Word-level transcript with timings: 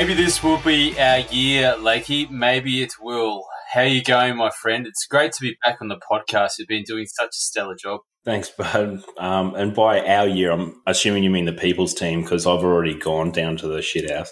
Maybe 0.00 0.14
this 0.14 0.42
will 0.42 0.58
be 0.58 0.98
our 0.98 1.18
year, 1.18 1.74
Lakey. 1.78 2.30
Maybe 2.30 2.82
it 2.82 2.92
will. 3.00 3.44
How 3.72 3.82
you 3.82 4.02
going, 4.02 4.36
my 4.36 4.50
friend? 4.50 4.86
It's 4.86 5.04
great 5.06 5.32
to 5.32 5.42
be 5.42 5.56
back 5.64 5.82
on 5.82 5.88
the 5.88 5.98
podcast. 5.98 6.52
You've 6.58 6.68
been 6.68 6.84
doing 6.84 7.06
such 7.06 7.30
a 7.30 7.40
stellar 7.40 7.74
job. 7.74 8.00
Thanks, 8.24 8.50
bud. 8.50 9.02
Um, 9.18 9.54
and 9.54 9.74
by 9.74 10.04
our 10.06 10.28
year, 10.28 10.50
I'm 10.50 10.82
assuming 10.86 11.24
you 11.24 11.30
mean 11.30 11.46
the 11.46 11.52
people's 11.52 11.94
team 11.94 12.22
because 12.22 12.46
I've 12.46 12.64
already 12.64 12.94
gone 12.94 13.30
down 13.30 13.56
to 13.58 13.68
the 13.68 13.80
shit 13.80 14.10
house. 14.10 14.30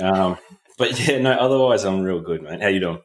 Um, 0.00 0.36
but 0.78 0.98
yeah, 1.06 1.18
no. 1.18 1.32
Otherwise, 1.32 1.84
I'm 1.84 2.02
real 2.02 2.20
good, 2.20 2.42
mate. 2.42 2.60
How 2.60 2.68
you 2.68 2.80
doing? 2.80 3.00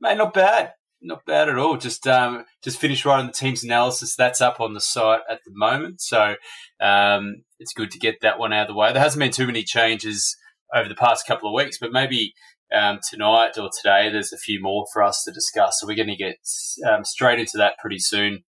Mate, 0.00 0.16
not 0.16 0.32
bad. 0.32 0.72
Not 1.02 1.24
bad 1.24 1.48
at 1.48 1.58
all. 1.58 1.76
Just 1.76 2.06
um, 2.06 2.44
just 2.62 2.78
finished 2.78 3.04
writing 3.04 3.26
the 3.26 3.32
team's 3.32 3.64
analysis. 3.64 4.14
That's 4.16 4.40
up 4.40 4.60
on 4.60 4.74
the 4.74 4.80
site 4.80 5.22
at 5.28 5.40
the 5.44 5.52
moment. 5.54 6.00
So 6.00 6.34
um, 6.80 7.42
it's 7.58 7.72
good 7.72 7.90
to 7.92 7.98
get 7.98 8.20
that 8.20 8.38
one 8.38 8.52
out 8.52 8.62
of 8.62 8.68
the 8.68 8.74
way. 8.74 8.92
There 8.92 9.02
hasn't 9.02 9.20
been 9.20 9.32
too 9.32 9.46
many 9.46 9.62
changes 9.64 10.36
over 10.74 10.88
the 10.88 10.94
past 10.94 11.26
couple 11.26 11.48
of 11.48 11.54
weeks, 11.54 11.78
but 11.78 11.90
maybe 11.90 12.34
um, 12.72 13.00
tonight 13.08 13.58
or 13.58 13.70
today 13.74 14.10
there's 14.10 14.32
a 14.32 14.38
few 14.38 14.62
more 14.62 14.86
for 14.92 15.02
us 15.02 15.22
to 15.24 15.32
discuss. 15.32 15.78
So 15.80 15.86
we're 15.86 15.96
going 15.96 16.08
to 16.08 16.16
get 16.16 16.36
um, 16.88 17.04
straight 17.04 17.40
into 17.40 17.56
that 17.56 17.78
pretty 17.80 17.98
soon. 17.98 18.44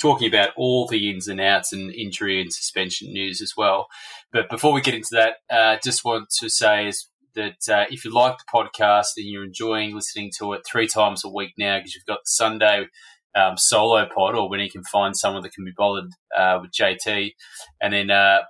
Talking 0.00 0.28
about 0.28 0.50
all 0.56 0.86
the 0.86 1.10
ins 1.10 1.28
and 1.28 1.40
outs 1.40 1.72
and 1.72 1.92
injury 1.92 2.40
and 2.40 2.52
suspension 2.52 3.12
news 3.12 3.40
as 3.40 3.52
well. 3.56 3.86
But 4.32 4.50
before 4.50 4.72
we 4.72 4.80
get 4.80 4.94
into 4.94 5.08
that, 5.12 5.34
uh, 5.48 5.78
just 5.82 6.04
want 6.04 6.28
to 6.40 6.50
say 6.50 6.88
is 6.88 7.08
that 7.34 7.68
uh, 7.68 7.84
if 7.90 8.04
you 8.04 8.12
like 8.12 8.36
the 8.38 8.44
podcast 8.52 9.16
and 9.16 9.26
you're 9.26 9.44
enjoying 9.44 9.94
listening 9.94 10.30
to 10.38 10.52
it 10.52 10.62
three 10.70 10.88
times 10.88 11.24
a 11.24 11.28
week 11.28 11.52
now, 11.58 11.78
because 11.78 11.94
you've 11.94 12.06
got 12.06 12.18
the 12.24 12.30
Sunday 12.30 12.86
um, 13.34 13.56
solo 13.56 14.06
pod, 14.06 14.34
or 14.36 14.48
when 14.48 14.60
you 14.60 14.70
can 14.70 14.84
find 14.84 15.16
someone 15.16 15.42
that 15.42 15.52
can 15.52 15.64
be 15.64 15.72
bothered 15.76 16.10
uh, 16.36 16.58
with 16.60 16.70
JT, 16.72 17.32
and 17.80 17.92
then 17.92 18.10
uh, 18.10 18.40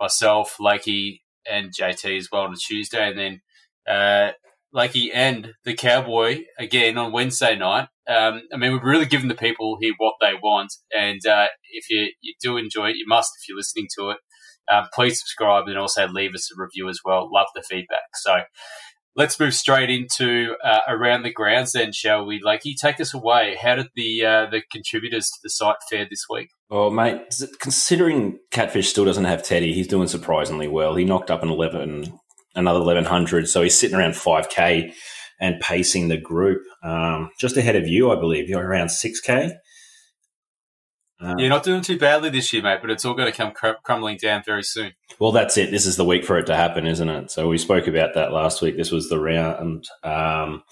myself, 0.00 0.56
Lakey, 0.60 1.20
and 1.50 1.72
JT 1.72 2.16
as 2.16 2.28
well 2.30 2.42
on 2.42 2.52
a 2.52 2.56
Tuesday, 2.56 3.08
and 3.08 3.18
then 3.18 3.40
Lakey 4.74 5.10
and 5.12 5.52
the 5.64 5.74
Cowboy 5.74 6.44
again 6.58 6.96
on 6.98 7.12
Wednesday 7.12 7.56
night. 7.56 7.88
Um, 8.08 8.42
I 8.52 8.56
mean, 8.56 8.72
we've 8.72 8.82
really 8.82 9.06
given 9.06 9.28
the 9.28 9.34
people 9.34 9.78
here 9.80 9.94
what 9.98 10.14
they 10.20 10.34
want, 10.34 10.72
and 10.96 11.24
uh, 11.26 11.46
if 11.72 11.90
you, 11.90 12.08
you 12.20 12.34
do 12.40 12.56
enjoy 12.56 12.90
it, 12.90 12.96
you 12.96 13.04
must 13.06 13.30
if 13.40 13.48
you're 13.48 13.56
listening 13.56 13.88
to 13.98 14.10
it. 14.10 14.18
Um, 14.70 14.84
please 14.94 15.18
subscribe 15.18 15.66
and 15.66 15.78
also 15.78 16.06
leave 16.06 16.34
us 16.34 16.48
a 16.52 16.60
review 16.60 16.88
as 16.88 17.00
well. 17.04 17.28
Love 17.32 17.48
the 17.54 17.62
feedback. 17.62 18.14
So 18.14 18.42
let's 19.16 19.40
move 19.40 19.54
straight 19.54 19.90
into 19.90 20.54
uh, 20.64 20.80
around 20.86 21.24
the 21.24 21.32
grounds 21.32 21.72
then, 21.72 21.92
shall 21.92 22.24
we? 22.24 22.40
Lakey, 22.40 22.74
take 22.80 23.00
us 23.00 23.12
away. 23.12 23.56
How 23.60 23.74
did 23.74 23.88
the 23.96 24.24
uh, 24.24 24.46
the 24.50 24.62
contributors 24.70 25.28
to 25.30 25.38
the 25.42 25.50
site 25.50 25.76
fare 25.90 26.06
this 26.08 26.26
week? 26.30 26.50
Oh, 26.70 26.88
mate. 26.88 27.22
Considering 27.58 28.38
Catfish 28.52 28.90
still 28.90 29.04
doesn't 29.04 29.24
have 29.24 29.42
Teddy, 29.42 29.72
he's 29.72 29.88
doing 29.88 30.06
surprisingly 30.06 30.68
well. 30.68 30.94
He 30.94 31.04
knocked 31.04 31.32
up 31.32 31.42
an 31.42 31.48
eleven, 31.48 32.19
another 32.54 32.80
eleven 32.80 33.04
hundred, 33.04 33.48
so 33.48 33.62
he's 33.62 33.78
sitting 33.78 33.96
around 33.96 34.16
five 34.16 34.48
k 34.48 34.92
and 35.40 35.58
pacing 35.60 36.08
the 36.08 36.18
group, 36.18 36.62
um, 36.84 37.30
just 37.38 37.56
ahead 37.56 37.76
of 37.76 37.88
you, 37.88 38.10
I 38.12 38.16
believe. 38.16 38.48
You're 38.48 38.66
around 38.66 38.90
six 38.90 39.20
k. 39.20 39.52
Uh, 41.22 41.34
You're 41.36 41.50
not 41.50 41.64
doing 41.64 41.82
too 41.82 41.98
badly 41.98 42.30
this 42.30 42.50
year, 42.50 42.62
mate, 42.62 42.78
but 42.80 42.90
it's 42.90 43.04
all 43.04 43.12
going 43.12 43.30
to 43.30 43.36
come 43.36 43.52
cr- 43.52 43.78
crumbling 43.82 44.16
down 44.16 44.42
very 44.44 44.62
soon. 44.62 44.92
Well, 45.18 45.32
that's 45.32 45.58
it. 45.58 45.70
This 45.70 45.84
is 45.84 45.96
the 45.96 46.04
week 46.04 46.24
for 46.24 46.38
it 46.38 46.46
to 46.46 46.56
happen, 46.56 46.86
isn't 46.86 47.08
it? 47.08 47.30
So 47.30 47.46
we 47.46 47.58
spoke 47.58 47.86
about 47.86 48.14
that 48.14 48.32
last 48.32 48.62
week. 48.62 48.78
This 48.78 48.90
was 48.90 49.10
the 49.10 49.20
round 49.20 49.86
um, 50.02 50.62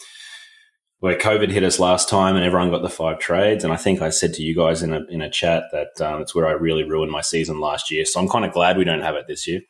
where 1.00 1.18
COVID 1.18 1.50
hit 1.50 1.64
us 1.64 1.78
last 1.78 2.08
time, 2.08 2.34
and 2.34 2.46
everyone 2.46 2.70
got 2.70 2.80
the 2.80 2.88
five 2.88 3.18
trades. 3.18 3.62
And 3.62 3.74
I 3.74 3.76
think 3.76 4.00
I 4.00 4.08
said 4.08 4.32
to 4.34 4.42
you 4.42 4.56
guys 4.56 4.82
in 4.82 4.94
a 4.94 5.04
in 5.10 5.20
a 5.20 5.30
chat 5.30 5.64
that 5.72 6.00
um, 6.00 6.22
it's 6.22 6.34
where 6.34 6.46
I 6.46 6.52
really 6.52 6.84
ruined 6.84 7.12
my 7.12 7.20
season 7.20 7.60
last 7.60 7.90
year. 7.90 8.06
So 8.06 8.18
I'm 8.18 8.28
kind 8.28 8.46
of 8.46 8.52
glad 8.52 8.78
we 8.78 8.84
don't 8.84 9.02
have 9.02 9.16
it 9.16 9.26
this 9.28 9.46
year. 9.46 9.60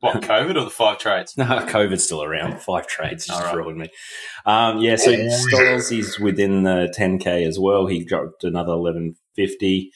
What, 0.00 0.22
COVID 0.22 0.56
or 0.56 0.64
the 0.64 0.70
five 0.70 0.98
trades? 0.98 1.36
No, 1.36 1.44
COVID's 1.44 2.04
still 2.04 2.22
around. 2.22 2.60
Five 2.60 2.86
trades 2.86 3.26
just 3.26 3.38
All 3.38 3.46
right. 3.46 3.56
ruined 3.56 3.78
me. 3.78 3.90
Um, 4.46 4.78
yeah, 4.78 4.96
so 4.96 5.28
Styles 5.28 5.92
is 5.92 6.18
within 6.18 6.62
the 6.62 6.92
10k 6.98 7.46
as 7.46 7.58
well. 7.58 7.86
He 7.86 8.04
dropped 8.04 8.42
another 8.42 8.76
1150. 8.78 9.92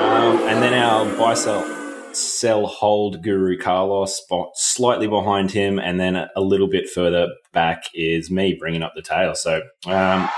um, 0.00 0.48
and 0.48 0.62
then 0.62 0.74
our 0.74 1.06
buy 1.16 1.34
sell 1.34 1.70
sell 2.12 2.66
hold 2.66 3.24
guru 3.24 3.58
Carlos 3.58 4.16
spot 4.16 4.50
slightly 4.54 5.06
behind 5.06 5.52
him, 5.52 5.78
and 5.78 5.98
then 5.98 6.16
a, 6.16 6.28
a 6.36 6.40
little 6.40 6.68
bit 6.68 6.88
further 6.88 7.28
back 7.52 7.84
is 7.94 8.30
me 8.30 8.56
bringing 8.58 8.82
up 8.82 8.94
the 8.96 9.02
tail. 9.02 9.34
So. 9.34 9.62
Um, 9.86 10.28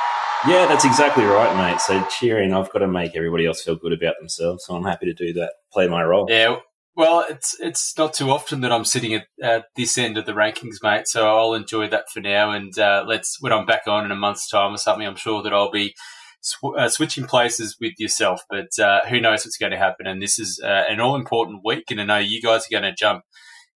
yeah, 0.49 0.67
that's 0.67 0.85
exactly 0.85 1.25
right, 1.25 1.57
mate. 1.57 1.81
So 1.81 2.05
cheering, 2.19 2.53
I've 2.53 2.71
got 2.73 2.81
to 2.81 2.89
make 2.89 3.17
everybody 3.17 3.47
else 3.47 3.63
feel 3.63 3.77
good 3.77 3.93
about 3.93 4.15
themselves. 4.19 4.65
So 4.65 4.75
I'm 4.75 4.85
happy 4.85 5.07
to 5.07 5.15
do 5.15 5.33
that, 5.35 5.53
play 5.73 5.89
my 5.89 6.03
role. 6.05 6.27
Yeah, 6.29 6.57
well, 6.97 7.27
it's 7.29 7.55
it's 7.61 7.97
not 7.99 8.15
too 8.15 8.31
often 8.31 8.63
that 8.63 8.73
I'm 8.73 8.87
sitting 8.87 9.13
at, 9.13 9.27
at 9.43 9.67
this 9.77 9.99
end 9.99 10.17
of 10.17 10.25
the 10.25 10.33
rankings, 10.33 10.77
mate. 10.83 11.07
So 11.07 11.29
I'll 11.29 11.53
enjoy 11.53 11.89
that 11.89 12.09
for 12.11 12.21
now. 12.21 12.53
And 12.53 12.77
uh, 12.79 13.05
let's 13.07 13.37
when 13.41 13.53
I'm 13.53 13.67
back 13.67 13.83
on 13.87 14.07
in 14.07 14.11
a 14.11 14.17
month's 14.17 14.49
time 14.49 14.73
or 14.73 14.79
something, 14.79 15.07
I'm 15.07 15.17
sure 15.17 15.43
that 15.43 15.53
I'll 15.53 15.71
be 15.71 15.95
sw- 16.41 16.77
uh, 16.79 16.89
switching 16.89 17.27
places 17.27 17.77
with 17.79 17.93
yourself. 17.99 18.43
But 18.49 18.79
uh, 18.79 19.01
who 19.09 19.21
knows 19.21 19.45
what's 19.45 19.59
going 19.59 19.73
to 19.73 19.79
happen? 19.79 20.07
And 20.07 20.23
this 20.23 20.39
is 20.39 20.59
uh, 20.65 20.85
an 20.89 21.01
all 21.01 21.17
important 21.17 21.61
week, 21.63 21.85
and 21.91 22.01
I 22.01 22.05
know 22.05 22.19
you 22.19 22.41
guys 22.41 22.63
are 22.63 22.81
going 22.81 22.91
to 22.91 22.95
jump 22.95 23.25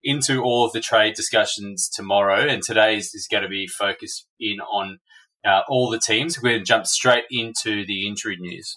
into 0.02 0.42
all 0.42 0.64
of 0.64 0.72
the 0.72 0.80
trade 0.80 1.14
discussions 1.14 1.90
tomorrow. 1.92 2.46
And 2.48 2.62
today's 2.62 3.14
is 3.14 3.28
going 3.30 3.42
to 3.42 3.50
be 3.50 3.66
focused 3.66 4.26
in 4.40 4.60
on 4.60 4.98
uh, 5.44 5.60
all 5.68 5.90
the 5.90 5.98
teams. 5.98 6.38
We're 6.40 6.50
going 6.50 6.60
to 6.60 6.64
jump 6.64 6.86
straight 6.86 7.24
into 7.30 7.84
the 7.86 8.06
injury 8.06 8.36
news. 8.38 8.74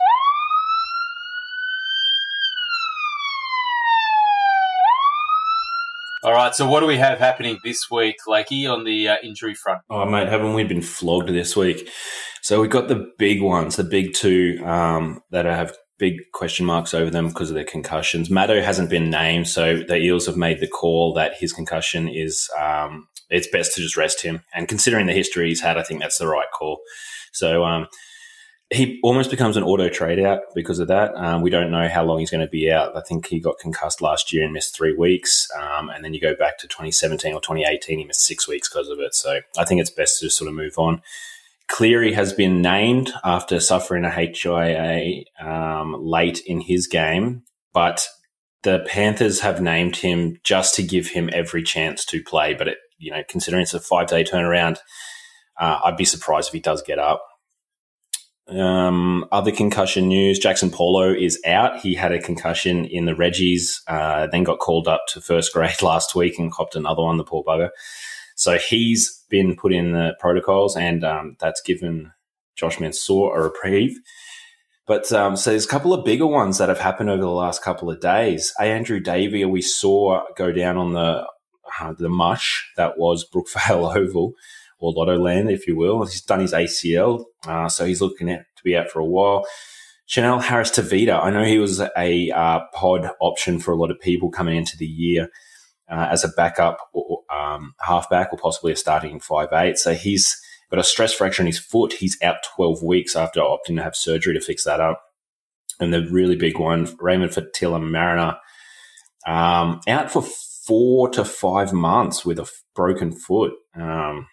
All 6.24 6.32
right, 6.32 6.56
so 6.56 6.66
what 6.70 6.80
do 6.80 6.86
we 6.86 6.96
have 6.96 7.20
happening 7.20 7.60
this 7.66 7.92
week, 7.92 8.16
Lakey, 8.26 8.66
on 8.66 8.86
the 8.86 9.10
uh, 9.10 9.16
injury 9.22 9.54
front? 9.54 9.82
Oh, 9.90 10.06
mate, 10.06 10.30
haven't 10.30 10.54
we 10.54 10.64
been 10.64 10.82
flogged 10.82 11.28
this 11.28 11.54
week? 11.54 11.90
So 12.42 12.62
we've 12.62 12.70
got 12.70 12.88
the 12.88 13.12
big 13.18 13.42
ones, 13.42 13.76
the 13.76 13.84
big 13.84 14.14
two 14.14 14.62
um, 14.64 15.22
that 15.32 15.44
have 15.44 15.76
big 16.00 16.16
question 16.34 16.66
marks 16.66 16.94
over 16.94 17.10
them 17.10 17.28
because 17.28 17.50
of 17.50 17.56
their 17.56 17.66
concussions. 17.66 18.30
Matto 18.30 18.62
hasn't 18.62 18.90
been 18.90 19.10
named, 19.10 19.50
so 19.50 19.84
the 19.84 19.98
Eels 19.98 20.26
have 20.26 20.38
made 20.38 20.62
the 20.62 20.68
call 20.68 21.14
that 21.14 21.36
his 21.36 21.52
concussion 21.52 22.08
is 22.08 22.50
um, 22.58 23.08
it's 23.30 23.48
best 23.48 23.76
to 23.76 23.82
just 23.82 23.98
rest 23.98 24.22
him. 24.22 24.42
And 24.54 24.68
considering 24.68 25.08
the 25.08 25.14
history 25.14 25.50
he's 25.50 25.62
had, 25.62 25.78
I 25.78 25.84
think 25.84 26.02
that's 26.02 26.18
the 26.18 26.28
right 26.28 26.52
call. 26.54 26.82
So 27.32 27.64
um, 27.64 27.88
he 28.70 29.00
almost 29.04 29.30
becomes 29.30 29.58
an 29.58 29.64
auto 29.64 29.90
trade 29.90 30.20
out 30.20 30.42
because 30.56 30.80
of 30.80 30.88
that. 30.88 31.14
Um, 31.16 31.42
we 31.42 31.50
don't 31.50 31.72
know 31.72 31.88
how 31.88 32.04
long 32.04 32.20
he's 32.20 32.32
going 32.32 32.46
to 32.46 32.50
be 32.50 32.72
out. 32.72 32.96
I 32.96 33.02
think 33.02 33.28
he 33.28 33.40
got 33.40 33.60
concussed 33.60 34.02
last 34.02 34.34
year 34.34 34.44
and 34.44 34.54
missed 34.54 34.76
three 34.76 34.96
weeks. 34.96 35.48
Um, 35.60 35.90
and 35.90 36.04
then 36.04 36.14
you 36.14 36.20
go 36.20 36.36
back 36.36 36.58
to 36.60 36.68
2017 36.68 37.34
or 37.34 37.42
2018, 37.42 38.00
he 38.00 38.06
missed 38.06 38.26
six 38.26 38.48
weeks 38.48 38.70
because 38.70 38.90
of 38.90 39.00
it. 39.00 39.14
So 39.14 39.42
I 39.58 39.66
think 39.66 39.82
it's 39.82 39.90
best 39.90 40.20
to 40.20 40.26
just 40.26 40.38
sort 40.38 40.50
of 40.50 40.56
move 40.56 40.78
on. 40.78 41.02
Cleary 41.68 42.14
has 42.14 42.34
been 42.34 42.62
named 42.62 43.14
after 43.24 43.60
suffering 43.60 44.06
a 44.06 44.12
HIA 44.12 45.24
um, 45.40 45.96
late 46.04 46.42
in 46.46 46.62
his 46.62 46.88
game, 46.88 47.44
but 47.74 48.08
the 48.64 48.86
Panthers 48.88 49.42
have 49.42 49.62
named 49.62 49.98
him 49.98 50.40
just 50.44 50.76
to 50.76 50.84
give 50.84 51.08
him 51.08 51.30
every 51.32 51.64
chance 51.64 52.06
to 52.06 52.24
play. 52.24 52.54
But 52.54 52.70
it, 52.70 52.78
you 53.04 53.12
know, 53.12 53.24
considering 53.28 53.64
it's 53.64 53.74
a 53.74 53.80
five 53.80 54.08
day 54.08 54.24
turnaround, 54.24 54.80
uh, 55.60 55.80
I'd 55.84 55.98
be 55.98 56.06
surprised 56.06 56.48
if 56.48 56.54
he 56.54 56.60
does 56.60 56.82
get 56.82 57.00
up. 57.00 57.24
Um, 58.48 59.26
other 59.32 59.52
concussion 59.52 60.08
news: 60.08 60.40
Jackson 60.40 60.70
Paulo 60.70 61.14
is 61.14 61.40
out. 61.46 61.80
He 61.80 61.96
had 61.96 62.12
a 62.12 62.22
concussion 62.22 62.86
in 62.86 63.06
the 63.06 63.14
Reggies, 63.14 63.82
uh, 63.88 64.28
then 64.28 64.44
got 64.44 64.60
called 64.60 64.88
up 64.88 65.02
to 65.10 65.22
first 65.22 65.54
grade 65.54 65.82
last 65.82 66.16
week 66.16 66.38
and 66.40 66.52
copped 66.52 66.76
another 66.76 67.04
one. 67.04 67.18
The 67.18 67.24
poor 67.24 67.44
bugger. 67.44 67.70
So 68.36 68.58
he's 68.58 69.24
been 69.30 69.56
put 69.56 69.74
in 69.74 69.92
the 69.92 70.16
protocols, 70.20 70.76
and 70.76 71.04
um, 71.04 71.38
that's 71.40 71.62
given 71.62 72.12
Josh 72.56 72.80
Mansour 72.80 73.36
a 73.36 73.44
reprieve. 73.44 73.98
But 74.86 75.12
um, 75.14 75.38
so 75.38 75.52
there's 75.52 75.66
a 75.66 75.70
couple 75.70 75.94
of 75.94 76.04
bigger 76.04 76.28
ones 76.28 76.58
that 76.58 76.68
have 76.68 76.80
happened 76.80 77.10
over 77.10 77.22
the 77.22 77.30
last 77.30 77.64
couple 77.64 77.90
of 77.90 78.02
days. 78.02 78.54
A 78.60 78.64
Andrew 78.64 79.00
Davey, 79.00 79.46
we 79.46 79.62
saw 79.62 80.24
go 80.36 80.52
down 80.52 80.78
on 80.78 80.92
the 80.92 81.26
the 81.98 82.10
mush 82.10 82.72
that 82.78 82.98
was 82.98 83.28
Brookvale 83.30 83.96
Oval 83.98 84.34
or 84.80 84.94
Lottoland, 84.94 85.52
if 85.52 85.68
you 85.68 85.76
will. 85.76 86.06
He's 86.06 86.22
done 86.22 86.42
his 86.42 86.54
ACL, 86.54 87.26
uh, 87.48 87.70
so 87.70 87.86
he's 87.86 88.02
looking 88.02 88.30
at, 88.30 88.46
to 88.58 88.64
be 88.64 88.76
out 88.76 88.90
for 88.90 89.00
a 89.00 89.06
while. 89.06 89.46
Chanel 90.06 90.40
Harris 90.40 90.72
Tavita, 90.72 91.24
I 91.24 91.32
know 91.32 91.46
he 91.46 91.60
was 91.60 91.80
a 91.80 92.32
uh, 92.32 92.60
pod 92.74 93.10
option 93.22 93.60
for 93.60 93.72
a 93.72 93.78
lot 93.78 93.92
of 93.92 94.00
people 94.00 94.30
coming 94.30 94.58
into 94.58 94.76
the 94.78 94.86
year 94.86 95.30
uh, 95.90 96.08
as 96.12 96.24
a 96.24 96.30
backup 96.30 96.78
or 96.94 97.22
um, 97.34 97.74
halfback 97.80 98.32
or 98.32 98.38
possibly 98.38 98.74
a 98.74 98.76
starting 98.76 99.20
five 99.20 99.50
eight. 99.54 99.78
So 99.78 99.94
he's 99.94 100.38
got 100.70 100.80
a 100.80 100.84
stress 100.84 101.14
fracture 101.14 101.42
in 101.42 101.48
his 101.48 101.60
foot. 101.60 101.94
He's 101.94 102.22
out 102.22 102.38
12 102.56 102.84
weeks 102.84 103.16
after 103.16 103.40
opting 103.40 103.78
to 103.78 103.84
have 103.84 103.96
surgery 103.96 104.34
to 104.34 104.42
fix 104.42 104.66
that 104.66 104.80
up. 104.80 105.02
And 105.80 105.94
the 105.94 106.08
really 106.10 106.36
big 106.36 106.60
one, 106.60 106.88
Raymond 107.00 107.32
Faitala 107.32 107.82
Mariner, 107.82 108.38
um, 109.26 109.82
out 109.88 110.12
for 110.12 110.24
four 110.66 111.10
to 111.10 111.26
five 111.26 111.74
months 111.74 112.26
with 112.26 112.40
a 112.40 112.50
broken 112.76 113.12
foot. 113.12 113.54
Um, 113.76 114.28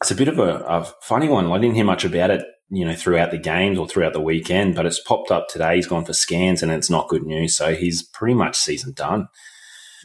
it's 0.00 0.10
a 0.10 0.14
bit 0.14 0.28
of 0.28 0.38
a, 0.38 0.58
a, 0.64 0.84
funny 1.02 1.28
one. 1.28 1.50
I 1.50 1.58
didn't 1.58 1.74
hear 1.74 1.84
much 1.84 2.04
about 2.04 2.30
it, 2.30 2.44
you 2.68 2.84
know, 2.84 2.94
throughout 2.94 3.30
the 3.30 3.38
games 3.38 3.78
or 3.78 3.88
throughout 3.88 4.12
the 4.12 4.20
weekend, 4.20 4.74
but 4.74 4.86
it's 4.86 5.02
popped 5.02 5.30
up 5.30 5.48
today. 5.48 5.76
He's 5.76 5.86
gone 5.86 6.04
for 6.04 6.12
scans 6.12 6.62
and 6.62 6.70
it's 6.70 6.90
not 6.90 7.08
good 7.08 7.24
news. 7.24 7.56
So 7.56 7.74
he's 7.74 8.02
pretty 8.02 8.34
much 8.34 8.56
season 8.56 8.92
done. 8.92 9.28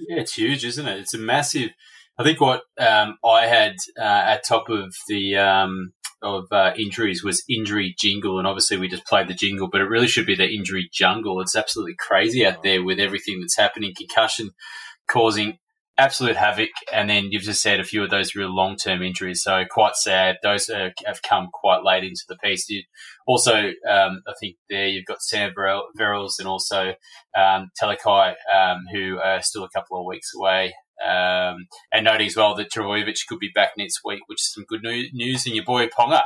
Yeah, 0.07 0.21
it's 0.21 0.33
huge, 0.33 0.65
isn't 0.65 0.87
it? 0.87 0.99
It's 0.99 1.13
a 1.13 1.19
massive. 1.19 1.71
I 2.17 2.23
think 2.23 2.39
what 2.39 2.63
um, 2.79 3.17
I 3.25 3.47
had 3.47 3.75
uh, 3.99 4.03
at 4.03 4.45
top 4.45 4.69
of 4.69 4.95
the 5.07 5.37
um, 5.37 5.93
of 6.21 6.45
uh, 6.51 6.71
injuries 6.77 7.23
was 7.23 7.43
injury 7.49 7.95
jingle, 7.97 8.37
and 8.37 8.47
obviously 8.47 8.77
we 8.77 8.87
just 8.87 9.05
played 9.05 9.27
the 9.27 9.33
jingle, 9.33 9.67
but 9.69 9.81
it 9.81 9.85
really 9.85 10.07
should 10.07 10.25
be 10.25 10.35
the 10.35 10.47
injury 10.47 10.89
jungle. 10.91 11.41
It's 11.41 11.55
absolutely 11.55 11.95
crazy 11.99 12.45
out 12.45 12.63
there 12.63 12.83
with 12.83 12.99
everything 12.99 13.41
that's 13.41 13.57
happening, 13.57 13.93
concussion 13.95 14.51
causing 15.11 15.57
absolute 15.97 16.35
havoc, 16.35 16.69
and 16.91 17.09
then 17.09 17.27
you've 17.29 17.43
just 17.43 17.61
said 17.61 17.79
a 17.79 17.83
few 17.83 18.03
of 18.03 18.09
those 18.09 18.35
real 18.35 18.53
long 18.53 18.75
term 18.75 19.03
injuries. 19.03 19.43
So 19.43 19.63
quite 19.69 19.95
sad. 19.95 20.37
Those 20.41 20.69
are, 20.69 20.91
have 21.05 21.21
come 21.21 21.49
quite 21.53 21.83
late 21.83 22.03
into 22.03 22.23
the 22.27 22.37
piece. 22.37 22.69
You, 22.69 22.83
also, 23.27 23.55
um, 23.89 24.23
I 24.27 24.33
think 24.39 24.55
there 24.69 24.87
you've 24.87 25.05
got 25.05 25.21
Sam 25.21 25.53
Verrills 25.55 26.39
and 26.39 26.47
also 26.47 26.93
um, 27.37 27.69
Talakai, 27.81 28.33
um, 28.53 28.85
who 28.91 29.19
are 29.19 29.41
still 29.41 29.63
a 29.63 29.69
couple 29.69 29.99
of 29.99 30.05
weeks 30.05 30.31
away. 30.35 30.73
Um, 31.03 31.67
and 31.91 32.05
noting 32.05 32.27
as 32.27 32.35
well 32.35 32.55
that 32.55 32.71
Trbojevic 32.71 33.25
could 33.27 33.39
be 33.39 33.49
back 33.53 33.71
next 33.77 34.01
week, 34.05 34.21
which 34.27 34.41
is 34.41 34.53
some 34.53 34.65
good 34.67 34.81
news. 34.83 35.45
And 35.45 35.55
your 35.55 35.65
boy 35.65 35.87
Ponga 35.87 36.21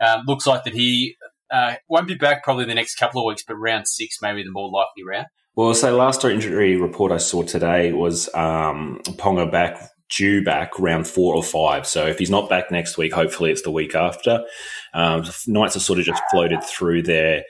um, 0.00 0.22
looks 0.26 0.46
like 0.46 0.64
that 0.64 0.74
he 0.74 1.16
uh, 1.50 1.74
won't 1.88 2.08
be 2.08 2.14
back 2.14 2.42
probably 2.42 2.64
the 2.64 2.74
next 2.74 2.96
couple 2.96 3.20
of 3.20 3.26
weeks, 3.26 3.44
but 3.46 3.56
round 3.56 3.86
six 3.86 4.16
maybe 4.22 4.42
the 4.42 4.50
more 4.50 4.70
likely 4.70 5.04
round. 5.06 5.26
Well, 5.56 5.72
so 5.72 5.96
last 5.96 6.22
injury 6.22 6.76
report 6.76 7.12
I 7.12 7.16
saw 7.16 7.42
today 7.42 7.94
was 7.94 8.28
um, 8.34 9.00
Ponga 9.04 9.50
back 9.50 9.90
due 10.10 10.44
back 10.44 10.78
round 10.78 11.06
four 11.06 11.34
or 11.34 11.42
five. 11.42 11.86
So 11.86 12.06
if 12.06 12.18
he's 12.18 12.30
not 12.30 12.50
back 12.50 12.70
next 12.70 12.98
week, 12.98 13.14
hopefully 13.14 13.50
it's 13.50 13.62
the 13.62 13.70
week 13.70 13.94
after. 13.94 14.44
Um, 14.92 15.24
Knights 15.46 15.74
are 15.74 15.80
sort 15.80 15.98
of 15.98 16.04
just 16.04 16.22
floated 16.30 16.62
through 16.62 17.04
their 17.04 17.44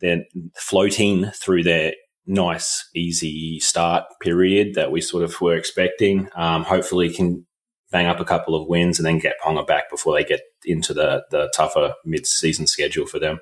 their 0.00 0.24
floating 0.56 1.26
through 1.26 1.64
their 1.64 1.92
nice, 2.26 2.88
easy 2.94 3.60
start 3.60 4.04
period 4.22 4.74
that 4.74 4.90
we 4.90 5.02
sort 5.02 5.22
of 5.22 5.38
were 5.38 5.54
expecting. 5.54 6.30
Um, 6.34 6.64
hopefully, 6.64 7.10
can 7.10 7.46
bang 7.90 8.06
up 8.06 8.18
a 8.18 8.24
couple 8.24 8.54
of 8.54 8.66
wins 8.66 8.98
and 8.98 9.04
then 9.04 9.18
get 9.18 9.36
Ponga 9.44 9.66
back 9.66 9.90
before 9.90 10.14
they 10.14 10.24
get 10.24 10.40
into 10.64 10.94
the 10.94 11.24
the 11.30 11.52
tougher 11.54 11.92
mid 12.06 12.26
season 12.26 12.66
schedule 12.66 13.06
for 13.06 13.18
them. 13.18 13.40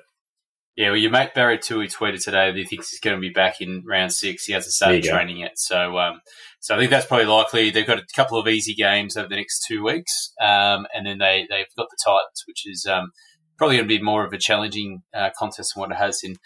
Yeah, 0.77 0.89
well, 0.89 0.97
your 0.97 1.11
mate 1.11 1.33
Barry 1.33 1.59
Tui 1.59 1.87
tweeted 1.87 2.23
today 2.23 2.49
that 2.49 2.57
he 2.57 2.63
thinks 2.63 2.89
he's 2.89 3.01
going 3.01 3.17
to 3.17 3.21
be 3.21 3.29
back 3.29 3.59
in 3.59 3.83
round 3.85 4.13
six. 4.13 4.45
He 4.45 4.53
hasn't 4.53 4.71
started 4.71 5.03
training 5.03 5.37
yet, 5.37 5.59
so 5.59 5.97
um, 5.97 6.21
so 6.61 6.75
I 6.75 6.77
think 6.77 6.91
that's 6.91 7.05
probably 7.05 7.25
likely. 7.25 7.71
They've 7.71 7.85
got 7.85 7.99
a 7.99 8.05
couple 8.15 8.39
of 8.39 8.47
easy 8.47 8.73
games 8.73 9.17
over 9.17 9.27
the 9.27 9.35
next 9.35 9.65
two 9.67 9.83
weeks, 9.83 10.31
um, 10.39 10.87
and 10.93 11.05
then 11.05 11.17
they 11.17 11.45
they've 11.49 11.65
got 11.77 11.87
the 11.89 11.97
Titans, 12.03 12.43
which 12.47 12.65
is 12.65 12.85
um, 12.85 13.11
probably 13.57 13.77
going 13.77 13.87
to 13.87 13.97
be 13.97 14.01
more 14.01 14.25
of 14.25 14.31
a 14.31 14.37
challenging 14.37 15.03
uh, 15.13 15.29
contest 15.37 15.73
than 15.75 15.81
what 15.81 15.91
it 15.91 15.97
has 15.97 16.21
in 16.23 16.37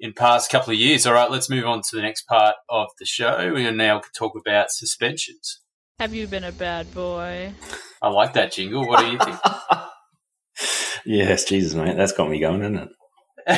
in 0.00 0.14
past 0.14 0.50
couple 0.50 0.72
of 0.72 0.78
years. 0.78 1.06
All 1.06 1.12
right, 1.12 1.30
let's 1.30 1.50
move 1.50 1.66
on 1.66 1.82
to 1.82 1.96
the 1.96 2.02
next 2.02 2.22
part 2.22 2.56
of 2.70 2.88
the 2.98 3.04
show. 3.04 3.52
We 3.52 3.66
are 3.66 3.72
now 3.72 4.00
talk 4.16 4.32
about 4.38 4.70
suspensions. 4.70 5.60
Have 5.98 6.14
you 6.14 6.26
been 6.26 6.44
a 6.44 6.52
bad 6.52 6.92
boy? 6.94 7.52
I 8.00 8.08
like 8.08 8.32
that 8.34 8.52
jingle. 8.52 8.86
What 8.86 9.00
do 9.00 9.10
you 9.10 9.18
think? 9.18 9.38
yes, 11.06 11.44
Jesus, 11.44 11.74
mate, 11.74 11.96
that's 11.96 12.12
got 12.12 12.28
me 12.30 12.40
going, 12.40 12.62
isn't 12.62 12.76
it? 12.76 12.88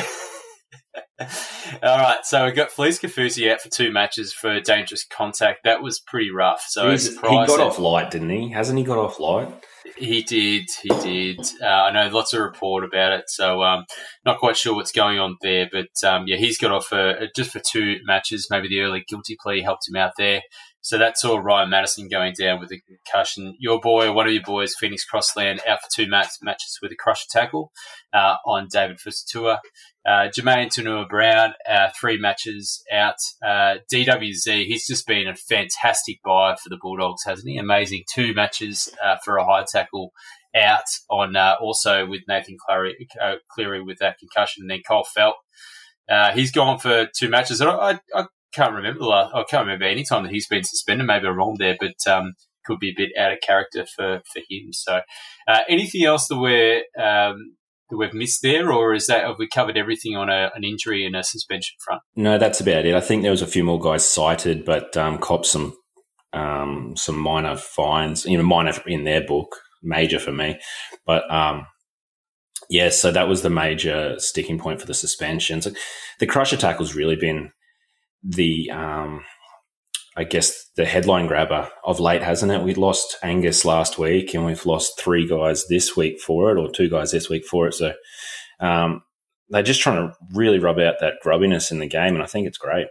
All 1.83 1.97
right, 1.97 2.19
so 2.23 2.45
we 2.45 2.51
got 2.51 2.69
Felise 2.69 3.01
Kaufusi 3.01 3.51
out 3.51 3.61
for 3.61 3.69
two 3.69 3.91
matches 3.91 4.33
for 4.33 4.59
dangerous 4.61 5.05
contact. 5.05 5.59
That 5.63 5.81
was 5.81 5.99
pretty 5.99 6.31
rough. 6.31 6.63
So 6.67 6.89
he 6.91 6.97
got 7.19 7.59
off 7.59 7.79
light, 7.79 8.11
didn't 8.11 8.29
he? 8.29 8.49
Hasn't 8.51 8.77
he 8.77 8.85
got 8.85 8.97
off 8.97 9.19
light? 9.19 9.49
He 9.97 10.23
did. 10.23 10.65
He 10.81 10.89
did. 11.01 11.39
Uh, 11.61 11.65
I 11.65 11.91
know 11.91 12.09
lots 12.09 12.33
of 12.33 12.41
report 12.41 12.83
about 12.85 13.11
it, 13.13 13.25
so 13.27 13.63
um, 13.63 13.85
not 14.25 14.39
quite 14.39 14.55
sure 14.55 14.73
what's 14.73 14.91
going 14.91 15.19
on 15.19 15.35
there. 15.41 15.69
But 15.71 16.07
um, 16.07 16.23
yeah, 16.27 16.37
he's 16.37 16.57
got 16.57 16.71
off 16.71 16.87
for, 16.87 17.27
just 17.35 17.51
for 17.51 17.59
two 17.59 17.97
matches. 18.05 18.47
Maybe 18.49 18.69
the 18.69 18.81
early 18.81 19.03
guilty 19.07 19.35
plea 19.41 19.61
helped 19.61 19.89
him 19.89 19.97
out 19.97 20.13
there. 20.17 20.41
So 20.81 20.97
that's 20.97 21.25
all 21.25 21.41
Ryan 21.41 21.69
Matterson 21.69 22.07
going 22.07 22.33
down 22.39 22.59
with 22.59 22.71
a 22.71 22.79
concussion. 22.79 23.55
Your 23.59 23.79
boy, 23.79 24.11
one 24.13 24.27
of 24.27 24.33
your 24.33 24.43
boys, 24.43 24.75
Phoenix 24.75 25.03
Crossland, 25.03 25.61
out 25.67 25.81
for 25.81 25.87
two 25.93 26.09
match, 26.09 26.29
matches 26.41 26.79
with 26.81 26.91
a 26.91 26.95
crusher 26.95 27.27
tackle 27.29 27.71
uh, 28.13 28.35
on 28.45 28.67
David 28.71 28.97
Fusitu'a. 28.97 29.59
Uh, 30.07 30.29
Jamayne 30.29 30.67
Taunoa-Brown, 30.67 31.53
uh, 31.69 31.89
three 31.99 32.17
matches 32.17 32.81
out. 32.91 33.17
Uh, 33.45 33.75
DWZ, 33.93 34.65
he's 34.65 34.87
just 34.87 35.05
been 35.05 35.27
a 35.27 35.35
fantastic 35.35 36.19
buy 36.23 36.55
for 36.55 36.69
the 36.69 36.79
Bulldogs, 36.81 37.23
hasn't 37.25 37.49
he? 37.49 37.57
Amazing. 37.57 38.03
Two 38.11 38.33
matches 38.33 38.89
uh, 39.03 39.17
for 39.23 39.37
a 39.37 39.45
high 39.45 39.65
tackle 39.69 40.13
out 40.55 40.85
on 41.11 41.35
uh, 41.35 41.55
also 41.61 42.07
with 42.07 42.21
Nathan 42.27 42.57
Cleary, 42.65 43.07
Cleary 43.51 43.83
with 43.83 43.99
that 43.99 44.17
concussion. 44.17 44.63
And 44.63 44.69
then 44.71 44.81
Cole 44.87 45.03
Felt. 45.03 45.35
he's 46.33 46.51
gone 46.51 46.79
for 46.79 47.07
two 47.15 47.29
matches. 47.29 47.61
I, 47.61 47.67
I, 47.69 47.99
I 48.15 48.25
can't 48.53 48.73
remember 48.73 49.03
I 49.05 49.43
can't 49.49 49.65
remember 49.65 49.85
any 49.85 50.03
time 50.03 50.23
that 50.23 50.31
he's 50.31 50.47
been 50.47 50.63
suspended. 50.63 51.07
Maybe 51.07 51.27
I'm 51.27 51.37
wrong 51.37 51.55
there, 51.59 51.77
but 51.79 52.11
um, 52.11 52.33
could 52.65 52.79
be 52.79 52.89
a 52.89 52.95
bit 52.95 53.09
out 53.17 53.31
of 53.31 53.39
character 53.41 53.85
for, 53.85 54.21
for 54.31 54.39
him. 54.49 54.71
So, 54.71 55.01
uh, 55.47 55.59
anything 55.67 56.05
else 56.05 56.27
that 56.27 56.37
we're 56.37 56.83
um, 57.01 57.55
that 57.89 57.97
we've 57.97 58.13
missed 58.13 58.41
there, 58.41 58.71
or 58.71 58.93
is 58.93 59.07
that 59.07 59.25
have 59.25 59.37
we 59.39 59.47
covered 59.47 59.77
everything 59.77 60.15
on 60.15 60.29
a, 60.29 60.51
an 60.55 60.63
injury 60.63 61.05
and 61.05 61.15
a 61.15 61.23
suspension 61.23 61.75
front? 61.83 62.01
No, 62.15 62.37
that's 62.37 62.61
about 62.61 62.85
it. 62.85 62.95
I 62.95 63.01
think 63.01 63.23
there 63.23 63.31
was 63.31 63.41
a 63.41 63.47
few 63.47 63.63
more 63.63 63.79
guys 63.79 64.07
cited, 64.07 64.63
but 64.65 64.95
um, 64.95 65.17
cop 65.17 65.45
some 65.45 65.75
um, 66.33 66.93
some 66.95 67.17
minor 67.17 67.57
fines, 67.57 68.25
you 68.25 68.37
know, 68.37 68.43
minor 68.43 68.73
in 68.85 69.03
their 69.03 69.25
book, 69.25 69.55
major 69.81 70.19
for 70.19 70.31
me, 70.31 70.59
but 71.05 71.29
um, 71.33 71.65
yeah. 72.69 72.89
So 72.89 73.11
that 73.11 73.27
was 73.27 73.41
the 73.41 73.49
major 73.49 74.15
sticking 74.19 74.59
point 74.59 74.79
for 74.79 74.87
the 74.87 74.93
suspensions. 74.93 75.67
The 76.19 76.27
crusher 76.27 76.57
tackle's 76.57 76.95
really 76.95 77.15
been 77.15 77.51
the 78.23 78.69
um, 78.71 79.23
I 80.15 80.23
guess 80.23 80.69
the 80.75 80.85
headline 80.85 81.27
grabber 81.27 81.69
of 81.85 81.99
late, 81.99 82.23
hasn't 82.23 82.51
it? 82.51 82.61
We 82.61 82.73
lost 82.73 83.17
Angus 83.23 83.63
last 83.63 83.97
week, 83.97 84.33
and 84.33 84.45
we've 84.45 84.65
lost 84.65 84.99
three 84.99 85.27
guys 85.27 85.67
this 85.67 85.95
week 85.95 86.19
for 86.19 86.51
it, 86.51 86.59
or 86.59 86.69
two 86.69 86.89
guys 86.89 87.11
this 87.11 87.29
week 87.29 87.45
for 87.45 87.67
it. 87.67 87.73
So 87.73 87.93
um, 88.59 89.03
they're 89.49 89.63
just 89.63 89.81
trying 89.81 90.07
to 90.07 90.15
really 90.33 90.59
rub 90.59 90.79
out 90.79 90.95
that 90.99 91.15
grubbiness 91.23 91.71
in 91.71 91.79
the 91.79 91.87
game, 91.87 92.15
and 92.15 92.23
I 92.23 92.25
think 92.25 92.47
it's 92.47 92.57
great. 92.57 92.87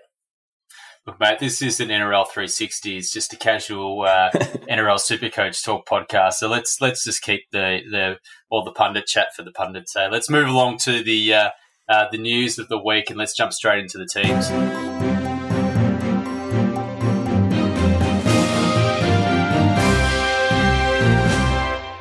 Look, 1.07 1.21
mate, 1.21 1.39
this 1.39 1.63
is 1.63 1.81
an 1.81 1.89
NRL 1.89 2.27
360. 2.27 2.99
It's 2.99 3.13
just 3.13 3.33
a 3.33 3.37
casual 3.37 4.03
uh, 4.03 4.31
NRL 4.35 4.99
Supercoach 4.99 5.65
talk 5.65 5.87
podcast. 5.89 6.35
So 6.35 6.49
let's 6.49 6.81
let's 6.81 7.05
just 7.05 7.23
keep 7.23 7.43
the 7.51 7.81
the 7.91 8.17
all 8.51 8.65
the 8.65 8.73
pundit 8.73 9.07
chat 9.07 9.35
for 9.35 9.43
the 9.43 9.53
pundits. 9.53 9.93
So 9.93 10.09
let's 10.11 10.31
move 10.31 10.49
along 10.49 10.79
to 10.85 11.03
the 11.03 11.35
uh, 11.35 11.51
uh, 11.89 12.07
the 12.11 12.19
news 12.19 12.59
of 12.59 12.69
the 12.69 12.83
week, 12.83 13.11
and 13.11 13.19
let's 13.19 13.35
jump 13.35 13.53
straight 13.53 13.81
into 13.81 13.99
the 13.99 14.07
teams. 14.07 14.88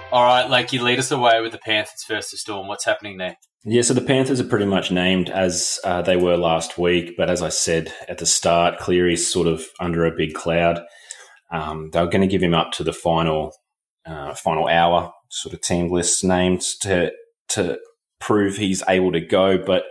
All 0.10 0.24
right, 0.24 0.50
like 0.50 0.72
you 0.72 0.82
lead 0.82 1.00
us 1.00 1.12
away 1.12 1.42
with 1.42 1.52
the 1.52 1.58
Panthers 1.58 2.04
first 2.08 2.30
to 2.30 2.38
Storm. 2.38 2.68
What's 2.68 2.86
happening 2.86 3.18
there? 3.18 3.36
Yeah, 3.66 3.82
so 3.82 3.94
the 3.94 4.02
Panthers 4.02 4.40
are 4.40 4.46
pretty 4.46 4.66
much 4.66 4.90
named 4.90 5.30
as 5.30 5.80
uh, 5.84 6.02
they 6.02 6.16
were 6.16 6.38
last 6.38 6.78
week, 6.78 7.16
but 7.18 7.30
as 7.30 7.42
I 7.42 7.50
said 7.50 7.94
at 8.08 8.18
the 8.18 8.26
start, 8.26 8.80
Cleary's 8.80 9.30
sort 9.30 9.48
of 9.48 9.66
under 9.82 10.06
a 10.06 10.16
big 10.16 10.34
cloud. 10.34 10.80
Um, 11.52 11.90
they 11.92 12.00
were 12.00 12.08
going 12.08 12.22
to 12.22 12.28
give 12.28 12.42
him 12.42 12.54
up 12.54 12.72
to 12.74 12.86
the 12.86 12.94
final 12.94 13.52
uh, 14.06 14.34
final 14.34 14.70
hour 14.70 15.12
sort 15.28 15.54
of 15.54 15.60
team 15.60 15.92
lists 15.92 16.24
named 16.24 16.62
to 16.82 17.12
to 17.50 17.78
prove 18.22 18.56
he's 18.56 18.84
able 18.88 19.12
to 19.12 19.20
go. 19.20 19.58
But 19.58 19.84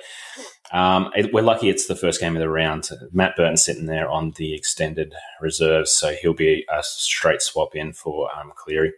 um, 0.73 1.11
it, 1.15 1.35
we're 1.35 1.43
lucky 1.43 1.69
it's 1.69 1.89
the 1.89 1.95
first 1.95 2.21
game 2.21 2.35
of 2.35 2.41
the 2.41 2.49
round. 2.49 2.89
Matt 3.13 3.37
Burton 3.37 3.59
sitting 3.59 3.85
there 3.85 4.09
on 4.09 4.33
the 4.37 4.55
extended 4.55 5.15
reserves, 5.43 5.93
so 5.93 6.15
he'll 6.23 6.33
be 6.33 6.65
a 6.73 6.83
straight 6.83 7.43
swap 7.43 7.75
in 7.75 7.93
for 7.93 8.31
um, 8.35 8.53
Cleary. 8.57 8.95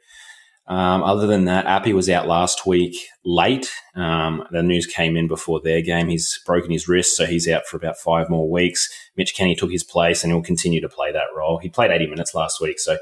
Um, 0.68 1.02
other 1.02 1.26
than 1.26 1.46
that, 1.46 1.64
Appy 1.64 1.94
was 1.94 2.10
out 2.10 2.28
last 2.28 2.66
week 2.66 2.94
late. 3.24 3.70
Um, 3.94 4.44
the 4.50 4.62
news 4.62 4.86
came 4.86 5.16
in 5.16 5.26
before 5.26 5.60
their 5.62 5.80
game. 5.80 6.08
He's 6.08 6.38
broken 6.44 6.70
his 6.70 6.86
wrist, 6.86 7.16
so 7.16 7.24
he's 7.24 7.48
out 7.48 7.66
for 7.66 7.78
about 7.78 7.96
five 7.96 8.28
more 8.28 8.50
weeks. 8.50 8.88
Mitch 9.16 9.34
Kenny 9.34 9.54
took 9.54 9.70
his 9.70 9.82
place 9.82 10.22
and 10.22 10.32
he'll 10.32 10.42
continue 10.42 10.82
to 10.82 10.88
play 10.88 11.10
that 11.10 11.28
role. 11.34 11.58
He 11.58 11.70
played 11.70 11.90
80 11.90 12.08
minutes 12.08 12.34
last 12.34 12.60
week, 12.60 12.78
so 12.78 12.98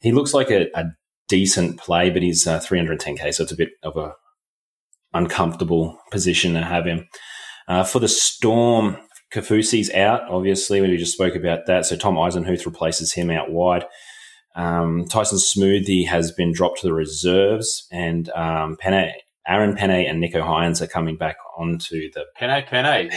he 0.00 0.12
looks 0.12 0.34
like 0.34 0.50
a, 0.50 0.66
a 0.74 0.84
decent 1.26 1.78
play, 1.78 2.10
but 2.10 2.22
he's 2.22 2.46
uh, 2.46 2.60
310k, 2.60 3.32
so 3.32 3.44
it's 3.44 3.52
a 3.52 3.56
bit 3.56 3.70
of 3.82 3.96
a 3.96 4.12
uncomfortable 5.14 5.98
position 6.10 6.52
to 6.52 6.62
have 6.62 6.84
him. 6.84 7.08
Uh, 7.66 7.82
for 7.82 7.98
the 7.98 8.08
Storm, 8.08 8.98
Kaufusi's 9.32 9.90
out, 9.94 10.22
obviously. 10.28 10.80
We 10.80 10.96
just 10.96 11.14
spoke 11.14 11.36
about 11.36 11.66
that. 11.66 11.86
So 11.86 11.96
Tom 11.96 12.16
Eisenhuth 12.16 12.66
replaces 12.66 13.12
him 13.12 13.30
out 13.30 13.50
wide. 13.50 13.84
Um, 14.56 15.06
Tyson 15.08 15.38
Smoothy 15.38 16.06
has 16.06 16.32
been 16.32 16.52
dropped 16.52 16.80
to 16.80 16.86
the 16.86 16.92
reserves, 16.92 17.86
and 17.92 18.28
um, 18.30 18.76
Penne, 18.78 19.12
Aaron 19.46 19.74
Pene 19.74 20.06
and 20.08 20.22
Nicho 20.22 20.42
Hynes 20.42 20.80
are 20.80 20.86
coming 20.86 21.16
back 21.16 21.36
onto 21.56 22.10
the 22.12 22.24
Penne, 22.36 22.64
Penne. 22.66 23.10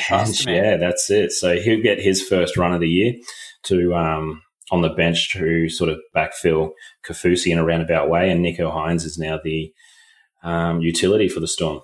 man. 0.46 0.56
yeah, 0.56 0.78
that's 0.78 1.10
it. 1.10 1.32
So 1.32 1.60
he'll 1.60 1.82
get 1.82 2.00
his 2.00 2.22
first 2.22 2.58
run 2.58 2.74
of 2.74 2.82
the 2.82 2.90
year 2.90 3.14
to 3.64 3.96
um, 3.96 4.42
on 4.72 4.82
the 4.82 4.90
bench 4.90 5.32
to 5.34 5.70
sort 5.70 5.90
of 5.90 6.00
backfill 6.16 6.72
Kaufusi 7.06 7.52
in 7.52 7.58
a 7.58 7.66
roundabout 7.66 8.10
way, 8.10 8.30
and 8.30 8.44
Nicho 8.44 8.72
Hynes 8.74 9.04
is 9.04 9.18
now 9.18 9.40
the 9.44 9.74
um, 10.44 10.82
utility 10.82 11.30
for 11.30 11.40
the 11.40 11.48
Storm. 11.48 11.82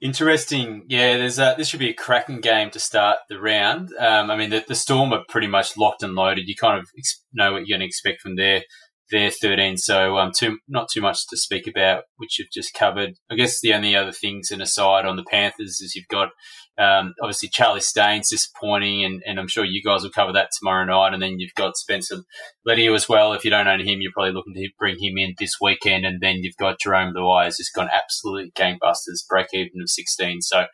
Interesting. 0.00 0.84
Yeah, 0.88 1.16
there's 1.16 1.40
a, 1.40 1.56
this 1.58 1.68
should 1.68 1.80
be 1.80 1.90
a 1.90 1.94
cracking 1.94 2.40
game 2.40 2.70
to 2.70 2.78
start 2.78 3.18
the 3.28 3.40
round. 3.40 3.90
Um, 3.98 4.30
I 4.30 4.36
mean, 4.36 4.50
the, 4.50 4.64
the 4.66 4.76
Storm 4.76 5.12
are 5.12 5.24
pretty 5.28 5.48
much 5.48 5.76
locked 5.76 6.04
and 6.04 6.14
loaded. 6.14 6.46
You 6.46 6.54
kind 6.54 6.78
of 6.78 6.86
ex- 6.96 7.24
know 7.32 7.52
what 7.52 7.66
you're 7.66 7.76
going 7.76 7.80
to 7.80 7.86
expect 7.86 8.20
from 8.20 8.36
their 8.36 8.62
their 9.10 9.30
13. 9.30 9.76
So, 9.76 10.18
um, 10.18 10.32
too 10.36 10.58
not 10.68 10.88
too 10.92 11.00
much 11.00 11.26
to 11.28 11.36
speak 11.36 11.66
about, 11.66 12.04
which 12.16 12.38
you've 12.38 12.50
just 12.52 12.74
covered. 12.74 13.14
I 13.30 13.34
guess 13.34 13.60
the 13.60 13.74
only 13.74 13.96
other 13.96 14.12
things 14.12 14.50
and 14.50 14.62
aside 14.62 15.04
on 15.04 15.16
the 15.16 15.24
Panthers 15.24 15.80
is 15.80 15.94
you've 15.94 16.08
got 16.08 16.30
um, 16.78 17.14
obviously 17.20 17.48
Charlie 17.48 17.80
Staines 17.80 18.30
disappointing, 18.30 19.04
and, 19.04 19.20
and 19.26 19.40
I'm 19.40 19.48
sure 19.48 19.64
you 19.64 19.82
guys 19.82 20.02
will 20.02 20.10
cover 20.10 20.32
that 20.32 20.50
tomorrow 20.56 20.84
night. 20.84 21.12
And 21.12 21.20
then 21.20 21.40
you've 21.40 21.54
got 21.54 21.76
Spencer 21.76 22.18
Letty 22.64 22.86
as 22.86 23.08
well. 23.08 23.32
If 23.32 23.44
you 23.44 23.50
don't 23.50 23.66
own 23.66 23.80
him, 23.80 24.00
you're 24.00 24.12
probably 24.12 24.32
looking 24.32 24.54
to 24.54 24.68
bring 24.78 24.96
him 25.00 25.18
in 25.18 25.34
this 25.38 25.56
weekend. 25.60 26.06
And 26.06 26.20
then 26.20 26.36
you've 26.42 26.56
got 26.56 26.78
Jarome 26.78 27.14
Luai 27.14 27.46
has 27.46 27.56
just 27.56 27.74
gone 27.74 27.88
absolute 27.92 28.54
gangbusters, 28.54 29.26
break 29.28 29.48
even 29.52 29.80
of 29.82 29.90
16. 29.90 30.42
So 30.42 30.66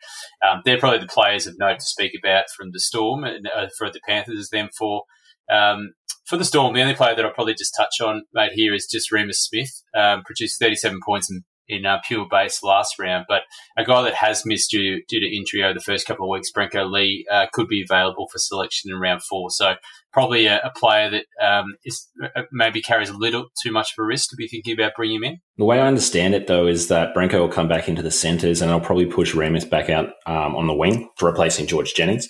um, 0.47 0.61
they're 0.63 0.77
probably 0.77 0.99
the 0.99 1.07
players 1.07 1.47
of 1.47 1.57
note 1.57 1.79
to 1.79 1.85
speak 1.85 2.11
about 2.17 2.45
from 2.55 2.69
the 2.71 2.79
Storm 2.79 3.23
and 3.23 3.47
uh, 3.47 3.67
for 3.75 3.89
the 3.89 3.99
Panthers. 4.07 4.49
Them 4.51 4.69
for 4.77 5.03
um, 5.51 5.93
for 6.25 6.37
the 6.37 6.45
Storm, 6.45 6.73
the 6.73 6.81
only 6.81 6.95
player 6.95 7.15
that 7.15 7.23
I'll 7.23 7.33
probably 7.33 7.53
just 7.53 7.75
touch 7.77 8.01
on, 8.01 8.23
right 8.35 8.51
here 8.51 8.73
is 8.73 8.87
just 8.91 9.11
Reimis 9.11 9.35
Smith. 9.35 9.83
Um, 9.95 10.23
produced 10.23 10.59
37 10.59 10.99
points 11.05 11.29
in, 11.29 11.43
in 11.67 11.85
uh, 11.85 11.99
pure 12.05 12.25
base 12.29 12.63
last 12.63 12.97
round, 12.99 13.25
but 13.29 13.43
a 13.77 13.85
guy 13.85 14.01
that 14.01 14.15
has 14.15 14.43
missed 14.43 14.71
due, 14.71 15.03
due 15.07 15.19
to 15.19 15.35
injury 15.35 15.63
over 15.63 15.75
the 15.75 15.79
first 15.79 16.07
couple 16.07 16.25
of 16.25 16.31
weeks, 16.31 16.51
Brenko 16.51 16.89
Lee, 16.91 17.27
uh, 17.31 17.45
could 17.53 17.67
be 17.67 17.83
available 17.87 18.27
for 18.31 18.39
selection 18.39 18.91
in 18.91 18.99
round 18.99 19.21
four. 19.21 19.51
So 19.51 19.75
probably 20.13 20.47
a, 20.47 20.59
a 20.63 20.71
player 20.75 21.11
that 21.11 21.25
um, 21.47 21.75
is 21.85 22.07
uh, 22.23 22.41
maybe 22.51 22.81
carries 22.81 23.09
a 23.09 23.17
little 23.17 23.45
too 23.61 23.71
much 23.71 23.91
of 23.91 24.03
a 24.03 24.05
risk 24.05 24.31
to 24.31 24.35
be 24.35 24.47
thinking 24.47 24.73
about 24.73 24.93
bringing 24.95 25.17
him 25.17 25.25
in. 25.25 25.37
The 25.57 25.65
way 25.65 25.79
I 25.79 25.87
understand 25.87 26.33
it, 26.33 26.47
though, 26.47 26.65
is 26.65 26.87
that 26.87 27.13
Brenko 27.13 27.39
will 27.39 27.49
come 27.49 27.67
back 27.67 27.87
into 27.87 28.01
the 28.01 28.11
centres 28.11 28.63
and 28.63 28.71
I'll 28.71 28.81
probably 28.81 29.05
push 29.05 29.35
Reimis 29.35 29.69
back 29.69 29.91
out 29.91 30.09
um, 30.25 30.55
on 30.55 30.65
the 30.65 30.73
wing, 30.73 31.09
for 31.17 31.29
replacing 31.29 31.67
George 31.67 31.93
Jennings. 31.93 32.27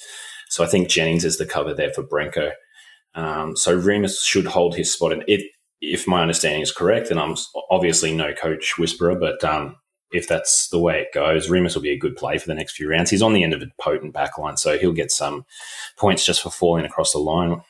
So 0.49 0.65
I 0.65 0.67
think 0.67 0.89
Jennings 0.89 1.23
is 1.23 1.37
the 1.37 1.45
cover 1.45 1.73
there 1.73 1.91
for 1.93 2.03
Brenko. 2.03 2.51
Um, 3.15 3.55
so 3.55 3.79
Reimis 3.79 4.23
should 4.23 4.45
hold 4.45 4.75
his 4.75 4.93
spot. 4.93 5.13
And 5.13 5.23
if 5.81 6.07
my 6.07 6.21
understanding 6.21 6.61
is 6.61 6.71
correct, 6.71 7.09
and 7.09 7.19
I'm 7.19 7.35
obviously 7.69 8.13
no 8.13 8.33
coach 8.33 8.77
whisperer, 8.77 9.15
but 9.15 9.43
um, 9.43 9.77
if 10.11 10.27
that's 10.27 10.69
the 10.69 10.79
way 10.79 11.01
it 11.01 11.13
goes, 11.13 11.49
Reimis 11.49 11.75
will 11.75 11.81
be 11.81 11.91
a 11.91 11.97
good 11.97 12.15
play 12.15 12.37
for 12.37 12.47
the 12.47 12.55
next 12.55 12.75
few 12.75 12.89
rounds. 12.89 13.09
He's 13.09 13.21
on 13.21 13.33
the 13.33 13.43
end 13.43 13.53
of 13.53 13.61
a 13.61 13.67
potent 13.79 14.13
backline, 14.13 14.57
so 14.57 14.77
he'll 14.77 14.91
get 14.91 15.11
some 15.11 15.45
points 15.97 16.25
just 16.25 16.41
for 16.41 16.49
falling 16.49 16.85
across 16.85 17.13
the 17.13 17.19
line. 17.19 17.61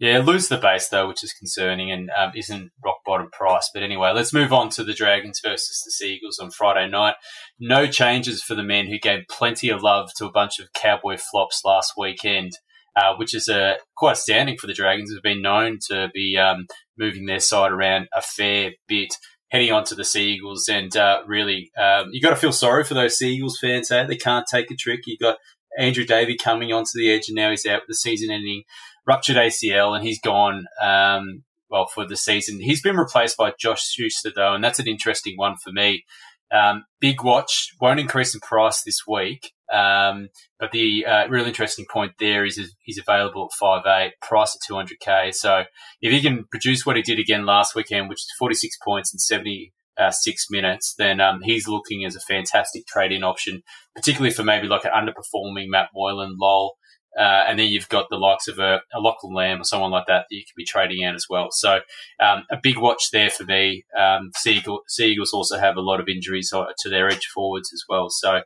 Yeah, 0.00 0.18
lose 0.18 0.46
the 0.46 0.58
base 0.58 0.88
though, 0.88 1.08
which 1.08 1.24
is 1.24 1.32
concerning 1.32 1.90
and 1.90 2.08
um, 2.16 2.30
isn't 2.36 2.70
rock 2.84 2.98
bottom 3.04 3.30
price. 3.32 3.68
But 3.74 3.82
anyway, 3.82 4.12
let's 4.12 4.32
move 4.32 4.52
on 4.52 4.68
to 4.70 4.84
the 4.84 4.94
Dragons 4.94 5.40
versus 5.44 5.82
the 5.84 5.90
Seagulls 5.90 6.38
on 6.38 6.52
Friday 6.52 6.88
night. 6.88 7.16
No 7.58 7.88
changes 7.88 8.40
for 8.40 8.54
the 8.54 8.62
men 8.62 8.86
who 8.86 8.98
gave 9.00 9.26
plenty 9.28 9.70
of 9.70 9.82
love 9.82 10.10
to 10.18 10.26
a 10.26 10.30
bunch 10.30 10.60
of 10.60 10.72
cowboy 10.72 11.16
flops 11.16 11.62
last 11.64 11.94
weekend. 11.96 12.52
Uh, 12.96 13.14
which 13.16 13.32
is 13.32 13.48
uh, 13.48 13.74
quite 13.96 14.12
astounding 14.12 14.56
for 14.56 14.66
the 14.66 14.72
Dragons, 14.72 15.10
who've 15.10 15.22
been 15.22 15.42
known 15.42 15.78
to 15.88 16.08
be 16.12 16.36
um, 16.36 16.66
moving 16.98 17.26
their 17.26 17.38
side 17.38 17.70
around 17.70 18.08
a 18.12 18.20
fair 18.20 18.72
bit, 18.88 19.14
heading 19.50 19.70
on 19.70 19.84
to 19.84 19.94
the 19.94 20.04
Sea 20.04 20.32
Eagles. 20.32 20.68
And 20.68 20.96
uh, 20.96 21.22
really, 21.26 21.70
um, 21.80 22.08
you 22.10 22.20
got 22.20 22.30
to 22.30 22.36
feel 22.36 22.50
sorry 22.50 22.82
for 22.82 22.94
those 22.94 23.16
Sea 23.16 23.34
Eagles 23.34 23.58
fans. 23.60 23.90
Eh? 23.92 24.04
They 24.04 24.16
can't 24.16 24.46
take 24.50 24.70
a 24.72 24.74
trick. 24.74 25.00
You 25.06 25.16
got 25.16 25.38
Andrew 25.78 26.04
Davey 26.04 26.36
coming 26.36 26.72
onto 26.72 26.90
the 26.94 27.10
edge, 27.10 27.28
and 27.28 27.36
now 27.36 27.50
he's 27.50 27.66
out 27.66 27.82
with 27.82 27.88
the 27.88 27.94
season-ending 27.94 28.64
ruptured 29.06 29.36
ACL, 29.36 29.96
and 29.96 30.04
he's 30.04 30.20
gone. 30.20 30.66
Um, 30.82 31.44
well, 31.70 31.86
for 31.86 32.06
the 32.06 32.16
season, 32.16 32.60
he's 32.60 32.82
been 32.82 32.96
replaced 32.96 33.36
by 33.36 33.52
Josh 33.58 33.86
Schuster, 33.88 34.32
though, 34.34 34.54
and 34.54 34.64
that's 34.64 34.78
an 34.78 34.88
interesting 34.88 35.36
one 35.36 35.56
for 35.62 35.70
me. 35.70 36.04
Um, 36.50 36.84
big 37.00 37.22
watch 37.22 37.74
won't 37.80 38.00
increase 38.00 38.34
in 38.34 38.40
price 38.40 38.82
this 38.82 39.06
week. 39.06 39.52
Um, 39.72 40.28
but 40.58 40.72
the 40.72 41.04
uh, 41.04 41.28
real 41.28 41.44
interesting 41.44 41.86
point 41.90 42.12
there 42.18 42.44
is, 42.44 42.58
he's 42.80 42.98
available 42.98 43.50
at 43.52 43.62
5'8", 43.62 44.10
price 44.22 44.56
at 44.56 44.72
200k. 44.72 45.34
So 45.34 45.64
if 46.00 46.12
he 46.12 46.22
can 46.22 46.44
produce 46.50 46.86
what 46.86 46.96
he 46.96 47.02
did 47.02 47.18
again 47.18 47.44
last 47.44 47.74
weekend, 47.74 48.08
which 48.08 48.20
is 48.20 48.32
46 48.38 48.76
points 48.82 49.12
in 49.12 49.18
76 49.18 50.46
minutes, 50.50 50.94
then 50.96 51.20
um, 51.20 51.40
he's 51.42 51.68
looking 51.68 52.04
as 52.04 52.16
a 52.16 52.20
fantastic 52.20 52.86
trade-in 52.86 53.22
option, 53.22 53.62
particularly 53.94 54.34
for 54.34 54.42
maybe 54.42 54.68
like 54.68 54.84
an 54.84 54.92
underperforming 54.92 55.66
Matt 55.68 55.90
Moylan, 55.94 56.36
Lowell. 56.40 56.76
Uh, 57.18 57.44
and 57.48 57.58
then 57.58 57.68
you've 57.68 57.88
got 57.88 58.06
the 58.10 58.16
likes 58.16 58.48
of 58.48 58.58
a, 58.58 58.80
a 58.94 59.00
Lachlan 59.00 59.34
Lam 59.34 59.60
or 59.60 59.64
someone 59.64 59.90
like 59.90 60.06
that 60.06 60.26
that 60.28 60.36
you 60.36 60.42
could 60.42 60.56
be 60.56 60.64
trading 60.64 61.04
out 61.04 61.14
as 61.14 61.26
well. 61.28 61.48
So 61.50 61.80
um, 62.20 62.44
a 62.50 62.58
big 62.62 62.78
watch 62.78 63.10
there 63.12 63.30
for 63.30 63.44
me. 63.44 63.84
Um, 63.98 64.30
Seagull, 64.36 64.80
Seagulls 64.88 65.32
also 65.32 65.58
have 65.58 65.76
a 65.76 65.80
lot 65.80 66.00
of 66.00 66.08
injuries 66.08 66.50
to 66.50 66.88
their 66.88 67.08
edge 67.08 67.26
forwards 67.34 67.72
as 67.72 67.82
well. 67.88 68.08
So 68.10 68.42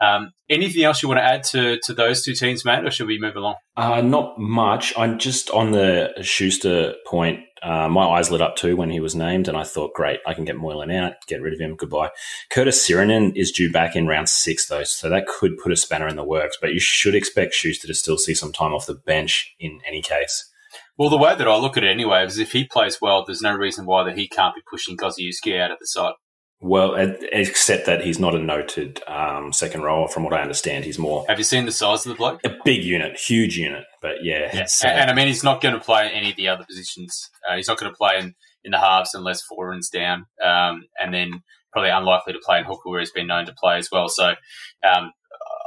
um, 0.00 0.32
anything 0.48 0.84
else 0.84 1.02
you 1.02 1.08
want 1.08 1.18
to 1.18 1.24
add 1.24 1.42
to, 1.44 1.78
to 1.84 1.94
those 1.94 2.22
two 2.22 2.34
teams, 2.34 2.64
mate, 2.64 2.84
or 2.84 2.90
should 2.90 3.06
we 3.06 3.18
move 3.18 3.36
along? 3.36 3.56
Uh, 3.76 4.00
not 4.00 4.38
much. 4.38 4.96
I'm 4.96 5.18
just 5.18 5.50
on 5.50 5.72
the 5.72 6.12
Schuster 6.22 6.94
point. 7.06 7.40
Uh, 7.66 7.88
my 7.88 8.06
eyes 8.06 8.30
lit 8.30 8.40
up 8.40 8.54
too 8.54 8.76
when 8.76 8.90
he 8.90 9.00
was 9.00 9.16
named, 9.16 9.48
and 9.48 9.56
I 9.56 9.64
thought, 9.64 9.92
great, 9.92 10.20
I 10.24 10.34
can 10.34 10.44
get 10.44 10.56
Moylan 10.56 10.92
out, 10.92 11.14
get 11.26 11.42
rid 11.42 11.52
of 11.52 11.58
him, 11.58 11.74
goodbye. 11.74 12.10
Curtis 12.48 12.86
Sironen 12.86 13.32
is 13.34 13.50
due 13.50 13.72
back 13.72 13.96
in 13.96 14.06
round 14.06 14.28
six, 14.28 14.68
though, 14.68 14.84
so 14.84 15.10
that 15.10 15.26
could 15.26 15.58
put 15.58 15.72
a 15.72 15.76
spanner 15.76 16.06
in 16.06 16.14
the 16.14 16.22
works, 16.22 16.56
but 16.60 16.72
you 16.72 16.78
should 16.78 17.16
expect 17.16 17.54
Schuster 17.54 17.88
to 17.88 17.94
still 17.94 18.18
see 18.18 18.34
some 18.34 18.52
time 18.52 18.72
off 18.72 18.86
the 18.86 18.94
bench 18.94 19.56
in 19.58 19.80
any 19.84 20.00
case. 20.00 20.48
Well, 20.96 21.10
the 21.10 21.18
way 21.18 21.34
that 21.34 21.48
I 21.48 21.56
look 21.56 21.76
at 21.76 21.82
it 21.82 21.90
anyway 21.90 22.24
is 22.24 22.38
if 22.38 22.52
he 22.52 22.64
plays 22.64 23.00
well, 23.02 23.24
there's 23.24 23.42
no 23.42 23.56
reason 23.56 23.84
why 23.84 24.04
that 24.04 24.16
he 24.16 24.28
can't 24.28 24.54
be 24.54 24.62
pushing 24.70 24.96
Gosiewski 24.96 25.60
out 25.60 25.72
of 25.72 25.78
the 25.80 25.88
side. 25.88 26.12
Well, 26.60 26.94
except 27.32 27.84
that 27.86 28.02
he's 28.02 28.18
not 28.18 28.34
a 28.34 28.38
noted 28.38 29.00
um, 29.06 29.52
second 29.52 29.82
rower, 29.82 30.08
from 30.08 30.24
what 30.24 30.32
I 30.32 30.40
understand. 30.40 30.84
He's 30.84 30.98
more 30.98 31.24
Have 31.28 31.36
you 31.38 31.44
seen 31.44 31.66
the 31.66 31.72
size 31.72 32.06
of 32.06 32.10
the 32.10 32.16
bloke? 32.16 32.40
a 32.44 32.56
big 32.64 32.82
unit, 32.82 33.18
huge 33.18 33.58
unit. 33.58 33.84
But 34.00 34.16
yeah, 34.24 34.50
uh, 34.54 34.86
And, 34.88 35.00
and 35.00 35.10
I 35.10 35.14
mean, 35.14 35.26
he's 35.26 35.44
not 35.44 35.60
going 35.60 35.74
to 35.74 35.80
play 35.80 36.08
any 36.10 36.30
of 36.30 36.36
the 36.36 36.48
other 36.48 36.64
positions. 36.64 37.28
Uh, 37.48 37.56
he's 37.56 37.68
not 37.68 37.78
going 37.78 37.92
to 37.92 37.96
play 37.96 38.18
in, 38.18 38.34
in 38.64 38.70
the 38.70 38.78
halves 38.78 39.14
unless 39.14 39.42
four 39.42 39.68
runs 39.68 39.90
down. 39.90 40.24
Um, 40.42 40.84
and 40.98 41.12
then 41.12 41.42
probably 41.72 41.90
unlikely 41.90 42.32
to 42.32 42.38
play 42.44 42.58
in 42.58 42.64
hooker 42.64 42.88
where 42.88 43.00
he's 43.00 43.12
been 43.12 43.26
known 43.26 43.44
to 43.46 43.52
play 43.52 43.76
as 43.76 43.90
well. 43.92 44.08
So 44.08 44.28
um, 44.28 45.12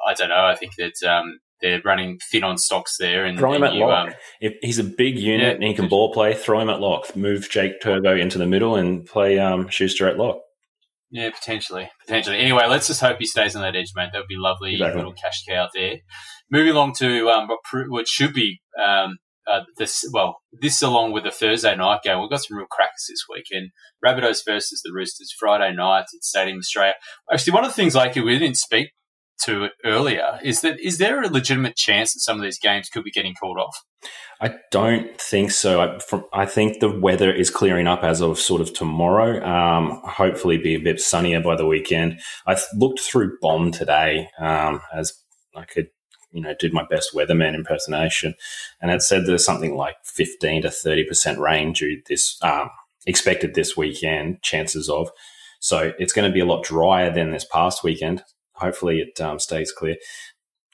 I 0.08 0.14
don't 0.16 0.30
know. 0.30 0.44
I 0.46 0.56
think 0.56 0.74
that 0.78 1.08
um, 1.08 1.40
they're 1.62 1.82
running 1.86 2.20
thin 2.32 2.44
on 2.44 2.58
stocks 2.58 2.98
there. 2.98 3.26
And, 3.26 3.38
throw 3.38 3.54
him 3.54 3.62
and 3.62 3.74
at 3.74 3.74
you, 3.76 3.86
lock. 3.86 4.08
um, 4.08 4.14
if 4.42 4.56
he's 4.62 4.80
a 4.80 4.84
big 4.84 5.20
unit 5.20 5.46
Yeah. 5.48 5.54
and 5.54 5.64
he 5.64 5.76
can 5.76 5.88
ball 5.88 6.12
play, 6.14 6.34
throw 6.34 6.60
him 6.60 6.70
at 6.70 6.82
lock. 6.82 7.16
Move 7.16 7.48
Jake 7.48 7.80
Turbo 7.80 8.16
into 8.16 8.40
the 8.40 8.48
middle 8.48 8.76
and 8.76 9.06
play 9.06 9.38
um, 9.38 9.68
Schuster 9.70 10.08
at 10.08 10.18
lock. 10.18 10.40
Yeah, 11.12 11.30
potentially, 11.32 11.90
potentially. 12.06 12.38
Anyway, 12.38 12.66
let's 12.68 12.88
just 12.88 13.02
hope 13.02 13.18
he 13.20 13.26
stays 13.26 13.56
on 13.56 13.64
that 13.64 13.76
edge, 13.76 13.94
mate. 13.96 14.10
That 14.14 14.20
would 14.20 14.28
be 14.28 14.38
lovely. 14.38 14.74
Exactly. 14.74 14.98
Little 14.98 15.14
cash 15.14 15.44
cow 15.48 15.68
there. 15.74 15.98
Moving 16.52 16.74
along 16.74 16.94
to 16.96 17.30
um, 17.30 17.48
what, 17.48 17.60
what 17.90 18.08
should 18.08 18.34
be 18.34 18.62
um, 18.80 19.18
uh, 19.50 19.62
this. 19.78 20.08
Well, 20.14 20.38
this 20.62 20.82
along 20.84 21.14
with 21.14 21.24
the 21.24 21.32
Thursday 21.32 21.76
night 21.76 22.02
game. 22.04 22.20
We've 22.20 22.30
got 22.30 22.44
some 22.44 22.58
real 22.58 22.68
crackers 22.70 23.08
this 23.10 23.26
weekend. 23.28 23.72
Rabbitohs 24.06 24.46
versus 24.46 24.82
the 24.84 24.92
Roosters 24.94 25.34
Friday 25.38 25.76
night 25.76 26.06
at 26.14 26.24
Stadium 26.24 26.60
Australia. 26.60 26.94
Actually, 27.32 27.54
one 27.54 27.64
of 27.64 27.72
the 27.72 27.76
things 27.76 27.96
like 27.96 28.16
we 28.16 28.38
didn't 28.38 28.58
speak 28.58 28.90
to 29.46 29.66
it 29.66 29.74
earlier, 29.86 30.40
is 30.44 30.62
that 30.62 30.80
is 30.80 30.98
there 30.98 31.22
a 31.22 31.30
legitimate 31.30 31.76
chance 31.76 32.14
that 32.14 32.20
some 32.20 32.38
of 32.38 32.44
these 32.44 32.60
games 32.60 32.90
could 32.90 33.04
be 33.04 33.12
getting 33.12 33.36
called 33.36 33.58
off? 33.58 33.84
I 34.42 34.56
don't 34.72 35.20
think 35.20 35.52
so. 35.52 35.82
I, 35.82 36.00
from, 36.00 36.24
I 36.32 36.46
think 36.46 36.80
the 36.80 36.90
weather 36.90 37.32
is 37.32 37.50
clearing 37.50 37.88
up 37.88 38.04
as 38.04 38.22
of 38.22 38.40
sort 38.40 38.62
of 38.62 38.74
tomorrow. 38.74 39.44
Um, 39.46 40.02
hopefully, 40.06 40.58
be 40.58 40.76
a 40.76 40.80
bit 40.80 41.02
sunnier 41.02 41.42
by 41.42 41.56
the 41.56 41.66
weekend. 41.66 42.20
I 42.48 42.58
looked 42.76 43.02
through 43.02 43.38
BOM 43.42 43.72
today 43.72 44.30
um, 44.40 44.82
as 44.94 45.14
I 45.56 45.66
could, 45.66 45.90
you 46.32 46.42
know, 46.42 46.54
did 46.58 46.74
my 46.74 46.86
best 46.90 47.14
weatherman 47.14 47.56
impersonation, 47.56 48.36
and 48.82 48.92
it 48.92 49.02
said 49.02 49.26
there's 49.26 49.46
something 49.46 49.76
like 49.76 49.96
15 50.06 50.62
to 50.62 50.72
30 50.72 51.04
percent 51.06 51.40
rain 51.40 51.74
due 51.74 52.02
this 52.08 52.38
um, 52.42 52.70
expected 53.06 53.56
this 53.56 53.76
weekend. 53.76 54.42
Chances 54.42 54.90
of, 54.90 55.10
so 55.60 55.92
it's 56.00 56.14
going 56.14 56.30
to 56.30 56.34
be 56.34 56.40
a 56.40 56.46
lot 56.46 56.64
drier 56.64 57.14
than 57.14 57.32
this 57.32 57.46
past 57.46 57.84
weekend. 57.84 58.24
Hopefully, 58.60 59.00
it 59.00 59.20
um, 59.22 59.40
stays 59.40 59.72
clear 59.72 59.96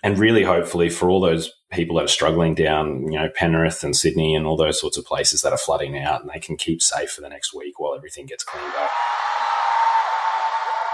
and 0.05 0.19
really 0.19 0.43
hopefully 0.43 0.87
for 0.87 1.09
all 1.09 1.19
those 1.19 1.51
people 1.71 1.95
that 1.95 2.05
are 2.05 2.07
struggling 2.07 2.53
down, 2.53 3.11
you 3.11 3.17
know, 3.17 3.27
Penrith 3.27 3.83
and 3.83 3.95
Sydney 3.95 4.35
and 4.35 4.45
all 4.45 4.55
those 4.55 4.79
sorts 4.79 4.97
of 4.97 5.05
places 5.05 5.41
that 5.41 5.51
are 5.51 5.57
flooding 5.57 5.97
out 5.97 6.21
and 6.21 6.29
they 6.31 6.39
can 6.39 6.57
keep 6.57 6.83
safe 6.83 7.09
for 7.09 7.21
the 7.21 7.29
next 7.29 7.55
week 7.55 7.79
while 7.79 7.95
everything 7.95 8.27
gets 8.27 8.43
cleaned 8.43 8.71
up. 8.75 8.91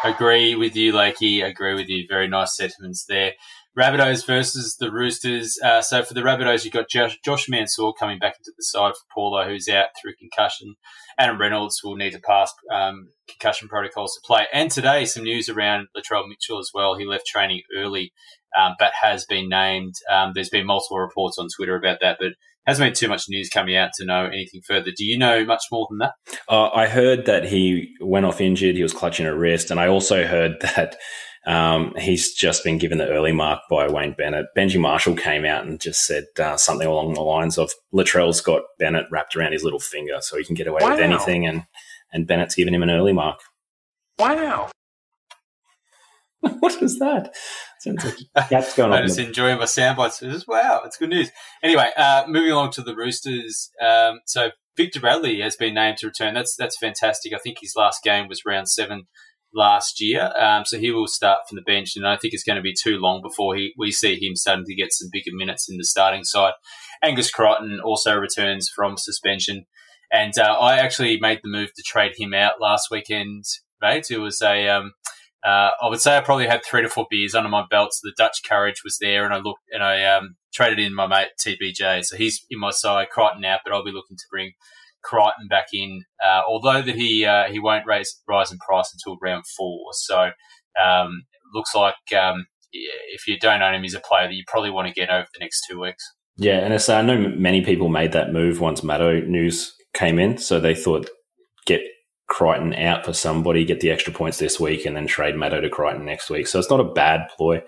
Agree 0.06 0.56
with 0.56 0.78
you, 0.78 0.94
Lakey. 0.94 1.46
Agree 1.46 1.74
with 1.74 1.90
you. 1.90 2.06
Very 2.08 2.30
nice 2.30 2.56
sentiments 2.56 3.04
there. 3.04 3.34
Rabbitohs 3.78 4.26
versus 4.26 4.76
the 4.80 4.92
Roosters. 4.92 5.58
Uh, 5.64 5.82
so 5.82 6.04
for 6.04 6.14
the 6.14 6.22
Rabbitohs, 6.22 6.66
you've 6.66 6.74
got 6.74 6.90
Josh, 6.90 7.18
Josh 7.24 7.48
Mansour 7.48 7.94
coming 7.98 8.20
back 8.20 8.36
into 8.38 8.52
the 8.58 8.64
side 8.64 8.94
for 8.94 9.14
Paulo, 9.14 9.48
who's 9.48 9.70
out 9.70 9.88
through 10.00 10.16
concussion. 10.20 10.76
Adam 11.18 11.40
Reynolds 11.40 11.82
will 11.84 11.96
need 11.96 12.12
to 12.12 12.20
pass 12.20 12.54
um, 12.72 13.10
concussion 13.30 13.70
protocols 13.70 14.14
to 14.16 14.22
play. 14.26 14.46
And 14.54 14.70
today, 14.70 15.06
some 15.06 15.24
news 15.24 15.48
around 15.48 15.88
Latrell 15.96 16.28
Mitchell 16.28 16.60
as 16.60 16.72
well. 16.74 16.96
He 16.96 17.06
left 17.06 17.26
training 17.26 17.62
early, 17.78 18.12
um, 18.60 18.76
but 18.78 18.92
has 19.02 19.26
been 19.26 19.48
named. 19.48 19.96
Um, 20.12 20.32
there's 20.36 20.50
been 20.50 20.66
multiple 20.66 21.00
reports 21.00 21.38
on 21.38 21.48
Twitter 21.56 21.76
about 21.76 22.00
that, 22.02 22.18
but 22.20 22.34
hasn't 22.68 22.88
been 22.88 22.94
too 22.94 23.08
much 23.08 23.26
news 23.28 23.50
coming 23.50 23.76
out 23.76 23.92
to 23.94 24.06
know 24.06 24.26
anything 24.26 24.62
further. 24.68 24.92
Do 24.96 25.06
you 25.06 25.18
know 25.18 25.46
much 25.46 25.64
more 25.72 25.88
than 25.90 26.00
that? 26.00 26.14
Uh, 26.48 26.70
I 26.70 26.88
heard 26.88 27.26
that 27.26 27.46
he 27.46 27.94
went 28.00 28.26
off 28.26 28.42
injured. 28.42 28.76
He 28.76 28.84
was 28.84 28.94
clutching 28.94 29.26
a 29.26 29.36
wrist. 29.36 29.72
And 29.72 29.80
I 29.80 29.88
also 29.88 30.26
heard 30.26 30.58
that 30.62 30.98
um, 31.46 31.94
he's 31.98 32.34
just 32.34 32.64
been 32.64 32.78
given 32.78 32.98
the 32.98 33.10
early 33.10 33.32
mark 33.32 33.62
by 33.70 33.88
Wayne 33.88 34.14
Bennett. 34.18 34.48
Benji 34.56 34.80
Marshall 34.80 35.16
came 35.16 35.44
out 35.46 35.66
and 35.66 35.80
just 35.80 36.06
said 36.06 36.26
uh, 36.40 36.58
something 36.58 36.88
along 36.88 37.14
the 37.16 37.22
lines 37.22 37.58
of 37.58 37.72
Latrell's 37.92 38.42
got 38.42 38.62
Bennett 38.78 39.08
wrapped 39.12 39.36
around 39.36 39.52
his 39.54 39.64
little 39.64 39.80
finger 39.80 40.18
so 40.22 40.38
he 40.38 40.44
can 40.46 40.56
get 40.56 40.68
away 40.68 40.82
Wow. 40.82 40.92
with 40.92 41.00
anything. 41.00 41.48
And, 41.48 41.64
and 42.14 42.28
Bennett's 42.28 42.56
given 42.56 42.74
him 42.76 42.84
an 42.84 42.92
early 42.92 43.14
mark. 43.14 43.40
Wow. 44.20 44.70
what 46.60 46.82
is 46.82 47.00
that? 47.00 47.34
Sounds 47.80 48.04
like 48.06 48.50
that's 48.50 48.76
going 48.76 48.92
I'm 48.92 49.06
just 49.08 49.20
enjoying 49.20 49.60
my 49.60 49.66
sound 49.66 49.98
bites. 49.98 50.20
Just, 50.20 50.48
wow, 50.48 50.82
it's 50.86 50.98
good 50.98 51.10
news. 51.10 51.30
Anyway, 51.64 51.90
uh, 51.98 52.26
moving 52.28 52.52
along 52.52 52.72
to 52.74 52.82
the 52.82 52.96
Roosters. 52.96 53.70
Um, 53.82 54.20
so 54.26 54.50
Victor 54.78 55.00
Radley 55.00 55.42
has 55.42 55.56
been 55.56 55.74
named 55.74 55.98
to 56.00 56.08
return. 56.08 56.34
That's 56.34 56.56
that's 56.56 56.78
fantastic. 56.78 57.34
I 57.34 57.38
think 57.38 57.58
his 57.62 57.74
last 57.76 58.04
game 58.04 58.28
was 58.28 58.46
round 58.46 58.70
seven 58.70 59.08
last 59.54 60.02
year. 60.02 60.32
Um, 60.38 60.66
so 60.66 60.80
he 60.80 60.92
will 60.92 61.08
start 61.08 61.40
from 61.48 61.56
the 61.56 61.62
bench, 61.62 61.96
and 61.96 62.08
I 62.08 62.18
think 62.18 62.34
it's 62.34 62.44
going 62.44 62.58
to 62.58 62.62
be 62.62 62.74
too 62.74 62.98
long 62.98 63.22
before 63.22 63.56
he 63.56 63.74
we 63.78 63.92
see 63.92 64.16
him 64.16 64.36
starting 64.36 64.66
to 64.66 64.76
get 64.76 64.94
some 64.94 65.10
bigger 65.12 65.32
minutes 65.34 65.70
in 65.70 65.78
the 65.78 65.84
starting 65.84 66.24
side. 66.24 66.54
Angus 67.04 67.32
Crichton 67.32 67.80
also 67.84 68.16
returns 68.16 68.70
from 68.74 68.98
suspension, 68.98 69.66
and 70.12 70.38
uh, 70.38 70.58
I 70.60 70.78
actually 70.78 71.20
made 71.20 71.40
the 71.44 71.50
move 71.50 71.74
to 71.76 71.84
trade 71.84 72.14
him 72.18 72.34
out 72.34 72.62
last 72.62 72.90
weekend. 72.92 73.46
Mate, 73.82 74.12
it 74.12 74.20
was 74.20 74.42
a 74.42 74.68
um, 74.70 74.94
uh, 75.44 75.72
I 75.82 75.90
would 75.90 76.00
say 76.00 76.16
I 76.16 76.22
probably 76.22 76.48
had 76.48 76.64
three 76.64 76.84
to 76.84 76.90
four 76.90 77.08
beers 77.10 77.34
under 77.34 77.50
my 77.50 77.66
belt. 77.70 77.94
So 77.94 78.08
the 78.08 78.14
Dutch 78.16 78.42
courage 78.48 78.84
was 78.84 78.98
there, 79.00 79.26
and 79.26 79.34
I 79.34 79.38
looked 79.38 79.64
and 79.72 79.84
I 79.84 80.04
um, 80.04 80.36
traded 80.54 80.80
in 80.80 80.94
my 80.94 81.08
mate 81.08 81.30
TBJ. 81.40 82.06
So 82.06 82.16
he's 82.16 82.46
in 82.50 82.60
my 82.60 82.72
side, 82.72 83.10
Crichton 83.10 83.46
out, 83.46 83.62
but 83.64 83.74
I'll 83.74 83.84
be 83.84 83.92
looking 83.92 84.18
to 84.18 84.26
bring 84.30 84.54
Crichton 85.04 85.48
back 85.50 85.68
in. 85.74 86.04
Uh, 86.24 86.42
although 86.48 86.82
that 86.82 86.96
he 86.96 87.26
uh, 87.26 87.46
he 87.50 87.60
won't 87.60 87.86
raise 87.86 88.22
rise 88.28 88.52
in 88.52 88.58
price 88.60 88.94
until 88.94 89.18
round 89.22 89.44
four. 89.58 89.88
So 89.94 90.32
um, 90.84 91.24
looks 91.54 91.76
like 91.76 91.96
um, 92.18 92.46
if 92.72 93.28
you 93.28 93.38
don't 93.40 93.62
own 93.62 93.76
him, 93.76 93.84
he's 93.84 93.96
a 93.96 94.00
player 94.00 94.28
that 94.28 94.34
you 94.34 94.44
probably 94.48 94.72
want 94.72 94.88
to 94.88 94.94
get 94.94 95.10
over 95.10 95.28
the 95.34 95.40
next 95.40 95.66
two 95.70 95.80
weeks. 95.80 96.04
Yeah, 96.38 96.60
and 96.60 96.74
it's, 96.74 96.90
I 96.90 97.02
know 97.02 97.18
many 97.18 97.62
people 97.62 97.90
made 97.90 98.14
that 98.14 98.34
move 98.34 98.60
once 98.60 98.84
Matto 98.84 99.20
news 99.22 99.76
came 99.94 100.18
in, 100.18 100.38
so 100.38 100.60
they 100.60 100.74
thought 100.74 101.10
get 101.66 101.82
Crichton 102.28 102.74
out 102.74 103.06
for 103.06 103.14
somebody, 103.14 103.66
get 103.66 103.82
the 103.82 103.92
extra 103.92 104.14
points 104.14 104.40
this 104.40 104.60
week, 104.60 104.86
and 104.86 104.96
then 104.96 105.06
trade 105.06 105.36
Matto 105.36 105.60
to 105.60 105.70
Crichton 105.70 106.06
next 106.06 106.30
week. 106.30 106.48
So 106.48 106.58
it's 106.58 106.70
not 106.70 106.80
a 106.80 106.92
bad 106.94 107.28
ploy. 107.36 107.62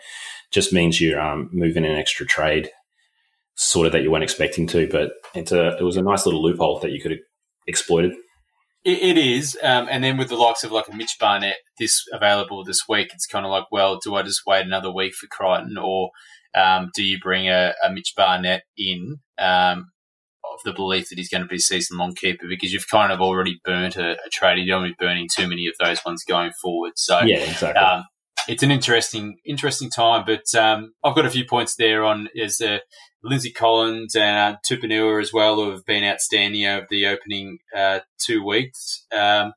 Just 0.52 0.72
means 0.72 1.02
you're 1.02 1.20
um, 1.20 1.50
moving 1.52 1.86
an 1.86 1.98
extra 1.98 2.26
trade, 2.26 2.70
sort 3.56 3.88
of 3.88 3.94
that 3.94 4.04
you 4.04 4.12
weren't 4.12 4.24
expecting 4.24 4.68
to, 4.68 4.88
but 4.88 5.12
it's 5.36 5.52
a 5.52 5.78
it 5.78 5.84
was 5.84 5.98
a 5.98 6.02
nice 6.02 6.26
little 6.26 6.42
loophole 6.42 6.80
that 6.80 6.92
you 6.92 7.02
could 7.02 7.12
have 7.12 7.20
exploited. 7.68 8.14
It, 8.86 9.02
it 9.02 9.18
is, 9.18 9.58
um, 9.64 9.88
and 9.90 10.04
then 10.04 10.18
with 10.18 10.30
the 10.30 10.36
likes 10.36 10.64
of 10.64 10.72
like 10.72 10.90
a 10.90 10.96
Mitch 10.96 11.16
Barnett 11.20 11.58
this 11.80 12.04
available 12.12 12.64
this 12.64 12.82
week, 12.90 13.12
it's 13.14 13.28
kind 13.28 13.46
of 13.46 13.52
like, 13.52 13.66
well, 13.72 13.98
do 14.04 14.16
I 14.16 14.24
just 14.24 14.42
wait 14.46 14.66
another 14.66 14.92
week 14.92 15.14
for 15.14 15.28
Crichton, 15.28 15.78
or 15.78 16.10
um, 16.56 16.90
do 16.94 17.04
you 17.04 17.18
bring 17.20 17.48
a, 17.48 17.74
a 17.84 17.92
Mitch 17.92 18.14
Barnett 18.16 18.64
in 18.78 19.20
um, 19.40 19.92
of 20.54 20.60
the 20.66 20.74
belief 20.74 21.10
that 21.10 21.18
he's 21.18 21.30
going 21.30 21.42
to 21.42 21.48
be 21.48 21.56
a 21.56 21.60
season 21.60 21.98
long 21.98 22.14
keeper 22.14 22.46
because 22.48 22.74
you've 22.74 22.90
kind 22.90 23.12
of 23.12 23.22
already 23.22 23.60
burnt 23.64 23.96
a, 23.96 24.12
a 24.12 24.30
trade, 24.32 24.60
you 24.60 24.68
don't 24.68 24.82
want 24.82 24.92
to 24.92 24.98
be 25.00 25.06
burning 25.06 25.28
too 25.34 25.48
many 25.48 25.68
of 25.68 25.74
those 25.80 26.04
ones 26.06 26.24
going 26.28 26.52
forward. 26.62 26.94
So 26.96 27.22
Yeah, 27.22 27.38
exactly. 27.38 27.82
It's 28.48 28.64
an 28.64 28.72
interesting, 28.72 29.38
interesting 29.46 29.90
time. 29.90 30.26
But 30.26 30.54
um, 30.56 30.94
I've 31.04 31.16
got 31.16 31.26
a 31.26 31.30
few 31.30 31.46
points 31.46 31.76
there 31.76 32.04
on 32.04 32.28
is 32.36 32.60
uh, 32.60 32.80
Lindsay 33.24 33.52
Collins 33.52 34.16
and 34.16 34.56
uh, 34.56 34.58
Tupouniua 34.70 35.22
as 35.22 35.32
well, 35.32 35.56
who 35.56 35.72
have 35.72 35.86
been 35.86 36.04
outstanding 36.04 36.66
over 36.66 36.86
the 36.90 37.08
opening 37.08 37.60
uh, 37.76 38.00
two 38.20 38.46
weeks. 38.46 39.06
Um, 39.16 39.54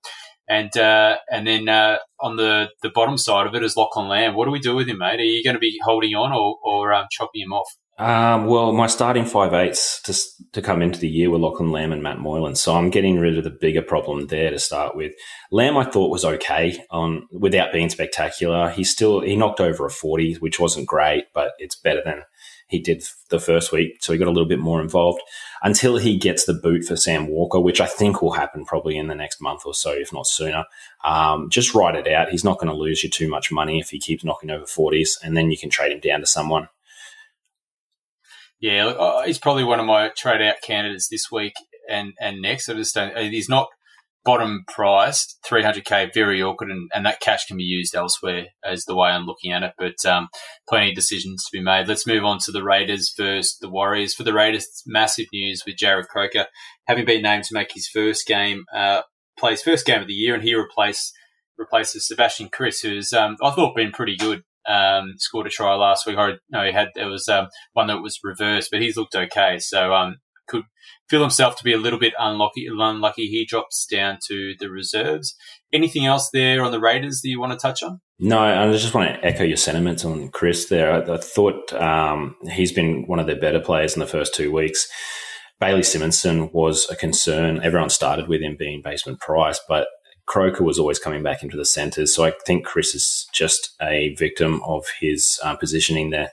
and 0.48 0.76
uh, 0.76 1.16
and 1.30 1.46
then 1.46 1.68
uh, 1.68 1.98
on 2.20 2.36
the, 2.36 2.70
the 2.82 2.90
bottom 2.90 3.18
side 3.18 3.48
of 3.48 3.54
it 3.54 3.64
is 3.64 3.76
Lachlan 3.76 4.08
Lam. 4.08 4.34
What 4.34 4.44
do 4.44 4.52
we 4.52 4.60
do 4.60 4.76
with 4.76 4.88
him, 4.88 4.98
mate? 4.98 5.18
Are 5.18 5.24
you 5.24 5.42
going 5.42 5.56
to 5.56 5.60
be 5.60 5.80
holding 5.84 6.14
on 6.14 6.32
or, 6.32 6.56
or 6.62 6.92
um, 6.92 7.06
chopping 7.10 7.42
him 7.42 7.52
off? 7.52 7.76
Um, 7.98 8.44
well, 8.44 8.72
my 8.72 8.88
starting 8.88 9.24
five 9.24 9.54
eights 9.54 10.02
to 10.02 10.14
to 10.52 10.60
come 10.60 10.82
into 10.82 10.98
the 10.98 11.08
year 11.08 11.30
were 11.30 11.38
Lachlan 11.38 11.70
Lam 11.70 11.92
and 11.92 12.02
Matt 12.02 12.18
Moylan, 12.18 12.54
so 12.54 12.74
I'm 12.74 12.90
getting 12.90 13.18
rid 13.18 13.38
of 13.38 13.44
the 13.44 13.50
bigger 13.50 13.80
problem 13.80 14.26
there 14.26 14.50
to 14.50 14.58
start 14.58 14.94
with. 14.94 15.14
Lam, 15.50 15.78
I 15.78 15.84
thought 15.84 16.10
was 16.10 16.24
okay 16.24 16.84
on 16.90 17.26
without 17.32 17.72
being 17.72 17.88
spectacular. 17.88 18.68
He 18.68 18.84
still 18.84 19.20
he 19.20 19.34
knocked 19.34 19.60
over 19.60 19.86
a 19.86 19.90
forty, 19.90 20.34
which 20.34 20.60
wasn't 20.60 20.86
great, 20.86 21.32
but 21.32 21.52
it's 21.58 21.74
better 21.74 22.02
than 22.04 22.22
he 22.68 22.80
did 22.80 23.02
the 23.30 23.40
first 23.40 23.72
week, 23.72 23.96
so 24.02 24.12
he 24.12 24.18
got 24.18 24.28
a 24.28 24.32
little 24.32 24.48
bit 24.48 24.58
more 24.58 24.82
involved 24.82 25.22
until 25.62 25.96
he 25.96 26.18
gets 26.18 26.44
the 26.44 26.52
boot 26.52 26.84
for 26.84 26.96
Sam 26.96 27.28
Walker, 27.28 27.60
which 27.60 27.80
I 27.80 27.86
think 27.86 28.20
will 28.20 28.32
happen 28.32 28.66
probably 28.66 28.98
in 28.98 29.06
the 29.06 29.14
next 29.14 29.40
month 29.40 29.62
or 29.64 29.72
so, 29.72 29.92
if 29.92 30.12
not 30.12 30.26
sooner. 30.26 30.64
Um, 31.04 31.48
just 31.48 31.74
write 31.74 31.94
it 31.94 32.12
out. 32.12 32.28
He's 32.28 32.44
not 32.44 32.58
going 32.58 32.68
to 32.68 32.76
lose 32.76 33.02
you 33.02 33.08
too 33.08 33.28
much 33.28 33.50
money 33.50 33.78
if 33.78 33.90
he 33.90 33.98
keeps 33.98 34.24
knocking 34.24 34.50
over 34.50 34.66
forties, 34.66 35.18
and 35.22 35.34
then 35.34 35.50
you 35.50 35.56
can 35.56 35.70
trade 35.70 35.92
him 35.92 36.00
down 36.00 36.20
to 36.20 36.26
someone. 36.26 36.68
Yeah, 38.60 38.86
uh, 38.86 39.22
he's 39.24 39.38
probably 39.38 39.64
one 39.64 39.80
of 39.80 39.86
my 39.86 40.10
trade 40.16 40.40
out 40.42 40.56
candidates 40.62 41.08
this 41.08 41.30
week 41.30 41.52
and, 41.90 42.12
and 42.20 42.40
next. 42.40 42.68
I 42.68 42.74
just 42.74 42.94
don't. 42.94 43.16
uh, 43.16 43.20
He's 43.20 43.48
not 43.48 43.68
bottom 44.24 44.64
priced, 44.66 45.38
300k, 45.48 46.12
very 46.12 46.42
awkward, 46.42 46.70
and, 46.70 46.90
and 46.92 47.06
that 47.06 47.20
cash 47.20 47.46
can 47.46 47.56
be 47.56 47.62
used 47.62 47.94
elsewhere, 47.94 48.46
as 48.64 48.84
the 48.84 48.96
way 48.96 49.10
I'm 49.10 49.24
looking 49.24 49.52
at 49.52 49.62
it. 49.62 49.72
But 49.78 50.04
um, 50.04 50.28
plenty 50.68 50.90
of 50.90 50.96
decisions 50.96 51.44
to 51.44 51.56
be 51.56 51.62
made. 51.62 51.86
Let's 51.86 52.06
move 52.06 52.24
on 52.24 52.38
to 52.40 52.50
the 52.52 52.64
Raiders 52.64 53.14
versus 53.16 53.56
the 53.60 53.70
Warriors. 53.70 54.14
For 54.14 54.24
the 54.24 54.34
Raiders, 54.34 54.66
massive 54.84 55.26
news 55.32 55.62
with 55.64 55.76
Jarrod 55.76 56.08
Croker 56.08 56.46
having 56.88 57.04
been 57.04 57.22
named 57.22 57.44
to 57.44 57.54
make 57.54 57.72
his 57.72 57.88
first 57.88 58.26
game, 58.26 58.64
uh, 58.74 59.02
play 59.38 59.52
his 59.52 59.62
first 59.62 59.86
game 59.86 60.00
of 60.00 60.08
the 60.08 60.12
year, 60.14 60.34
and 60.34 60.42
he 60.42 60.54
replaced 60.54 61.12
replaces 61.58 62.06
Sebastian 62.06 62.48
Kris, 62.48 62.80
who's 62.80 63.12
um, 63.12 63.36
I 63.42 63.50
thought 63.50 63.76
been 63.76 63.92
pretty 63.92 64.16
good. 64.16 64.42
Um, 64.68 65.14
scored 65.18 65.46
a 65.46 65.50
try 65.50 65.74
last 65.74 66.06
week. 66.06 66.16
No, 66.50 66.64
he 66.64 66.72
had 66.72 66.88
there 66.94 67.08
was 67.08 67.28
um, 67.28 67.48
one 67.74 67.86
that 67.86 68.02
was 68.02 68.18
reversed, 68.24 68.70
but 68.72 68.80
he's 68.80 68.96
looked 68.96 69.14
okay. 69.14 69.58
So 69.58 69.94
um, 69.94 70.16
could 70.46 70.64
feel 71.08 71.20
himself 71.20 71.56
to 71.56 71.64
be 71.64 71.72
a 71.72 71.78
little 71.78 71.98
bit 71.98 72.14
unlucky. 72.18 72.66
Unlucky, 72.66 73.26
he 73.26 73.44
drops 73.44 73.86
down 73.86 74.18
to 74.28 74.54
the 74.58 74.70
reserves. 74.70 75.34
Anything 75.72 76.06
else 76.06 76.30
there 76.32 76.64
on 76.64 76.72
the 76.72 76.80
Raiders 76.80 77.20
that 77.22 77.28
you 77.28 77.40
want 77.40 77.52
to 77.52 77.58
touch 77.58 77.82
on? 77.82 78.00
No, 78.18 78.38
I 78.38 78.70
just 78.72 78.94
want 78.94 79.08
to 79.08 79.24
echo 79.24 79.44
your 79.44 79.56
sentiments 79.56 80.04
on 80.04 80.30
Kris 80.30 80.66
there. 80.66 80.92
I, 80.92 81.14
I 81.14 81.18
thought 81.18 81.72
um, 81.74 82.34
he's 82.50 82.72
been 82.72 83.04
one 83.06 83.18
of 83.18 83.26
their 83.26 83.38
better 83.38 83.60
players 83.60 83.94
in 83.94 84.00
the 84.00 84.06
first 84.06 84.34
two 84.34 84.50
weeks. 84.50 84.88
Bailey 85.60 85.80
Simonsson 85.80 86.52
was 86.52 86.86
a 86.90 86.96
concern. 86.96 87.60
Everyone 87.62 87.90
started 87.90 88.28
with 88.28 88.42
him 88.42 88.56
being 88.58 88.82
basement 88.82 89.20
price, 89.20 89.60
but 89.68 89.88
Croker 90.26 90.64
was 90.64 90.78
always 90.78 90.98
coming 90.98 91.22
back 91.22 91.42
into 91.42 91.56
the 91.56 91.64
centres. 91.64 92.14
So 92.14 92.24
I 92.24 92.32
think 92.46 92.66
Kris 92.66 92.94
is 92.94 93.26
just 93.32 93.74
a 93.80 94.14
victim 94.14 94.60
of 94.64 94.84
his 95.00 95.38
uh, 95.42 95.56
positioning 95.56 96.10
there. 96.10 96.30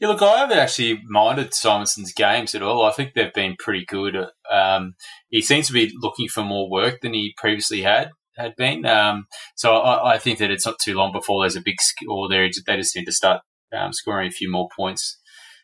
Yeah, 0.00 0.08
look, 0.08 0.22
I 0.22 0.38
haven't 0.38 0.58
actually 0.58 1.02
minded 1.06 1.52
Simonsson's 1.52 2.14
games 2.14 2.54
at 2.54 2.62
all. 2.62 2.86
I 2.86 2.90
think 2.90 3.12
they've 3.12 3.34
been 3.34 3.54
pretty 3.58 3.84
good. 3.84 4.16
Um, 4.50 4.94
he 5.28 5.42
seems 5.42 5.66
to 5.66 5.74
be 5.74 5.92
looking 6.00 6.26
for 6.26 6.42
more 6.42 6.70
work 6.70 7.02
than 7.02 7.12
he 7.12 7.34
previously 7.36 7.82
had. 7.82 8.10
had 8.34 8.56
been. 8.56 8.86
Um, 8.86 9.26
so 9.56 9.76
I, 9.76 10.14
I, 10.14 10.18
think 10.18 10.38
that 10.38 10.50
it's 10.50 10.64
not 10.64 10.78
too 10.82 10.94
long 10.94 11.12
before 11.12 11.42
there's 11.42 11.56
a 11.56 11.60
big 11.60 11.82
score 11.82 12.30
there. 12.30 12.48
They 12.66 12.76
just 12.76 12.96
need 12.96 13.04
to 13.04 13.12
start 13.12 13.42
um, 13.76 13.92
scoring 13.92 14.28
a 14.28 14.30
few 14.30 14.50
more 14.50 14.68
points. 14.74 15.18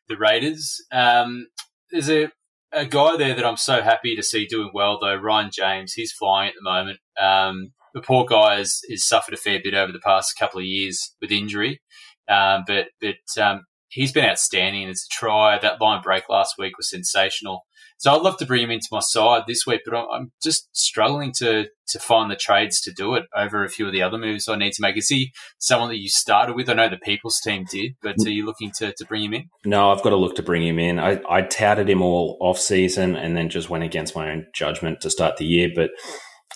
The 0.09 0.18
Raiders. 0.18 0.85
Um, 0.92 1.46
there's 1.90 2.11
a, 2.11 2.29
a 2.72 2.87
guy 2.87 3.16
there 3.16 3.35
that 3.35 3.44
I'm 3.44 3.57
so 3.57 3.83
happy 3.83 4.16
to 4.16 4.22
see 4.22 4.46
doing 4.46 4.70
well, 4.72 4.98
though. 5.00 5.14
Ryan 5.16 5.50
James. 5.52 5.92
He's 5.92 6.12
flying 6.12 6.48
at 6.48 6.55
the 6.55 6.70
moment. 6.70 6.98
Um, 7.20 7.72
the 7.94 8.02
poor 8.02 8.24
guy 8.24 8.57
has, 8.57 8.81
has, 8.90 9.05
suffered 9.05 9.35
a 9.35 9.38
fair 9.38 9.61
bit 9.62 9.74
over 9.74 9.92
the 9.92 10.00
past 10.00 10.38
couple 10.38 10.61
of 10.61 10.66
years 10.66 11.14
with 11.20 11.31
injury. 11.31 11.81
Um, 12.29 12.64
but 12.66 12.88
but 13.00 13.42
um, 13.42 13.64
he's 13.88 14.12
been 14.12 14.24
outstanding. 14.24 14.88
It's 14.88 15.07
a 15.07 15.14
try. 15.14 15.59
That 15.59 15.81
line 15.81 16.02
break 16.02 16.29
last 16.29 16.55
week 16.59 16.76
was 16.76 16.90
sensational. 16.90 17.65
So 17.98 18.14
I'd 18.14 18.22
love 18.22 18.37
to 18.38 18.46
bring 18.46 18.62
him 18.62 18.70
into 18.70 18.88
my 18.92 19.00
side 19.00 19.44
this 19.46 19.66
week, 19.66 19.82
but 19.85 19.96
I'm 19.96 20.32
just 20.42 20.68
struggling 20.76 21.32
to 21.38 21.66
to 21.88 21.98
find 22.00 22.30
the 22.30 22.37
trades 22.37 22.80
to 22.80 22.92
do 22.92 23.14
it 23.14 23.24
over 23.35 23.62
a 23.62 23.68
few 23.68 23.87
of 23.87 23.92
the 23.92 24.02
other 24.02 24.18
moves 24.18 24.48
I 24.48 24.56
need 24.56 24.72
to 24.72 24.82
make. 24.82 24.96
Is 24.96 25.09
he 25.09 25.32
someone 25.59 25.88
that 25.90 25.98
you 25.98 26.09
started 26.09 26.56
with? 26.56 26.68
I 26.68 26.74
know 26.74 26.88
the 26.88 26.96
People's 26.96 27.40
team 27.44 27.64
did, 27.70 27.92
but 28.02 28.16
are 28.24 28.30
you 28.30 28.44
looking 28.44 28.72
to, 28.78 28.92
to 28.92 29.04
bring 29.04 29.22
him 29.22 29.35
in? 29.35 29.44
No, 29.64 29.92
I've 29.92 30.02
got 30.02 30.11
to 30.11 30.16
look 30.16 30.35
to 30.37 30.42
bring 30.42 30.66
him 30.66 30.80
in. 30.80 30.98
I, 30.98 31.20
I 31.30 31.42
touted 31.42 31.88
him 31.88 32.02
all 32.02 32.37
off 32.40 32.59
season 32.59 33.14
and 33.14 33.37
then 33.37 33.48
just 33.48 33.70
went 33.70 33.85
against 33.85 34.16
my 34.16 34.30
own 34.32 34.46
judgment 34.52 35.00
to 35.02 35.11
start 35.11 35.37
the 35.37 35.46
year. 35.46 35.70
But 35.74 35.90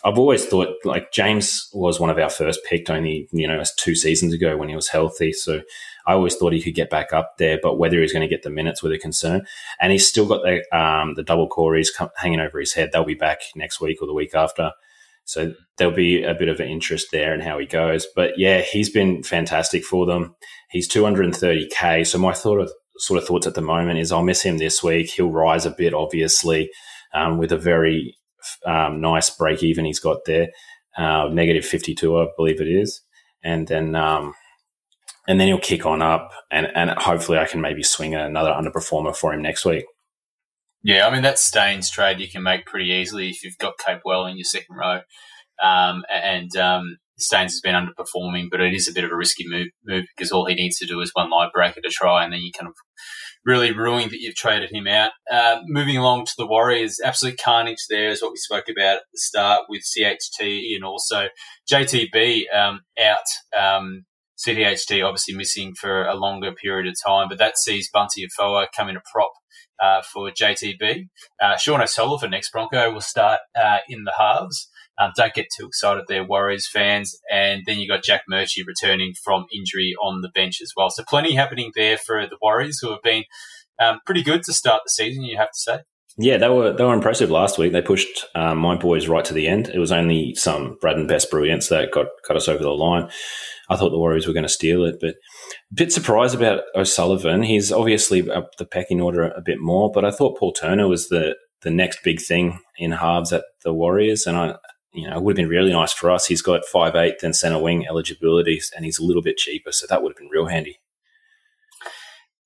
I've 0.04 0.18
always 0.18 0.46
thought 0.46 0.68
like 0.84 1.12
James 1.12 1.68
was 1.72 2.00
one 2.00 2.10
of 2.10 2.18
our 2.18 2.30
first 2.30 2.60
picked 2.68 2.90
only, 2.90 3.28
you 3.32 3.46
know, 3.46 3.62
two 3.76 3.94
seasons 3.94 4.32
ago 4.32 4.56
when 4.56 4.68
he 4.68 4.76
was 4.76 4.88
healthy. 4.88 5.32
So 5.32 5.60
I 6.06 6.14
always 6.14 6.36
thought 6.36 6.52
he 6.52 6.62
could 6.62 6.74
get 6.74 6.90
back 6.90 7.12
up 7.12 7.34
there, 7.38 7.58
but 7.62 7.78
whether 7.78 8.00
he's 8.00 8.12
going 8.12 8.26
to 8.26 8.34
get 8.34 8.42
the 8.42 8.50
minutes 8.50 8.82
with 8.82 8.92
a 8.92 8.98
concern. 8.98 9.46
And 9.80 9.92
he's 9.92 10.08
still 10.08 10.26
got 10.26 10.42
the 10.42 10.62
um, 10.76 11.14
the 11.14 11.22
double 11.22 11.48
Corys 11.48 11.88
hanging 12.16 12.40
over 12.40 12.58
his 12.58 12.72
head. 12.72 12.90
They'll 12.92 13.04
be 13.04 13.14
back 13.14 13.40
next 13.54 13.80
week 13.80 13.98
or 14.00 14.06
the 14.06 14.14
week 14.14 14.34
after. 14.34 14.72
So 15.24 15.54
there'll 15.76 15.94
be 15.94 16.24
a 16.24 16.34
bit 16.34 16.48
of 16.48 16.60
an 16.60 16.68
interest 16.68 17.08
there 17.12 17.34
in 17.34 17.40
how 17.40 17.58
he 17.58 17.66
goes. 17.66 18.06
But 18.16 18.38
yeah, 18.38 18.62
he's 18.62 18.90
been 18.90 19.22
fantastic 19.22 19.84
for 19.84 20.06
them. 20.06 20.34
He's 20.70 20.88
230k. 20.88 22.06
So 22.06 22.18
my 22.18 22.32
thought 22.32 22.58
of 22.58 22.72
sort 22.98 23.18
of 23.18 23.26
thoughts 23.26 23.46
at 23.46 23.54
the 23.54 23.60
moment 23.60 23.98
is 23.98 24.12
I'll 24.12 24.22
miss 24.22 24.42
him 24.42 24.58
this 24.58 24.82
week. 24.82 25.10
He'll 25.10 25.30
rise 25.30 25.66
a 25.66 25.70
bit, 25.70 25.94
obviously, 25.94 26.70
um, 27.14 27.38
with 27.38 27.52
a 27.52 27.58
very 27.58 28.16
um, 28.66 29.00
nice 29.00 29.30
break 29.30 29.62
even 29.62 29.84
he's 29.84 30.00
got 30.00 30.24
there, 30.26 30.48
uh, 30.96 31.28
negative 31.30 31.64
52, 31.64 32.18
I 32.18 32.26
believe 32.36 32.60
it 32.60 32.68
is. 32.68 33.02
And 33.42 33.66
then 33.68 33.94
um, 33.94 34.34
and 35.30 35.38
then 35.40 35.48
he'll 35.48 35.58
kick 35.58 35.86
on 35.86 36.02
up, 36.02 36.32
and 36.50 36.66
and 36.74 36.90
hopefully 36.90 37.38
I 37.38 37.46
can 37.46 37.60
maybe 37.60 37.82
swing 37.82 38.14
another 38.14 38.50
underperformer 38.50 39.14
for 39.14 39.32
him 39.32 39.42
next 39.42 39.64
week. 39.64 39.84
Yeah, 40.82 41.06
I 41.06 41.12
mean 41.12 41.22
that 41.22 41.38
Staines 41.38 41.90
trade 41.90 42.20
you 42.20 42.28
can 42.28 42.42
make 42.42 42.66
pretty 42.66 42.90
easily 42.90 43.28
if 43.28 43.44
you've 43.44 43.58
got 43.58 43.78
Capewell 43.78 44.30
in 44.30 44.36
your 44.36 44.44
second 44.44 44.76
row, 44.76 45.00
um, 45.62 46.02
and 46.10 46.54
um, 46.56 46.96
Staines 47.18 47.52
has 47.52 47.60
been 47.60 47.74
underperforming, 47.74 48.48
but 48.50 48.60
it 48.60 48.74
is 48.74 48.88
a 48.88 48.92
bit 48.92 49.04
of 49.04 49.12
a 49.12 49.16
risky 49.16 49.44
move, 49.46 49.68
move 49.84 50.04
because 50.16 50.32
all 50.32 50.46
he 50.46 50.54
needs 50.54 50.78
to 50.78 50.86
do 50.86 51.00
is 51.00 51.10
one 51.12 51.30
light 51.30 51.52
breaker 51.52 51.80
to 51.80 51.90
try, 51.90 52.24
and 52.24 52.32
then 52.32 52.40
you 52.40 52.50
kind 52.50 52.68
of 52.68 52.74
really 53.44 53.72
ruining 53.72 54.08
that 54.10 54.20
you've 54.20 54.34
traded 54.34 54.70
him 54.70 54.86
out. 54.86 55.10
Uh, 55.30 55.60
moving 55.66 55.96
along 55.96 56.26
to 56.26 56.34
the 56.36 56.46
Warriors, 56.46 57.00
absolute 57.04 57.40
carnage 57.42 57.86
there 57.88 58.08
is 58.08 58.22
what 58.22 58.32
we 58.32 58.36
spoke 58.36 58.68
about 58.68 58.96
at 58.96 59.02
the 59.12 59.18
start 59.18 59.62
with 59.68 59.82
CHT 59.82 60.74
and 60.74 60.84
also 60.84 61.28
JTB 61.70 62.54
um, 62.54 62.80
out. 63.02 63.24
Um, 63.58 64.04
obviously 65.02 65.34
missing 65.34 65.74
for 65.74 66.04
a 66.04 66.14
longer 66.14 66.52
period 66.52 66.86
of 66.86 66.96
time, 67.06 67.28
but 67.28 67.38
that 67.38 67.58
sees 67.58 67.90
Bunty 67.92 68.24
Afoa 68.24 68.68
come 68.74 68.88
in 68.88 68.96
a 68.96 69.02
prop 69.12 69.32
uh, 69.82 70.02
for 70.02 70.30
JTB. 70.30 71.08
Uh, 71.40 71.56
Sean 71.56 71.82
O'Sullivan, 71.82 72.34
ex 72.34 72.50
Bronco, 72.50 72.92
will 72.92 73.00
start 73.00 73.40
uh, 73.60 73.78
in 73.88 74.04
the 74.04 74.14
halves. 74.18 74.69
Um, 75.00 75.12
don't 75.16 75.32
get 75.32 75.46
too 75.56 75.66
excited 75.66 76.04
there, 76.08 76.24
Warriors 76.24 76.68
fans. 76.68 77.16
And 77.32 77.62
then 77.66 77.78
you 77.78 77.88
got 77.88 78.04
Jack 78.04 78.24
Murchie 78.30 78.66
returning 78.66 79.14
from 79.24 79.46
injury 79.52 79.94
on 80.02 80.20
the 80.20 80.28
bench 80.28 80.60
as 80.60 80.72
well. 80.76 80.90
So 80.90 81.02
plenty 81.08 81.34
happening 81.34 81.72
there 81.74 81.96
for 81.96 82.26
the 82.26 82.36
Warriors, 82.42 82.78
who 82.80 82.90
have 82.90 83.02
been 83.02 83.24
um, 83.82 84.00
pretty 84.04 84.22
good 84.22 84.42
to 84.44 84.52
start 84.52 84.82
the 84.84 84.90
season, 84.90 85.24
you 85.24 85.38
have 85.38 85.50
to 85.52 85.58
say. 85.58 85.78
Yeah, 86.18 86.36
they 86.36 86.48
were 86.48 86.72
they 86.72 86.84
were 86.84 86.92
impressive 86.92 87.30
last 87.30 87.56
week. 87.56 87.72
They 87.72 87.80
pushed 87.80 88.26
um, 88.34 88.58
my 88.58 88.76
boys 88.76 89.08
right 89.08 89.24
to 89.24 89.32
the 89.32 89.48
end. 89.48 89.68
It 89.68 89.78
was 89.78 89.92
only 89.92 90.34
some 90.34 90.76
Bradman 90.82 91.08
Best 91.08 91.30
brilliance 91.30 91.68
that 91.68 91.92
got 91.92 92.06
got 92.26 92.36
us 92.36 92.48
over 92.48 92.62
the 92.62 92.70
line. 92.70 93.08
I 93.70 93.76
thought 93.76 93.90
the 93.90 93.98
Warriors 93.98 94.26
were 94.26 94.32
going 94.32 94.42
to 94.42 94.48
steal 94.48 94.84
it, 94.84 94.96
but 95.00 95.10
a 95.10 95.74
bit 95.74 95.92
surprised 95.92 96.34
about 96.34 96.64
O'Sullivan. 96.74 97.44
He's 97.44 97.70
obviously 97.70 98.28
up 98.28 98.56
the 98.58 98.66
pecking 98.66 99.00
order 99.00 99.22
a 99.22 99.40
bit 99.40 99.60
more, 99.60 99.90
but 99.90 100.04
I 100.04 100.10
thought 100.10 100.38
Paul 100.38 100.52
Turner 100.52 100.88
was 100.88 101.08
the 101.08 101.36
the 101.62 101.70
next 101.70 102.02
big 102.02 102.20
thing 102.20 102.58
in 102.76 102.92
halves 102.92 103.32
at 103.32 103.44
the 103.64 103.72
Warriors, 103.72 104.26
and 104.26 104.36
I. 104.36 104.56
You 104.92 105.08
know, 105.08 105.16
it 105.16 105.22
would 105.22 105.32
have 105.32 105.44
been 105.44 105.48
really 105.48 105.72
nice 105.72 105.92
for 105.92 106.10
us. 106.10 106.26
He's 106.26 106.42
got 106.42 106.64
five 106.64 106.96
eight 106.96 107.22
and 107.22 107.34
centre 107.34 107.58
wing 107.58 107.86
eligibilities, 107.86 108.72
and 108.74 108.84
he's 108.84 108.98
a 108.98 109.04
little 109.04 109.22
bit 109.22 109.36
cheaper, 109.36 109.72
so 109.72 109.86
that 109.88 110.02
would 110.02 110.10
have 110.10 110.18
been 110.18 110.28
real 110.28 110.46
handy. 110.46 110.80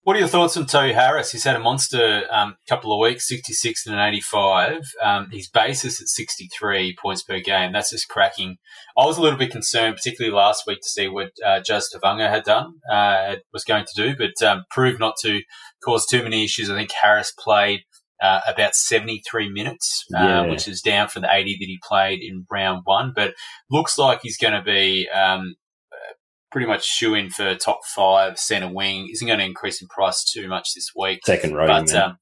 What 0.05 0.17
are 0.17 0.19
your 0.19 0.29
thoughts 0.29 0.55
on 0.59 0.67
Tohu 0.67 0.93
Harris? 0.93 1.33
He's 1.33 1.45
had 1.45 1.57
a 1.57 1.61
monster 1.61 2.25
um, 2.31 2.57
couple 2.69 2.93
of 2.93 3.01
weeks, 3.01 3.27
66 3.27 3.87
and 3.87 3.95
an 3.95 4.03
85. 4.03 4.83
Um, 5.03 5.31
his 5.33 5.49
basis 5.49 5.99
at 5.99 6.09
63 6.09 6.95
points 7.01 7.23
per 7.23 7.41
game. 7.41 7.73
That's 7.73 7.89
just 7.89 8.11
cracking. 8.11 8.59
I 8.99 9.07
was 9.07 9.17
a 9.17 9.23
little 9.23 9.39
bit 9.39 9.51
concerned, 9.51 9.97
particularly 9.97 10.37
last 10.37 10.67
week, 10.67 10.83
to 10.83 10.89
see 10.91 11.09
what 11.09 11.31
uh, 11.43 11.61
Jazz 11.61 11.89
Tevaga 11.89 12.29
had 12.29 12.45
done, 12.45 12.75
uh, 12.93 13.37
was 13.55 13.65
going 13.65 13.87
to 13.87 14.03
do, 14.03 14.15
but 14.15 14.47
um, 14.47 14.65
proved 14.71 15.01
not 15.01 15.15
to 15.23 15.41
cause 15.83 16.05
too 16.05 16.23
many 16.23 16.45
issues. 16.45 16.69
I 16.69 16.77
think 16.77 16.93
Harris 16.93 17.33
played 17.33 17.81
uh, 18.23 18.41
about 18.49 18.75
73 18.75 19.51
minutes, 19.51 20.05
uh, 20.17 20.23
yeah. 20.23 20.47
which 20.47 20.69
is 20.69 20.81
down 20.81 21.09
from 21.09 21.23
the 21.23 21.29
80 21.31 21.57
that 21.61 21.67
he 21.67 21.79
played 21.87 22.21
in 22.23 22.47
round 22.51 22.83
one, 22.85 23.13
but 23.15 23.35
looks 23.71 23.99
like 23.99 24.21
he's 24.23 24.39
going 24.39 24.55
to 24.55 24.63
be 24.63 25.09
um, 25.09 25.55
pretty 26.55 26.69
much 26.69 26.85
shoe 26.85 27.15
in 27.15 27.31
for 27.31 27.57
top 27.57 27.81
five 27.85 28.39
centre 28.39 28.73
wing. 28.73 29.09
Isn't 29.13 29.27
going 29.27 29.41
to 29.41 29.45
increase 29.45 29.83
in 29.83 29.89
price 29.89 30.25
too 30.25 30.49
much 30.49 30.73
this 30.75 30.93
week. 30.97 31.21
Second 31.27 31.55
row, 31.55 31.67
but 31.67 31.93
um, 31.95 32.19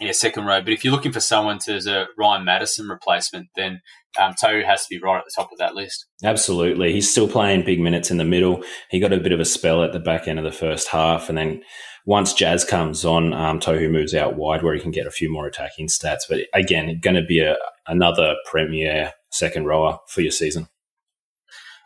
yeah, 0.00 0.12
second 0.12 0.44
row. 0.44 0.60
But 0.60 0.72
if 0.72 0.84
you're 0.84 0.94
looking 0.94 1.12
for 1.12 1.20
someone 1.20 1.58
to 1.64 1.74
as 1.74 1.88
a 1.88 2.06
Ryan 2.16 2.44
Matterson 2.44 2.86
replacement, 2.86 3.48
then 3.56 3.80
um, 4.16 4.34
Tohu 4.40 4.64
has 4.64 4.82
to 4.82 4.88
be 4.88 5.00
right 5.02 5.18
at 5.18 5.24
the 5.24 5.32
top 5.34 5.50
of 5.50 5.58
that 5.58 5.74
list. 5.74 6.06
Absolutely, 6.22 6.92
he's 6.92 7.10
still 7.10 7.28
playing 7.28 7.64
big 7.64 7.80
minutes 7.80 8.12
in 8.12 8.16
the 8.16 8.24
middle. 8.24 8.62
He 8.90 9.00
got 9.00 9.12
a 9.12 9.18
bit 9.18 9.32
of 9.32 9.40
a 9.40 9.44
spell 9.44 9.82
at 9.82 9.92
the 9.92 9.98
back 9.98 10.28
end 10.28 10.38
of 10.38 10.44
the 10.44 10.52
first 10.52 10.88
half, 10.88 11.28
and 11.28 11.36
then 11.36 11.62
once 12.08 12.32
Jazz 12.32 12.64
comes 12.64 13.04
on, 13.04 13.34
um, 13.34 13.60
Tohu 13.60 13.90
moves 13.90 14.14
out 14.14 14.34
wide 14.34 14.62
where 14.62 14.72
he 14.72 14.80
can 14.80 14.90
get 14.90 15.06
a 15.06 15.10
few 15.10 15.30
more 15.30 15.46
attacking 15.46 15.88
stats. 15.88 16.20
But 16.26 16.46
again, 16.54 16.98
going 17.02 17.16
to 17.16 17.22
be 17.22 17.40
a, 17.40 17.54
another 17.86 18.34
premier 18.50 19.12
second 19.30 19.66
rower 19.66 19.98
for 20.06 20.22
your 20.22 20.30
season. 20.30 20.68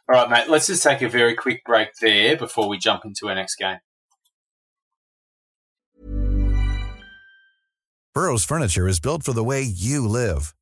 All 0.09 0.15
right, 0.15 0.31
mate, 0.31 0.49
let's 0.49 0.69
just 0.69 0.85
take 0.85 1.03
a 1.03 1.09
very 1.09 1.35
quick 1.35 1.65
break 1.65 1.97
there 2.01 2.37
before 2.37 2.69
we 2.69 2.79
jump 2.79 3.05
into 3.05 3.29
our 3.29 3.35
next 3.35 3.57
game. 3.57 3.79
Burrow's 8.15 8.45
furniture 8.45 8.87
is 8.87 9.01
built 9.01 9.25
for 9.25 9.33
the 9.33 9.43
way 9.43 9.63
you 9.63 10.07
live. 10.07 10.55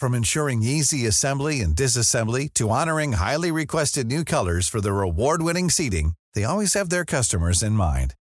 From 0.00 0.14
ensuring 0.14 0.62
easy 0.62 1.04
assembly 1.06 1.60
and 1.60 1.76
disassembly 1.76 2.52
to 2.54 2.70
honoring 2.70 3.12
highly 3.12 3.50
requested 3.50 4.06
new 4.06 4.24
colors 4.24 4.70
for 4.70 4.80
their 4.80 5.02
award-winning 5.02 5.68
seating, 5.68 6.14
they 6.32 6.44
always 6.44 6.72
have 6.72 6.88
their 6.88 7.04
customers 7.04 7.62
in 7.62 7.74
mind. 7.74 8.14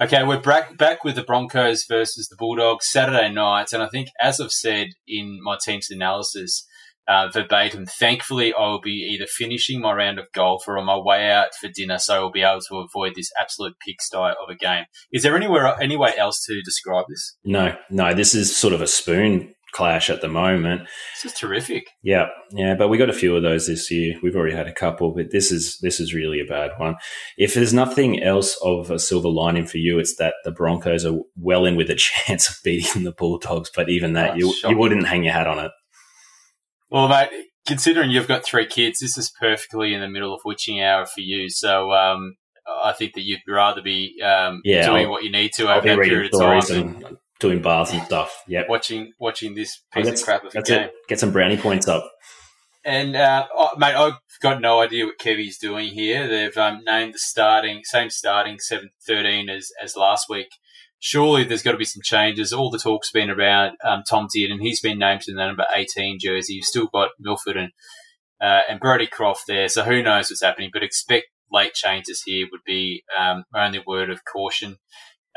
Okay, 0.00 0.22
we're 0.22 0.40
back 0.40 0.78
back 0.78 1.02
with 1.02 1.16
the 1.16 1.24
Broncos 1.24 1.84
versus 1.84 2.28
the 2.28 2.36
Bulldogs 2.36 2.88
Saturday 2.88 3.32
night, 3.32 3.72
and 3.72 3.82
I 3.82 3.88
think 3.88 4.10
as 4.20 4.40
I've 4.40 4.52
said 4.52 4.90
in 5.08 5.40
my 5.42 5.58
team's 5.60 5.90
analysis, 5.90 6.64
uh, 7.08 7.28
verbatim. 7.32 7.84
Thankfully, 7.86 8.54
I 8.54 8.68
will 8.68 8.80
be 8.80 9.08
either 9.12 9.26
finishing 9.26 9.80
my 9.80 9.92
round 9.92 10.20
of 10.20 10.30
golf 10.32 10.68
or 10.68 10.78
on 10.78 10.84
my 10.84 10.96
way 10.96 11.28
out 11.30 11.48
for 11.60 11.68
dinner, 11.74 11.98
so 11.98 12.14
I'll 12.14 12.30
be 12.30 12.42
able 12.42 12.60
to 12.68 12.76
avoid 12.76 13.14
this 13.16 13.32
absolute 13.40 13.74
pigsty 13.84 14.16
of 14.16 14.48
a 14.48 14.54
game. 14.54 14.84
Is 15.10 15.24
there 15.24 15.34
anywhere 15.34 15.74
any 15.82 15.96
way 15.96 16.12
else 16.16 16.44
to 16.44 16.62
describe 16.62 17.06
this? 17.08 17.36
No, 17.42 17.74
no, 17.90 18.14
this 18.14 18.36
is 18.36 18.54
sort 18.54 18.74
of 18.74 18.80
a 18.80 18.86
spoon 18.86 19.52
clash 19.72 20.08
at 20.10 20.20
the 20.20 20.28
moment. 20.28 20.82
This 21.22 21.32
is 21.32 21.38
terrific. 21.38 21.84
Yeah, 22.02 22.26
yeah, 22.52 22.74
but 22.74 22.88
we 22.88 22.98
got 22.98 23.10
a 23.10 23.14
few 23.14 23.36
of 23.36 23.42
those 23.42 23.66
this 23.66 23.90
year. 23.90 24.14
We've 24.22 24.34
already 24.36 24.56
had 24.56 24.66
a 24.66 24.72
couple, 24.72 25.14
but 25.14 25.30
this 25.30 25.50
is 25.52 25.78
this 25.82 26.00
is 26.00 26.14
really 26.14 26.40
a 26.40 26.44
bad 26.44 26.70
one. 26.78 26.96
If 27.36 27.54
there's 27.54 27.74
nothing 27.74 28.22
else 28.22 28.58
of 28.62 28.90
a 28.90 28.98
silver 28.98 29.28
lining 29.28 29.66
for 29.66 29.78
you, 29.78 29.98
it's 29.98 30.16
that 30.16 30.34
the 30.44 30.50
Broncos 30.52 31.04
are 31.04 31.18
well 31.36 31.64
in 31.64 31.76
with 31.76 31.90
a 31.90 31.94
chance 32.26 32.48
of 32.48 32.56
beating 32.64 33.04
the 33.04 33.12
Bulldogs. 33.12 33.70
But 33.74 33.88
even 33.90 34.14
that, 34.14 34.32
Oh, 34.32 34.34
you 34.36 34.52
shocking. 34.54 34.76
you 34.76 34.80
wouldn't 34.80 35.06
hang 35.06 35.24
your 35.24 35.34
hat 35.34 35.46
on 35.46 35.58
it. 35.64 35.70
Well, 36.90 37.08
mate, 37.08 37.28
considering 37.66 38.10
you've 38.10 38.28
got 38.28 38.44
three 38.44 38.66
kids, 38.66 39.00
this 39.00 39.18
is 39.18 39.30
perfectly 39.40 39.92
in 39.92 40.00
the 40.00 40.08
middle 40.08 40.34
of 40.34 40.40
witching 40.44 40.80
hour 40.82 41.04
for 41.04 41.20
you. 41.20 41.50
So 41.50 41.92
um, 41.92 42.36
I 42.82 42.92
think 42.92 43.14
that 43.14 43.22
you'd 43.24 43.40
rather 43.46 43.82
be 43.82 44.14
um, 44.24 44.62
Yeah, 44.64 44.86
doing 44.86 45.04
I'll- 45.04 45.10
what 45.10 45.22
you 45.24 45.30
need 45.30 45.52
to 45.56 45.64
over 45.70 45.86
that 45.86 45.98
period 46.00 46.32
of 46.34 46.40
time 46.40 46.62
and 47.04 47.16
doing 47.40 47.62
bars 47.62 47.92
and 47.92 48.02
stuff. 48.02 48.42
Yeah, 48.46 48.62
watching 48.68 49.12
watching 49.18 49.54
this 49.54 49.80
piece 49.92 50.06
that's 50.06 50.22
of 50.22 50.26
crap 50.26 50.44
of 50.44 50.50
a 50.50 50.52
that's 50.54 50.70
game. 50.70 50.82
it. 50.84 50.92
Get 51.08 51.20
some 51.20 51.32
brownie 51.32 51.56
points 51.56 51.88
up. 51.88 52.10
And 52.84 53.16
uh, 53.16 53.46
oh, 53.54 53.76
mate, 53.76 53.94
I've 53.94 54.14
got 54.40 54.60
no 54.60 54.80
idea 54.80 55.04
what 55.04 55.18
Kevy's 55.18 55.58
doing 55.58 55.88
here. 55.88 56.26
They've 56.26 56.56
um, 56.56 56.82
named 56.86 57.14
the 57.14 57.18
starting 57.18 57.82
same 57.84 58.10
starting 58.10 58.58
seven 58.58 58.90
thirteen 59.06 59.48
as 59.48 59.70
as 59.82 59.96
last 59.96 60.28
week. 60.28 60.48
Surely 61.00 61.44
there's 61.44 61.62
got 61.62 61.72
to 61.72 61.78
be 61.78 61.84
some 61.84 62.02
changes. 62.02 62.52
All 62.52 62.70
the 62.70 62.78
talk's 62.78 63.12
been 63.12 63.30
around 63.30 63.76
um, 63.84 64.02
Tom 64.08 64.26
Dearden, 64.34 64.52
and 64.52 64.60
he's 64.62 64.80
been 64.80 64.98
named 64.98 65.20
to 65.22 65.32
the 65.32 65.38
number 65.38 65.66
eighteen 65.74 66.18
jersey. 66.20 66.54
You've 66.54 66.64
still 66.64 66.86
got 66.86 67.10
Milford 67.18 67.56
and 67.56 67.72
uh, 68.40 68.62
and 68.68 68.80
Brodie 68.80 69.06
Croft 69.06 69.44
there, 69.46 69.68
so 69.68 69.84
who 69.84 70.02
knows 70.02 70.30
what's 70.30 70.42
happening? 70.42 70.70
But 70.72 70.82
expect 70.82 71.26
late 71.52 71.74
changes 71.74 72.22
here 72.24 72.46
would 72.50 72.64
be 72.64 73.02
um, 73.16 73.44
my 73.52 73.66
only 73.66 73.82
word 73.86 74.10
of 74.10 74.24
caution. 74.24 74.76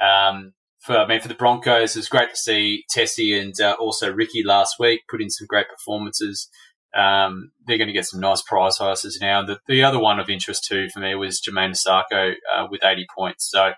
Um, 0.02 0.54
for 0.82 0.98
I 0.98 1.08
mean, 1.08 1.22
for 1.22 1.28
the 1.28 1.36
Broncos, 1.36 1.96
it 1.96 2.00
was 2.00 2.10
great 2.10 2.32
to 2.32 2.36
see 2.36 2.84
Tessie 2.90 3.38
and 3.38 3.54
uh, 3.62 3.76
also 3.80 4.12
Ricky 4.12 4.44
last 4.44 4.76
week 4.80 5.02
put 5.10 5.22
in 5.22 5.30
some 5.30 5.48
great 5.48 5.68
performances. 5.70 6.50
Um, 6.94 7.52
they're 7.66 7.78
going 7.78 7.88
to 7.88 7.94
get 7.94 8.06
some 8.06 8.20
nice 8.20 8.42
prize 8.42 8.78
horses 8.78 9.20
now. 9.22 9.46
The, 9.46 9.60
the 9.68 9.84
other 9.84 10.00
one 10.00 10.20
of 10.20 10.30
interest 10.30 10.66
too 10.68 10.90
for 10.90 11.00
me 11.00 11.16
was 11.16 11.40
Jamayne 11.40 11.72
Isaako 11.72 12.34
uh, 12.54 12.68
with 12.70 12.84
80 12.84 13.06
points. 13.16 13.50
So 13.50 13.72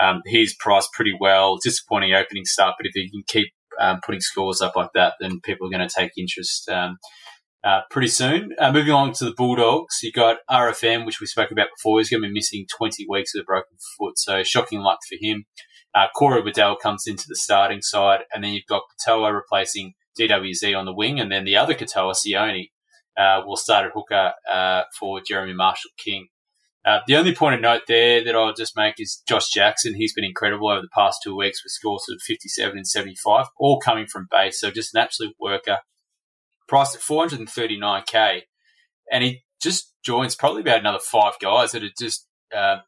um, 0.00 0.20
he's 0.26 0.54
priced 0.58 0.92
pretty 0.92 1.14
well. 1.18 1.58
Disappointing 1.62 2.12
opening 2.12 2.44
start, 2.44 2.74
but 2.78 2.86
if 2.86 2.92
he 2.94 3.08
can 3.08 3.22
keep 3.26 3.48
um, 3.80 4.00
putting 4.04 4.20
scores 4.20 4.60
up 4.60 4.76
like 4.76 4.90
that, 4.94 5.14
then 5.20 5.40
people 5.40 5.66
are 5.66 5.70
going 5.70 5.88
to 5.88 5.94
take 5.94 6.10
interest 6.18 6.68
um, 6.68 6.98
uh, 7.64 7.80
pretty 7.90 8.08
soon. 8.08 8.50
Uh, 8.58 8.72
moving 8.72 8.92
on 8.92 9.12
to 9.12 9.24
the 9.24 9.34
Bulldogs, 9.34 10.00
you 10.02 10.12
got 10.12 10.38
RFM, 10.50 11.06
which 11.06 11.20
we 11.20 11.26
spoke 11.26 11.50
about 11.50 11.68
before. 11.76 11.98
He's 11.98 12.10
going 12.10 12.22
to 12.22 12.28
be 12.28 12.34
missing 12.34 12.66
20 12.76 13.06
weeks 13.08 13.32
with 13.34 13.42
a 13.42 13.44
broken 13.44 13.76
foot, 13.98 14.18
so 14.18 14.42
shocking 14.42 14.80
luck 14.80 14.98
for 15.08 15.16
him. 15.20 15.44
Uh, 15.94 16.06
Corey 16.16 16.42
Waddell 16.42 16.76
comes 16.76 17.04
into 17.06 17.24
the 17.28 17.36
starting 17.36 17.82
side, 17.82 18.20
and 18.32 18.44
then 18.44 18.52
you've 18.52 18.66
got 18.68 18.82
Katoa 19.06 19.32
replacing 19.32 19.94
DWZ 20.18 20.78
on 20.78 20.84
the 20.84 20.94
wing, 20.94 21.18
and 21.18 21.30
then 21.30 21.44
the 21.44 21.56
other 21.56 21.74
Katoa, 21.74 22.14
Sione, 22.14 22.70
uh, 23.16 23.42
will 23.44 23.56
start 23.56 23.86
at 23.86 23.92
hooker 23.94 24.32
uh, 24.50 24.82
for 24.98 25.20
Jeremy 25.20 25.54
Marshall 25.54 25.90
King. 26.02 26.28
Uh, 26.84 27.00
the 27.06 27.16
only 27.16 27.34
point 27.34 27.54
of 27.54 27.60
note 27.60 27.82
there 27.88 28.24
that 28.24 28.34
I'll 28.34 28.54
just 28.54 28.76
make 28.76 28.94
is 28.98 29.22
Josh 29.28 29.50
Jackson. 29.50 29.94
He's 29.94 30.14
been 30.14 30.24
incredible 30.24 30.70
over 30.70 30.80
the 30.80 30.88
past 30.94 31.18
two 31.22 31.36
weeks 31.36 31.62
with 31.62 31.72
scores 31.72 32.04
of 32.10 32.20
57 32.22 32.78
and 32.78 32.86
75, 32.86 33.46
all 33.58 33.80
coming 33.80 34.06
from 34.06 34.28
base. 34.30 34.60
So 34.60 34.70
just 34.70 34.94
an 34.94 35.02
absolute 35.02 35.34
worker. 35.40 35.78
Priced 36.68 36.94
at 36.94 37.02
439k. 37.02 38.42
And 39.12 39.24
he 39.24 39.42
just 39.60 39.92
joins 40.04 40.34
probably 40.34 40.62
about 40.62 40.78
another 40.78 41.00
five 41.00 41.34
guys 41.42 41.72
that 41.72 41.82
are 41.82 41.90
just 41.98 42.26
uh, 42.56 42.78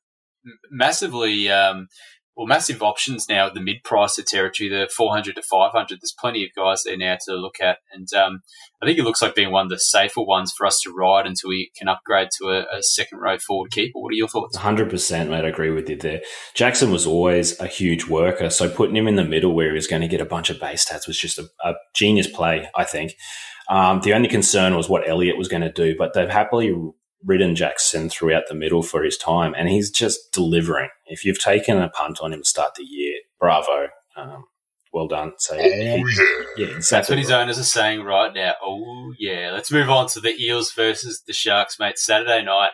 massively, 0.71 1.51
um, 1.51 1.89
well, 2.37 2.47
massive 2.47 2.83
options 2.83 3.29
now 3.29 3.47
at 3.49 3.55
the 3.55 3.61
mid 3.61 3.83
pricer 3.85 4.25
territory, 4.25 4.69
the 4.69 4.89
400 4.97 5.35
to 5.35 5.43
500. 5.43 5.99
There's 6.01 6.15
plenty 6.19 6.45
of 6.45 6.51
guys 6.57 6.83
there 6.85 6.97
now 6.97 7.19
to 7.27 7.35
look 7.35 7.57
at. 7.61 7.79
And 7.93 8.13
um, 8.15 8.41
I 8.83 8.87
think 8.87 8.99
it 8.99 9.05
looks 9.05 9.21
like 9.21 9.35
being 9.35 9.51
one 9.51 9.67
of 9.67 9.71
the 9.71 9.79
safer 9.79 10.23
ones 10.23 10.53
for 10.57 10.67
us 10.67 10.81
to 10.83 10.93
ride 10.93 11.27
until 11.27 11.51
we 11.51 11.71
can 11.77 11.89
upgrade 11.89 12.29
to 12.39 12.49
a, 12.49 12.79
a 12.79 12.83
second 12.83 13.19
row 13.19 13.37
forward 13.39 13.73
keeper. 13.73 13.99
What 13.99 14.13
are 14.13 14.17
your 14.17 14.29
thoughts? 14.29 14.57
100%, 14.57 15.29
mate. 15.29 15.45
I 15.45 15.49
agree 15.49 15.71
with 15.71 15.91
you 15.91 15.97
there. 15.97 16.23
Jackson 16.55 16.91
was 16.91 17.07
always 17.07 17.61
a 17.61 17.67
huge 17.67 18.07
worker, 18.07 18.49
so 18.49 18.71
putting 18.71 18.97
him 18.97 19.09
in 19.09 19.17
the 19.17 19.25
middle 19.25 19.55
where 19.55 19.69
he 19.69 19.75
was 19.75 19.87
going 19.87 20.03
to 20.03 20.09
get 20.09 20.21
a 20.21 20.27
bunch 20.27 20.51
of 20.51 20.61
base 20.61 20.89
stats 20.89 21.07
was 21.07 21.19
just 21.19 21.39
a, 21.39 21.49
a 21.65 21.75
genius 21.95 22.27
play, 22.27 22.69
I 22.77 22.85
think. 22.85 23.15
Um, 23.69 24.01
the 24.01 24.15
only 24.15 24.29
concern 24.29 24.77
was 24.77 24.89
what 24.89 25.09
Elliot 25.09 25.39
was 25.39 25.47
going 25.47 25.63
to 25.63 25.73
do, 25.73 25.95
but 25.97 26.13
they've 26.13 26.29
happily 26.29 26.75
ridden 27.25 27.55
Jackson 27.55 28.09
throughout 28.09 28.45
the 28.49 28.55
middle 28.55 28.83
for 28.83 29.03
his 29.03 29.17
time, 29.17 29.55
and 29.57 29.69
he's 29.69 29.91
just 29.91 30.33
delivering. 30.33 30.89
If 31.07 31.25
you've 31.25 31.41
taken 31.41 31.79
a 31.79 31.89
punt 31.89 32.21
on 32.21 32.33
him 32.33 32.41
to 32.41 32.49
start 32.49 32.75
the 32.77 32.85
year, 32.85 33.19
bravo. 33.39 33.89
Um, 34.17 34.45
well 34.93 35.07
done. 35.07 35.33
So, 35.39 35.55
yeah, 35.55 36.03
yeah, 36.57 36.67
exactly. 36.67 36.77
That's 36.91 37.09
what 37.11 37.19
his 37.19 37.31
owners 37.31 37.59
are 37.59 37.65
saying 37.65 38.03
right 38.03 38.33
now. 38.35 38.55
Oh, 38.63 39.13
yeah. 39.19 39.51
Let's 39.53 39.71
move 39.71 39.89
on 39.89 40.09
to 40.09 40.21
the 40.21 40.35
Eels 40.41 40.73
versus 40.73 41.23
the 41.27 41.33
Sharks, 41.33 41.79
mate. 41.79 41.99
Saturday 41.99 42.43
night, 42.43 42.73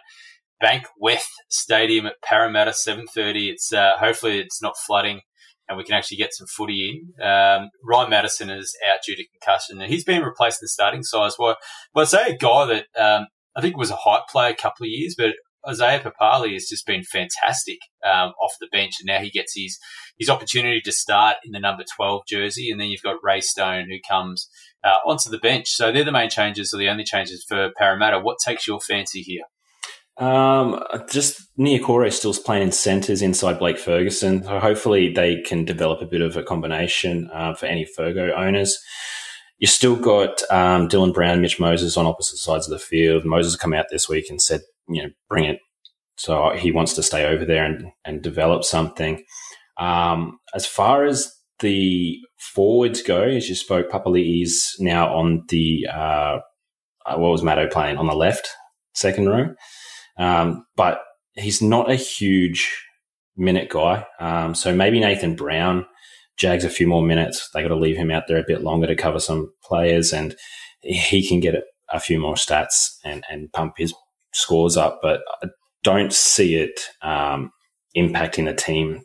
Bank 0.61 0.87
West 0.99 1.29
Stadium 1.49 2.07
at 2.07 2.23
Parramatta, 2.23 2.71
7.30. 2.71 3.51
It's, 3.51 3.73
uh, 3.73 3.97
hopefully 3.99 4.39
it's 4.39 4.63
not 4.63 4.75
flooding 4.87 5.21
and 5.69 5.77
we 5.77 5.85
can 5.85 5.95
actually 5.95 6.17
get 6.17 6.33
some 6.33 6.47
footy 6.47 7.03
in. 7.19 7.25
Um, 7.27 7.71
Ryan 7.85 8.11
Matterson 8.11 8.51
is 8.51 8.75
out 8.91 9.01
due 9.05 9.17
to 9.17 9.25
concussion 9.29 9.81
and 9.81 9.91
he's 9.91 10.05
been 10.05 10.23
replaced 10.23 10.63
in 10.63 10.67
the 10.67 10.69
starting 10.69 11.03
size. 11.03 11.37
Well, 11.39 11.57
well 11.95 12.05
I'd 12.05 12.09
say 12.09 12.31
a 12.31 12.37
guy 12.37 12.67
that, 12.67 12.87
um, 12.99 13.27
I 13.57 13.61
think 13.61 13.77
was 13.77 13.91
a 13.91 13.97
hype 13.97 14.29
play 14.31 14.51
a 14.51 14.55
couple 14.55 14.85
of 14.85 14.91
years, 14.91 15.15
but 15.17 15.35
Isaiah 15.69 16.01
Papali 16.01 16.53
has 16.53 16.67
just 16.69 16.87
been 16.87 17.03
fantastic 17.03 17.79
um, 18.05 18.33
off 18.41 18.55
the 18.61 18.69
bench, 18.71 18.95
and 19.01 19.07
now 19.07 19.19
he 19.19 19.31
gets 19.31 19.55
his 19.57 19.79
his 20.19 20.31
opportunity 20.31 20.81
to 20.83 20.93
start 20.93 21.37
in 21.45 21.53
the 21.53 21.61
number 21.61 21.85
twelve 21.97 22.23
jersey, 22.29 22.71
and 22.71 22.81
then 22.81 22.89
you've 22.89 23.03
got 23.03 23.17
Ray 23.23 23.41
Stone 23.41 23.89
who 23.91 23.99
comes 24.09 24.49
uh, 24.85 24.99
onto 25.05 25.31
the 25.31 25.39
bench. 25.39 25.69
So 25.71 25.91
they're 25.91 26.05
the 26.05 26.13
main 26.13 26.31
changes, 26.31 26.73
or 26.73 26.79
the 26.79 26.89
only 26.89 27.05
changes 27.05 27.45
for 27.49 27.71
Parramatta. 27.77 28.21
What 28.21 28.39
takes 28.45 28.67
your 28.67 28.81
fancy 28.81 29.23
here? 29.23 29.43
Um, 30.19 30.83
just 31.11 31.43
Niukore 31.59 32.11
still 32.13 32.33
playing 32.33 32.63
in 32.63 32.73
centres 32.73 33.21
inside 33.21 33.59
Blake 33.59 33.79
Ferguson. 33.79 34.45
So 34.45 34.59
hopefully 34.61 35.13
they 35.13 35.43
can 35.43 35.65
develop 35.65 36.01
a 36.01 36.07
bit 36.07 36.23
of 36.23 36.37
a 36.37 36.43
combination 36.43 37.29
uh, 37.35 37.55
for 37.55 37.67
any 37.67 37.87
Fergo 37.99 38.35
owners. 38.35 38.79
You 39.59 39.67
still 39.67 39.97
got 39.97 40.43
um, 40.51 40.89
Dylan 40.89 41.15
Brown, 41.15 41.41
Mitch 41.41 41.59
Moses 41.59 41.97
on 41.97 42.07
opposite 42.07 42.39
sides 42.39 42.67
of 42.67 42.73
the 42.73 42.85
field. 42.85 43.25
Moses 43.25 43.57
come 43.57 43.73
out 43.73 43.87
this 43.91 44.09
week 44.09 44.27
and 44.29 44.41
said, 44.41 44.61
you 44.89 45.03
know, 45.03 45.09
bring 45.29 45.45
it. 45.45 45.59
So 46.17 46.51
he 46.57 46.73
wants 46.73 46.95
to 46.95 47.03
stay 47.03 47.27
over 47.27 47.45
there 47.45 47.65
and, 47.65 47.87
and 48.05 48.23
develop 48.23 48.65
something. 48.65 49.25
Um, 49.79 50.39
as 50.55 50.67
far 50.67 51.05
as 51.05 51.33
the 51.61 52.19
forwards 52.39 53.03
go, 53.03 53.23
as 53.23 53.49
you 53.49 53.55
spoke, 53.55 53.91
Papali 53.91 54.43
is 54.43 54.75
now 54.79 55.15
on 55.15 55.45
the, 55.49 55.87
uh, 55.93 56.41
uh, 57.07 57.17
what 57.17 57.31
was 57.31 57.43
Matto 57.43 57.67
playing? 57.69 57.99
On 57.99 58.07
the 58.07 58.15
left, 58.15 58.49
second 58.95 59.29
row. 59.29 59.55
Um, 60.19 60.65
but 60.77 61.01
he's 61.35 61.63
not 61.63 61.91
a 61.91 61.97
huge 61.97 62.71
minute 63.37 63.69
guy. 63.69 64.07
Um, 64.19 64.55
so 64.55 64.75
maybe 64.75 65.01
Nathan 65.01 65.37
Brown 65.37 65.87
jags 66.37 66.65
a 66.65 66.71
few 66.71 66.87
more 66.87 67.03
minutes. 67.03 67.49
They 67.53 67.63
got 67.63 67.69
to 67.69 67.77
leave 67.77 67.97
him 67.97 68.11
out 68.11 68.25
there 68.29 68.39
a 68.39 68.45
bit 68.47 68.63
longer 68.63 68.87
to 68.87 68.97
cover 68.97 69.21
some 69.21 69.53
players, 69.65 70.13
and 70.13 70.37
he 70.83 71.27
can 71.27 71.41
get 71.41 71.55
a, 71.93 72.01
few 72.01 72.19
more 72.19 72.35
stats 72.35 72.97
and, 73.05 73.25
and 73.31 73.53
pump 73.53 73.75
his 73.79 73.95
scores 74.33 74.77
up. 74.77 75.01
But 75.03 75.23
I 75.43 75.49
don't 75.83 76.13
see 76.13 76.57
it 76.57 76.81
um, 77.03 77.51
impacting 77.97 78.45
the 78.45 78.55
team 78.55 79.03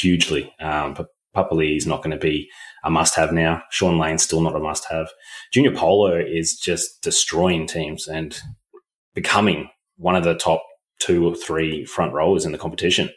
hugely. 0.00 0.52
Um, 0.60 0.94
but 0.94 1.08
Papali 1.34 1.76
is 1.76 1.86
not 1.86 2.02
going 2.02 2.10
to 2.10 2.18
be 2.18 2.48
a 2.84 2.90
must-have 2.90 3.32
now. 3.32 3.62
Shaun 3.70 3.98
Lane's 3.98 4.22
still 4.22 4.40
not 4.40 4.56
a 4.56 4.60
must-have. 4.60 5.08
Junior 5.52 5.74
Paulo 5.74 6.14
is 6.16 6.56
just 6.56 7.02
destroying 7.02 7.66
teams 7.66 8.06
and 8.06 8.38
becoming 9.14 9.68
one 9.96 10.16
of 10.16 10.24
the 10.24 10.34
top 10.34 10.62
two 11.00 11.26
or 11.26 11.34
three 11.34 11.84
front 11.84 12.12
rowers 12.12 12.44
in 12.44 12.52
the 12.52 12.58
competition. 12.58 13.10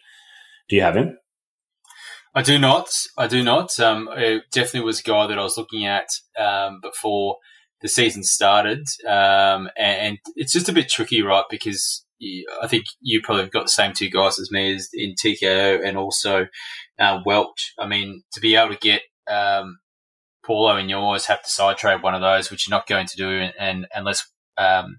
Do 0.69 0.75
you 0.75 0.81
have 0.81 0.97
him? 0.97 1.17
I 2.35 2.41
do 2.41 2.59
not. 2.59 2.89
I 3.17 3.27
do 3.27 3.41
not. 3.41 3.79
Um, 3.79 4.09
it 4.11 4.43
definitely 4.51 4.85
was 4.85 4.99
a 4.99 5.03
guy 5.03 5.25
that 5.25 5.39
I 5.39 5.43
was 5.43 5.57
looking 5.57 5.85
at 5.85 6.07
um, 6.37 6.81
before 6.81 7.37
the 7.81 7.87
season 7.87 8.23
started, 8.23 8.85
um, 9.07 9.69
and, 9.77 9.99
and 10.01 10.17
it's 10.35 10.51
just 10.51 10.67
a 10.67 10.73
bit 10.73 10.89
tricky, 10.89 11.21
right? 11.21 11.45
Because 11.49 12.05
you, 12.19 12.45
I 12.61 12.67
think 12.67 12.85
you 12.99 13.21
probably 13.23 13.47
got 13.47 13.63
the 13.63 13.69
same 13.69 13.93
two 13.93 14.09
guys 14.09 14.37
as 14.37 14.51
me 14.51 14.75
as 14.75 14.89
in 14.93 15.13
TKO 15.13 15.87
and 15.87 15.97
also 15.97 16.47
uh, 16.99 17.19
Welch. 17.25 17.73
I 17.79 17.87
mean, 17.87 18.23
to 18.33 18.41
be 18.41 18.55
able 18.55 18.73
to 18.73 18.79
get 18.79 19.03
um, 19.31 19.77
Paulo 20.45 20.75
and 20.75 20.89
you 20.89 20.97
always 20.97 21.27
have 21.27 21.41
to 21.41 21.49
side 21.49 21.77
trade 21.77 22.03
one 22.03 22.15
of 22.15 22.21
those, 22.21 22.51
which 22.51 22.67
you're 22.67 22.77
not 22.77 22.87
going 22.87 23.07
to 23.07 23.17
do, 23.17 23.29
and, 23.29 23.53
and 23.57 23.87
unless 23.95 24.27
um, 24.57 24.97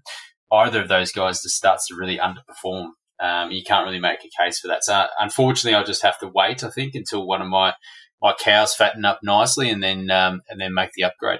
either 0.51 0.81
of 0.81 0.89
those 0.89 1.11
guys 1.11 1.43
just 1.43 1.55
starts 1.55 1.87
to 1.87 1.95
really 1.95 2.17
underperform. 2.17 2.89
Um, 3.19 3.51
you 3.51 3.63
can't 3.63 3.85
really 3.85 3.99
make 3.99 4.19
a 4.19 4.43
case 4.43 4.59
for 4.59 4.67
that. 4.67 4.83
So 4.83 5.05
unfortunately, 5.19 5.75
I'll 5.75 5.85
just 5.85 6.03
have 6.03 6.19
to 6.19 6.31
wait. 6.33 6.63
I 6.63 6.69
think 6.69 6.95
until 6.95 7.25
one 7.25 7.41
of 7.41 7.47
my 7.47 7.73
my 8.21 8.33
cows 8.33 8.73
fatten 8.73 9.05
up 9.05 9.19
nicely, 9.23 9.69
and 9.69 9.81
then 9.81 10.09
um, 10.11 10.41
and 10.49 10.59
then 10.59 10.73
make 10.73 10.91
the 10.95 11.03
upgrade. 11.03 11.39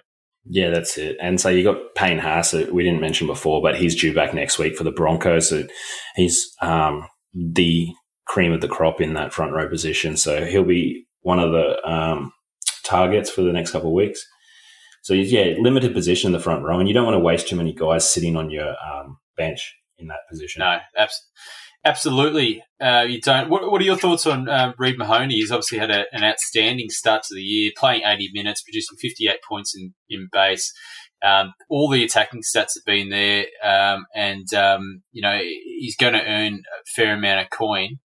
Yeah, 0.49 0.69
that's 0.69 0.97
it. 0.97 1.17
And 1.19 1.41
so 1.41 1.49
you 1.49 1.63
got 1.63 1.95
Payne 1.95 2.19
Haas, 2.19 2.51
that 2.51 2.73
we 2.73 2.83
didn't 2.83 3.01
mention 3.01 3.27
before, 3.27 3.61
but 3.61 3.75
he's 3.75 3.99
due 3.99 4.13
back 4.13 4.33
next 4.33 4.57
week 4.57 4.77
for 4.77 4.83
the 4.83 4.91
Broncos. 4.91 5.49
So 5.49 5.63
he's 6.15 6.55
um, 6.61 7.07
the 7.33 7.89
cream 8.25 8.53
of 8.53 8.61
the 8.61 8.67
crop 8.67 9.01
in 9.01 9.13
that 9.15 9.33
front 9.33 9.53
row 9.53 9.67
position. 9.67 10.15
So 10.15 10.45
he'll 10.45 10.63
be 10.63 11.05
one 11.21 11.39
of 11.39 11.51
the 11.51 11.85
um, 11.89 12.31
targets 12.83 13.29
for 13.29 13.41
the 13.41 13.51
next 13.51 13.71
couple 13.71 13.89
of 13.89 13.95
weeks. 13.95 14.25
So 15.01 15.13
yeah, 15.13 15.55
limited 15.59 15.93
position 15.93 16.29
in 16.29 16.33
the 16.33 16.39
front 16.39 16.63
row, 16.63 16.79
and 16.79 16.87
you 16.87 16.93
don't 16.93 17.05
want 17.05 17.15
to 17.15 17.19
waste 17.19 17.47
too 17.47 17.55
many 17.55 17.73
guys 17.73 18.09
sitting 18.09 18.35
on 18.35 18.49
your 18.49 18.69
um, 18.69 19.17
bench 19.35 19.75
in 19.97 20.07
that 20.07 20.27
position. 20.29 20.59
No, 20.59 20.77
abs- 20.97 21.29
absolutely. 21.87 22.63
Uh, 22.79 23.05
you 23.07 23.19
don't. 23.21 23.49
What, 23.49 23.71
what, 23.71 23.81
are 23.81 23.85
your 23.85 23.97
thoughts 23.97 24.27
on 24.27 24.49
um, 24.49 24.73
Reed 24.77 24.97
Mahoney? 24.97 25.35
He's 25.35 25.51
obviously 25.51 25.79
had 25.79 25.89
a, 25.89 26.05
an 26.11 26.23
outstanding 26.23 26.89
start 26.89 27.23
to 27.23 27.35
the 27.35 27.41
year, 27.41 27.71
playing 27.75 28.01
80 28.05 28.29
minutes, 28.33 28.61
producing 28.61 28.97
58 28.97 29.37
points 29.47 29.75
in, 29.75 29.93
in 30.09 30.27
base. 30.31 30.71
Um, 31.25 31.53
all 31.69 31.89
the 31.89 32.03
attacking 32.03 32.43
stats 32.43 32.75
have 32.75 32.85
been 32.85 33.09
there, 33.09 33.45
um, 33.63 34.05
and 34.13 34.53
um, 34.53 35.01
you 35.11 35.21
know 35.21 35.39
he's 35.39 35.95
going 35.95 36.13
to 36.13 36.23
earn 36.23 36.53
a 36.53 36.83
fair 36.95 37.13
amount 37.13 37.41
of 37.41 37.49
coin. 37.49 37.97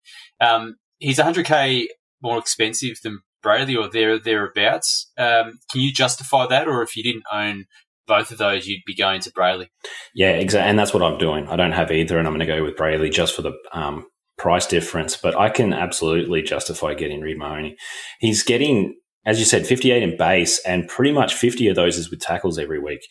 Um, 0.40 0.76
he's 0.98 1.18
100k 1.18 1.86
more 2.22 2.38
expensive 2.38 2.98
than 3.02 3.20
Bradley, 3.42 3.74
or 3.74 3.88
there 3.88 4.18
thereabouts. 4.20 5.10
Um, 5.18 5.58
can 5.72 5.80
you 5.80 5.92
justify 5.92 6.46
that, 6.46 6.68
or 6.68 6.82
if 6.82 6.96
you 6.96 7.02
didn't 7.02 7.24
own 7.32 7.64
both 8.06 8.30
of 8.30 8.38
those, 8.38 8.66
you'd 8.66 8.82
be 8.86 8.94
going 8.94 9.20
to 9.22 9.32
Brailey. 9.32 9.68
Yeah, 10.14 10.30
exactly, 10.30 10.68
and 10.68 10.78
that's 10.78 10.92
what 10.92 11.02
I'm 11.02 11.18
doing. 11.18 11.48
I 11.48 11.56
don't 11.56 11.72
have 11.72 11.90
either, 11.90 12.18
and 12.18 12.26
I'm 12.26 12.34
going 12.34 12.46
to 12.46 12.52
go 12.52 12.64
with 12.64 12.76
Brailey 12.76 13.12
just 13.12 13.34
for 13.34 13.42
the 13.42 13.52
um, 13.72 14.06
price 14.36 14.66
difference. 14.66 15.16
But 15.16 15.38
I 15.38 15.50
can 15.50 15.72
absolutely 15.72 16.42
justify 16.42 16.94
getting 16.94 17.20
Reed 17.20 17.38
Mahoney. 17.38 17.76
He's 18.18 18.42
getting, 18.42 18.96
as 19.24 19.38
you 19.38 19.44
said, 19.44 19.66
58 19.66 20.02
in 20.02 20.16
base, 20.16 20.60
and 20.66 20.88
pretty 20.88 21.12
much 21.12 21.34
50 21.34 21.68
of 21.68 21.76
those 21.76 21.96
is 21.98 22.10
with 22.10 22.20
tackles 22.20 22.58
every 22.58 22.80
week. 22.80 23.06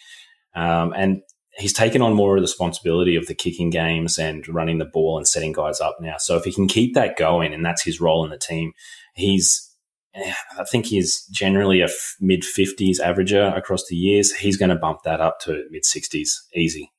Um, 0.56 0.94
and 0.96 1.22
he's 1.58 1.74
taken 1.74 2.02
on 2.02 2.14
more 2.14 2.36
of 2.36 2.42
the 2.42 2.48
responsibility 2.48 3.16
of 3.16 3.28
the 3.28 3.36
kicking 3.36 3.70
games 3.70 4.18
and 4.18 4.48
running 4.48 4.80
the 4.80 4.86
ball 4.86 5.18
and 5.18 5.28
setting 5.28 5.52
guys 5.52 5.80
up 5.80 5.98
now. 6.02 6.16
So 6.18 6.38
if 6.38 6.44
he 6.44 6.54
can 6.54 6.68
keep 6.68 6.96
that 6.96 7.18
going, 7.18 7.54
and 7.54 7.66
that's 7.66 7.84
his 7.84 8.02
role 8.02 8.24
in 8.24 8.32
the 8.32 8.38
team, 8.38 8.74
he's 9.14 9.69
I 10.16 10.64
think 10.70 10.88
he's 10.88 11.26
generally 11.32 11.82
a 11.82 11.86
f- 11.86 12.16
mid 12.20 12.42
50s 12.42 13.00
averager 13.00 13.56
across 13.56 13.86
the 13.88 13.96
years. 13.96 14.34
He's 14.34 14.58
going 14.58 14.70
to 14.70 14.76
bump 14.76 15.00
that 15.04 15.22
up 15.22 15.40
to 15.42 15.64
mid 15.70 15.84
60s 15.84 16.30
easy. 16.56 16.92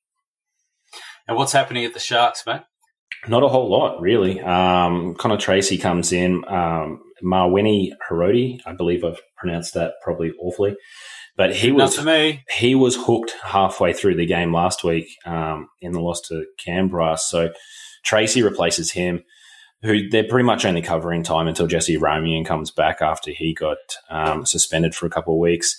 And 1.26 1.36
what's 1.36 1.52
happening 1.52 1.84
at 1.84 1.94
the 1.94 2.00
Sharks, 2.00 2.44
mate? 2.46 2.62
Not 3.28 3.42
a 3.42 3.48
whole 3.48 3.70
lot, 3.70 4.00
really. 4.00 4.40
Um, 4.40 5.14
Connor 5.14 5.36
Tracey 5.36 5.76
comes 5.76 6.12
in. 6.12 6.42
Um, 6.48 7.02
Hiroti, 7.22 8.60
I 8.64 8.72
believe 8.72 9.04
I've 9.04 9.20
pronounced 9.36 9.74
that 9.74 9.94
probably 10.02 10.32
awfully, 10.40 10.76
but 11.36 11.54
he 11.54 11.70
was 11.70 11.96
for 11.96 12.04
me. 12.04 12.44
he 12.58 12.74
was 12.74 12.96
hooked 12.96 13.34
halfway 13.42 13.92
through 13.92 14.16
the 14.16 14.26
game 14.26 14.54
last 14.54 14.84
week 14.84 15.08
um, 15.26 15.68
in 15.80 15.92
the 15.92 16.00
loss 16.00 16.20
to 16.28 16.46
Canberra. 16.64 17.18
So 17.18 17.50
Tracy 18.04 18.42
replaces 18.42 18.92
him 18.92 19.22
who 19.82 20.08
they're 20.08 20.28
pretty 20.28 20.44
much 20.44 20.64
only 20.64 20.82
covering 20.82 21.22
time 21.22 21.48
until 21.48 21.66
Jesse 21.66 21.96
Ramien 21.96 22.44
comes 22.44 22.70
back 22.70 23.00
after 23.00 23.30
he 23.30 23.54
got 23.54 23.78
um, 24.10 24.44
suspended 24.44 24.94
for 24.94 25.06
a 25.06 25.10
couple 25.10 25.34
of 25.34 25.40
weeks. 25.40 25.74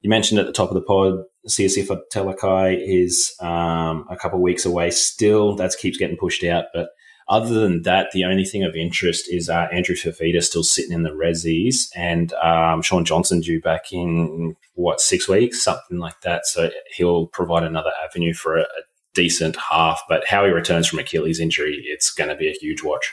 You 0.00 0.10
mentioned 0.10 0.38
at 0.40 0.46
the 0.46 0.52
top 0.52 0.70
of 0.70 0.74
the 0.74 0.80
pod, 0.80 1.24
Siosifa 1.48 2.00
Talakai 2.12 2.78
is 2.80 3.34
um, 3.40 4.06
a 4.10 4.16
couple 4.16 4.38
of 4.38 4.42
weeks 4.42 4.64
away 4.64 4.90
still. 4.90 5.56
That 5.56 5.74
keeps 5.78 5.98
getting 5.98 6.16
pushed 6.16 6.44
out. 6.44 6.66
But 6.72 6.88
other 7.28 7.52
than 7.60 7.82
that, 7.82 8.10
the 8.12 8.24
only 8.24 8.44
thing 8.44 8.64
of 8.64 8.74
interest 8.74 9.26
is 9.28 9.48
uh, 9.48 9.68
Andrew 9.72 9.96
Fifita 9.96 10.42
still 10.42 10.62
sitting 10.62 10.92
in 10.92 11.02
the 11.02 11.10
resis 11.10 11.88
and 11.94 12.32
um, 12.34 12.80
Shaun 12.82 13.04
Johnson 13.04 13.40
due 13.40 13.60
back 13.60 13.92
in, 13.92 14.56
what, 14.74 15.00
six 15.00 15.28
weeks, 15.28 15.62
something 15.62 15.98
like 15.98 16.20
that. 16.22 16.46
So 16.46 16.70
he'll 16.96 17.26
provide 17.26 17.64
another 17.64 17.90
avenue 18.04 18.34
for 18.34 18.56
a, 18.56 18.62
a 18.62 18.82
decent 19.14 19.56
half. 19.56 20.00
But 20.08 20.26
how 20.26 20.44
he 20.44 20.50
returns 20.50 20.86
from 20.86 21.00
Achilles 21.00 21.40
injury, 21.40 21.82
it's 21.84 22.10
going 22.10 22.30
to 22.30 22.36
be 22.36 22.48
a 22.48 22.58
huge 22.58 22.82
watch. 22.82 23.12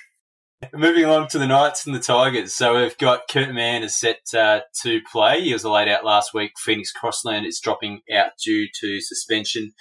Moving 0.74 1.04
along 1.04 1.28
to 1.30 1.40
the 1.40 1.48
Knights 1.48 1.86
and 1.86 1.96
the 1.96 2.00
Tigers. 2.00 2.54
So 2.54 2.82
we've 2.82 2.98
got 2.98 3.28
Kurt 3.30 3.54
Mann 3.54 3.84
is 3.84 3.98
set 3.98 4.20
uh, 4.38 4.62
to 4.84 5.02
play. 5.12 5.42
He 5.42 5.54
was 5.54 5.66
laid 5.66 5.88
out 5.88 6.06
last 6.06 6.34
week. 6.34 6.52
Phoenix 6.58 6.92
Crossland 6.92 7.46
is 7.46 7.60
dropping 7.60 8.02
out 8.14 8.32
due 8.44 8.68
to 8.80 9.02
suspension. 9.02 9.74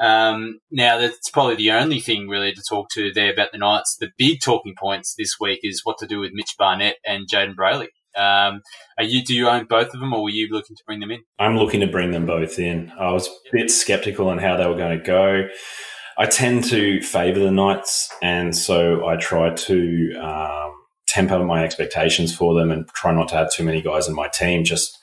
Um, 0.00 0.60
now 0.70 0.98
that's 0.98 1.30
probably 1.30 1.56
the 1.56 1.72
only 1.72 2.00
thing 2.00 2.28
really 2.28 2.52
to 2.52 2.62
talk 2.68 2.88
to 2.90 3.12
there 3.12 3.32
about 3.32 3.52
the 3.52 3.58
Knights. 3.58 3.96
The 3.98 4.10
big 4.16 4.40
talking 4.40 4.74
points 4.78 5.14
this 5.18 5.34
week 5.40 5.60
is 5.62 5.82
what 5.84 5.98
to 5.98 6.06
do 6.06 6.20
with 6.20 6.32
Mitch 6.32 6.54
Barnett 6.58 6.96
and 7.04 7.28
Jayden 7.28 7.54
Brailey. 7.54 7.88
Um, 8.16 8.62
are 8.98 9.04
you 9.04 9.22
do 9.24 9.34
you 9.34 9.48
own 9.48 9.66
both 9.66 9.94
of 9.94 10.00
them, 10.00 10.12
or 10.12 10.22
were 10.22 10.30
you 10.30 10.48
looking 10.50 10.76
to 10.76 10.82
bring 10.84 11.00
them 11.00 11.12
in? 11.12 11.20
I'm 11.38 11.56
looking 11.56 11.80
to 11.80 11.86
bring 11.86 12.10
them 12.10 12.26
both 12.26 12.58
in. 12.58 12.92
I 12.98 13.12
was 13.12 13.28
a 13.28 13.32
bit 13.52 13.70
skeptical 13.70 14.28
on 14.28 14.38
how 14.38 14.56
they 14.56 14.66
were 14.66 14.76
going 14.76 14.98
to 14.98 15.04
go. 15.04 15.48
I 16.18 16.26
tend 16.26 16.64
to 16.64 17.00
favour 17.02 17.40
the 17.40 17.50
Knights, 17.50 18.12
and 18.22 18.56
so 18.56 19.06
I 19.06 19.16
try 19.16 19.54
to 19.54 20.14
um, 20.20 20.74
temper 21.06 21.42
my 21.44 21.64
expectations 21.64 22.34
for 22.34 22.54
them 22.54 22.70
and 22.70 22.88
try 22.88 23.12
not 23.12 23.28
to 23.28 23.36
have 23.36 23.52
too 23.52 23.64
many 23.64 23.80
guys 23.80 24.08
in 24.08 24.14
my 24.14 24.28
team. 24.28 24.64
Just 24.64 24.98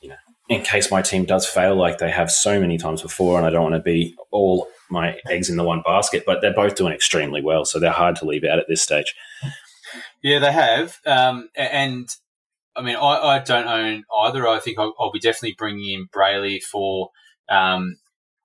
you 0.00 0.10
know, 0.10 0.16
in 0.48 0.62
case 0.62 0.90
my 0.90 1.02
team 1.02 1.24
does 1.24 1.46
fail, 1.46 1.74
like 1.74 1.98
they 1.98 2.10
have 2.10 2.30
so 2.30 2.60
many 2.60 2.78
times 2.78 3.02
before, 3.02 3.38
and 3.38 3.46
I 3.46 3.50
don't 3.50 3.62
want 3.62 3.74
to 3.74 3.80
be 3.80 4.14
all 4.30 4.68
my 4.90 5.18
eggs 5.28 5.48
in 5.48 5.56
the 5.56 5.64
one 5.64 5.82
basket. 5.84 6.24
But 6.26 6.40
they're 6.40 6.54
both 6.54 6.76
doing 6.76 6.92
extremely 6.92 7.42
well, 7.42 7.64
so 7.64 7.78
they're 7.78 7.90
hard 7.90 8.16
to 8.16 8.24
leave 8.24 8.44
out 8.44 8.58
at 8.58 8.66
this 8.68 8.82
stage. 8.82 9.14
Yeah, 10.22 10.38
they 10.38 10.52
have, 10.52 10.98
um, 11.04 11.48
and 11.56 12.08
I 12.76 12.82
mean, 12.82 12.96
I, 12.96 13.00
I, 13.00 13.38
don't 13.40 13.66
own 13.66 14.04
either. 14.24 14.48
I 14.48 14.58
think 14.60 14.78
I'll, 14.78 14.94
I'll, 14.98 15.12
be 15.12 15.18
definitely 15.18 15.56
bringing 15.58 15.92
in 15.92 16.06
Brailey 16.14 16.62
for 16.62 17.10
um, 17.50 17.96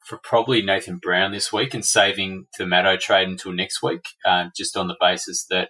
for 0.07 0.17
probably 0.23 0.61
Nathan 0.61 0.97
Brown 0.97 1.33
this 1.33 1.51
week 1.51 1.73
and 1.73 1.83
saving 1.83 2.47
the 2.57 2.65
Matto 2.65 2.95
trade 2.95 3.27
until 3.27 3.51
next 3.51 3.83
week, 3.83 4.05
um, 4.25 4.51
just 4.55 4.77
on 4.77 4.87
the 4.87 4.95
basis 5.01 5.45
that 5.49 5.69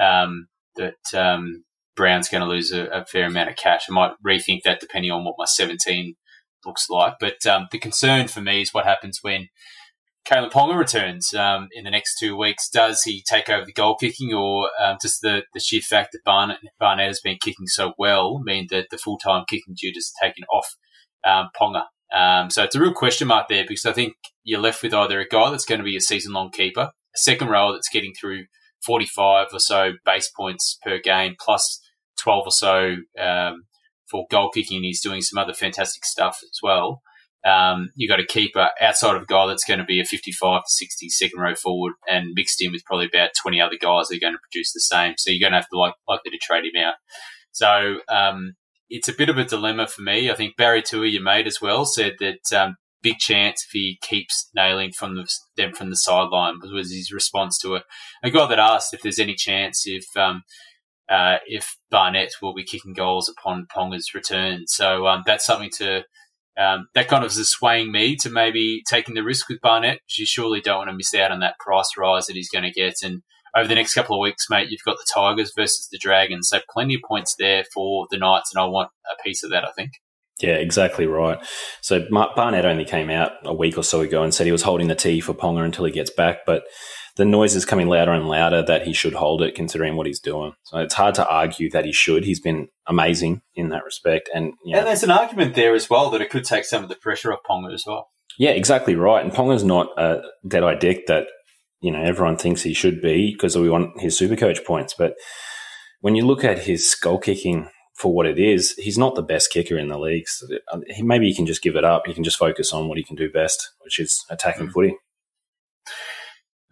um, 0.00 0.48
that 0.74 0.96
um, 1.14 1.64
Brown's 1.94 2.28
going 2.28 2.42
to 2.42 2.48
lose 2.48 2.72
a, 2.72 2.86
a, 2.86 3.04
fair 3.06 3.26
amount 3.26 3.48
of 3.48 3.56
cash. 3.56 3.82
I 3.88 3.92
might 3.92 4.12
rethink 4.26 4.62
that 4.64 4.80
depending 4.80 5.12
on 5.12 5.24
what 5.24 5.36
my 5.38 5.46
17 5.46 6.16
looks 6.66 6.90
like. 6.90 7.14
But 7.20 7.46
um, 7.46 7.68
the 7.70 7.78
concern 7.78 8.26
for 8.28 8.40
me 8.40 8.60
is 8.60 8.74
what 8.74 8.84
happens 8.84 9.20
when 9.22 9.48
Kalyn 10.28 10.50
Ponga 10.50 10.76
returns 10.76 11.32
um, 11.32 11.68
in 11.72 11.84
the 11.84 11.90
next 11.90 12.18
two 12.18 12.36
weeks. 12.36 12.68
Does 12.68 13.04
he 13.04 13.22
take 13.22 13.48
over 13.48 13.64
the 13.64 13.72
goal 13.72 13.94
kicking, 13.94 14.34
or 14.34 14.68
um, 14.82 14.96
does 15.00 15.20
the, 15.20 15.44
the 15.54 15.60
sheer 15.60 15.80
fact 15.80 16.10
that 16.12 16.24
Barnett, 16.24 16.58
Barnett 16.80 17.06
has 17.06 17.20
been 17.20 17.38
kicking 17.40 17.68
so 17.68 17.94
well 17.96 18.40
mean 18.40 18.66
that 18.70 18.88
the 18.90 18.98
full 18.98 19.16
time 19.16 19.44
kicking 19.48 19.76
duty 19.80 19.96
is 19.96 20.12
taken 20.20 20.42
off 20.52 20.74
Ponga? 21.24 21.84
Um, 22.12 22.50
so 22.50 22.62
it's 22.62 22.74
a 22.74 22.80
real 22.80 22.92
question 22.92 23.28
mark 23.28 23.48
there 23.48 23.64
because 23.66 23.86
I 23.86 23.92
think 23.92 24.14
you're 24.44 24.60
left 24.60 24.82
with 24.82 24.94
either 24.94 25.20
a 25.20 25.28
guy 25.28 25.50
that's 25.50 25.64
going 25.64 25.80
to 25.80 25.84
be 25.84 25.96
a 25.96 26.00
season 26.00 26.32
long 26.32 26.50
keeper, 26.50 26.90
a 26.90 27.18
second 27.18 27.48
row 27.48 27.72
that's 27.72 27.88
getting 27.88 28.14
through 28.14 28.44
45 28.84 29.48
or 29.52 29.58
so 29.58 29.92
base 30.04 30.30
points 30.30 30.78
per 30.82 30.98
game, 30.98 31.34
plus 31.38 31.80
12 32.20 32.46
or 32.46 32.50
so 32.50 32.96
um, 33.20 33.64
for 34.10 34.26
goal 34.30 34.50
kicking. 34.50 34.82
He's 34.82 35.02
doing 35.02 35.20
some 35.20 35.38
other 35.38 35.54
fantastic 35.54 36.04
stuff 36.04 36.38
as 36.42 36.58
well. 36.62 37.02
Um, 37.46 37.90
you 37.94 38.08
got 38.08 38.18
a 38.18 38.26
keeper 38.26 38.70
outside 38.80 39.14
of 39.14 39.22
a 39.22 39.26
guy 39.26 39.46
that's 39.46 39.64
going 39.64 39.78
to 39.78 39.84
be 39.84 40.00
a 40.00 40.04
55 40.04 40.62
to 40.62 40.68
60 40.68 41.08
second 41.10 41.40
row 41.40 41.54
forward 41.54 41.92
and 42.08 42.32
mixed 42.34 42.60
in 42.60 42.72
with 42.72 42.84
probably 42.84 43.06
about 43.06 43.30
20 43.40 43.60
other 43.60 43.76
guys 43.80 44.08
that 44.08 44.16
are 44.16 44.20
going 44.20 44.32
to 44.32 44.38
produce 44.50 44.72
the 44.72 44.80
same. 44.80 45.14
So 45.16 45.30
you're 45.30 45.40
going 45.40 45.52
to 45.52 45.58
have 45.58 45.68
to 45.68 45.78
like, 45.78 45.94
likely 46.08 46.32
to 46.32 46.38
trade 46.42 46.64
him 46.64 46.82
out. 46.82 46.94
So, 47.52 47.98
um, 48.08 48.54
it's 48.88 49.08
a 49.08 49.14
bit 49.14 49.28
of 49.28 49.38
a 49.38 49.44
dilemma 49.44 49.86
for 49.86 50.02
me. 50.02 50.30
I 50.30 50.34
think 50.34 50.56
Barry 50.56 50.82
Tui, 50.82 51.10
your 51.10 51.22
mate 51.22 51.46
as 51.46 51.60
well, 51.60 51.84
said 51.84 52.14
that 52.20 52.52
um, 52.56 52.76
big 53.02 53.18
chance 53.18 53.64
if 53.64 53.70
he 53.72 53.98
keeps 54.02 54.50
nailing 54.54 54.92
from 54.92 55.16
the, 55.16 55.28
them 55.56 55.72
from 55.72 55.90
the 55.90 55.96
sideline 55.96 56.58
was 56.72 56.92
his 56.92 57.12
response 57.12 57.58
to 57.58 57.76
a, 57.76 57.82
a 58.22 58.30
guy 58.30 58.46
that 58.46 58.58
asked 58.58 58.94
if 58.94 59.02
there's 59.02 59.18
any 59.18 59.34
chance 59.34 59.84
if 59.86 60.04
um, 60.16 60.42
uh, 61.08 61.36
if 61.46 61.76
Barnett 61.90 62.32
will 62.42 62.54
be 62.54 62.64
kicking 62.64 62.94
goals 62.94 63.28
upon 63.28 63.68
Ponga's 63.74 64.12
return. 64.14 64.66
So 64.66 65.06
um, 65.06 65.22
that's 65.24 65.46
something 65.46 65.70
to 65.78 66.02
um, 66.58 66.88
that 66.94 67.08
kind 67.08 67.24
of 67.24 67.30
is 67.30 67.50
swaying 67.50 67.92
me 67.92 68.16
to 68.16 68.30
maybe 68.30 68.82
taking 68.88 69.14
the 69.14 69.22
risk 69.22 69.48
with 69.48 69.60
Barnett. 69.60 70.00
You 70.16 70.26
surely 70.26 70.60
don't 70.60 70.78
want 70.78 70.90
to 70.90 70.96
miss 70.96 71.14
out 71.14 71.30
on 71.30 71.40
that 71.40 71.58
price 71.60 71.90
rise 71.96 72.26
that 72.26 72.36
he's 72.36 72.50
going 72.50 72.64
to 72.64 72.70
get 72.70 72.94
and 73.02 73.22
over 73.56 73.66
the 73.66 73.74
next 73.74 73.94
couple 73.94 74.16
of 74.16 74.20
weeks, 74.20 74.50
mate, 74.50 74.68
you've 74.70 74.84
got 74.84 74.96
the 74.98 75.06
Tigers 75.12 75.52
versus 75.56 75.88
the 75.90 75.98
Dragons. 75.98 76.48
So 76.48 76.60
plenty 76.70 76.94
of 76.94 77.00
points 77.08 77.34
there 77.38 77.64
for 77.72 78.06
the 78.10 78.18
Knights, 78.18 78.52
and 78.54 78.62
I 78.62 78.66
want 78.66 78.90
a 79.10 79.22
piece 79.22 79.42
of 79.42 79.50
that, 79.50 79.64
I 79.64 79.72
think. 79.72 79.92
Yeah, 80.40 80.56
exactly 80.56 81.06
right. 81.06 81.38
So 81.80 82.06
Barnett 82.10 82.66
only 82.66 82.84
came 82.84 83.08
out 83.08 83.32
a 83.44 83.54
week 83.54 83.78
or 83.78 83.82
so 83.82 84.02
ago 84.02 84.22
and 84.22 84.34
said 84.34 84.44
he 84.44 84.52
was 84.52 84.62
holding 84.62 84.88
the 84.88 84.94
tee 84.94 85.20
for 85.20 85.32
Ponga 85.32 85.64
until 85.64 85.86
he 85.86 85.92
gets 85.92 86.10
back, 86.10 86.40
but 86.44 86.64
the 87.16 87.24
noise 87.24 87.56
is 87.56 87.64
coming 87.64 87.88
louder 87.88 88.12
and 88.12 88.28
louder 88.28 88.62
that 88.62 88.86
he 88.86 88.92
should 88.92 89.14
hold 89.14 89.40
it 89.40 89.54
considering 89.54 89.96
what 89.96 90.06
he's 90.06 90.20
doing. 90.20 90.52
So 90.64 90.76
it's 90.76 90.92
hard 90.92 91.14
to 91.14 91.26
argue 91.26 91.70
that 91.70 91.86
he 91.86 91.92
should. 91.92 92.24
He's 92.24 92.40
been 92.40 92.68
amazing 92.86 93.40
in 93.54 93.70
that 93.70 93.84
respect. 93.84 94.28
And, 94.34 94.52
yeah, 94.66 94.80
and 94.80 94.86
there's 94.86 95.02
an 95.02 95.10
argument 95.10 95.54
there 95.54 95.74
as 95.74 95.88
well 95.88 96.10
that 96.10 96.20
it 96.20 96.28
could 96.28 96.44
take 96.44 96.66
some 96.66 96.82
of 96.82 96.90
the 96.90 96.96
pressure 96.96 97.32
off 97.32 97.38
Ponga 97.48 97.72
as 97.72 97.84
well. 97.86 98.10
Yeah, 98.38 98.50
exactly 98.50 98.94
right. 98.94 99.24
And 99.24 99.32
Ponga's 99.32 99.64
not 99.64 99.98
a 99.98 100.20
dead-eye 100.46 100.74
dick 100.74 101.06
that 101.06 101.28
you 101.86 101.92
know 101.92 102.02
everyone 102.02 102.36
thinks 102.36 102.62
he 102.62 102.74
should 102.74 103.00
be 103.00 103.32
because 103.32 103.56
we 103.56 103.70
want 103.70 104.00
his 104.00 104.18
super 104.18 104.36
coach 104.36 104.64
points. 104.64 104.94
But 104.96 105.14
when 106.00 106.16
you 106.16 106.26
look 106.26 106.44
at 106.44 106.58
his 106.58 106.94
goal 106.94 107.18
kicking 107.18 107.68
for 107.96 108.12
what 108.12 108.26
it 108.26 108.38
is. 108.38 108.74
He's 108.74 108.98
not 108.98 109.14
the 109.14 109.22
best 109.22 109.50
kicker 109.50 109.78
in 109.78 109.88
the 109.88 109.98
league. 109.98 110.28
So 110.28 110.46
uh, 110.72 110.80
maybe 111.00 111.26
he 111.26 111.34
can 111.34 111.46
just 111.46 111.62
give 111.62 111.76
it 111.76 111.84
up. 111.84 112.02
He 112.06 112.14
can 112.14 112.24
just 112.24 112.38
focus 112.38 112.72
on 112.72 112.88
what 112.88 112.98
he 112.98 113.04
can 113.04 113.16
do 113.16 113.30
best, 113.30 113.70
which 113.80 113.98
is 113.98 114.24
attacking 114.28 114.70
footy. 114.70 114.96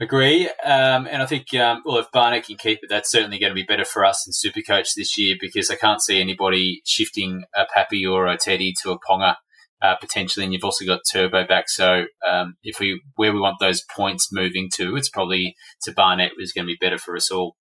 Agree. 0.00 0.48
Um, 0.64 1.06
and 1.06 1.22
I 1.22 1.26
think, 1.26 1.54
um, 1.54 1.82
well, 1.84 1.98
if 1.98 2.10
Barnett 2.12 2.44
can 2.44 2.56
keep 2.56 2.80
it, 2.82 2.90
that's 2.90 3.10
certainly 3.10 3.38
going 3.38 3.52
to 3.52 3.54
be 3.54 3.62
better 3.62 3.84
for 3.84 4.04
us 4.04 4.26
in 4.26 4.32
Supercoach 4.32 4.94
this 4.96 5.16
year 5.16 5.36
because 5.40 5.70
I 5.70 5.76
can't 5.76 6.02
see 6.02 6.20
anybody 6.20 6.82
shifting 6.84 7.44
a 7.56 7.64
Pappy 7.72 8.04
or 8.04 8.26
a 8.26 8.36
Teddy 8.36 8.74
to 8.82 8.90
a 8.90 8.98
Ponga 8.98 9.36
uh, 9.84 9.96
potentially. 10.00 10.44
And 10.44 10.52
you've 10.52 10.64
also 10.64 10.86
got 10.86 11.02
Turbo 11.10 11.46
back. 11.46 11.68
So 11.68 12.06
um, 12.26 12.54
if 12.62 12.80
we 12.80 13.02
where 13.16 13.32
we 13.32 13.40
want 13.40 13.56
those 13.60 13.84
points 13.94 14.32
moving 14.32 14.70
to, 14.76 14.96
it's 14.96 15.10
probably 15.10 15.54
to 15.82 15.92
Barnett 15.92 16.32
is 16.38 16.52
going 16.52 16.66
to 16.66 16.72
be 16.72 16.78
better 16.80 16.98
for 16.98 17.14
us 17.14 17.30
all. 17.30 17.56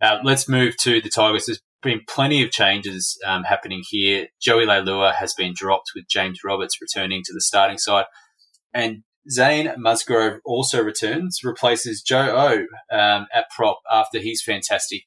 Uh, 0.00 0.18
let's 0.22 0.48
move 0.48 0.76
to 0.82 1.00
the 1.00 1.08
Tigers. 1.08 1.46
There's 1.46 1.62
been 1.82 2.02
plenty 2.06 2.42
of 2.44 2.50
changes 2.50 3.18
um, 3.26 3.44
happening 3.44 3.82
here. 3.88 4.28
Joey 4.40 4.66
Leilua 4.66 5.14
has 5.14 5.32
been 5.32 5.54
dropped 5.56 5.92
with 5.94 6.08
James 6.08 6.40
Roberts 6.44 6.78
returning 6.80 7.22
to 7.24 7.32
the 7.32 7.40
starting 7.40 7.78
side. 7.78 8.04
And 8.74 9.02
Zane 9.30 9.72
Musgrove 9.78 10.40
also 10.44 10.82
returns, 10.82 11.40
replaces 11.42 12.02
Joe 12.02 12.66
O 12.92 12.96
um, 12.96 13.26
at 13.34 13.46
prop 13.54 13.78
after 13.90 14.18
he's 14.18 14.42
fantastic 14.42 15.02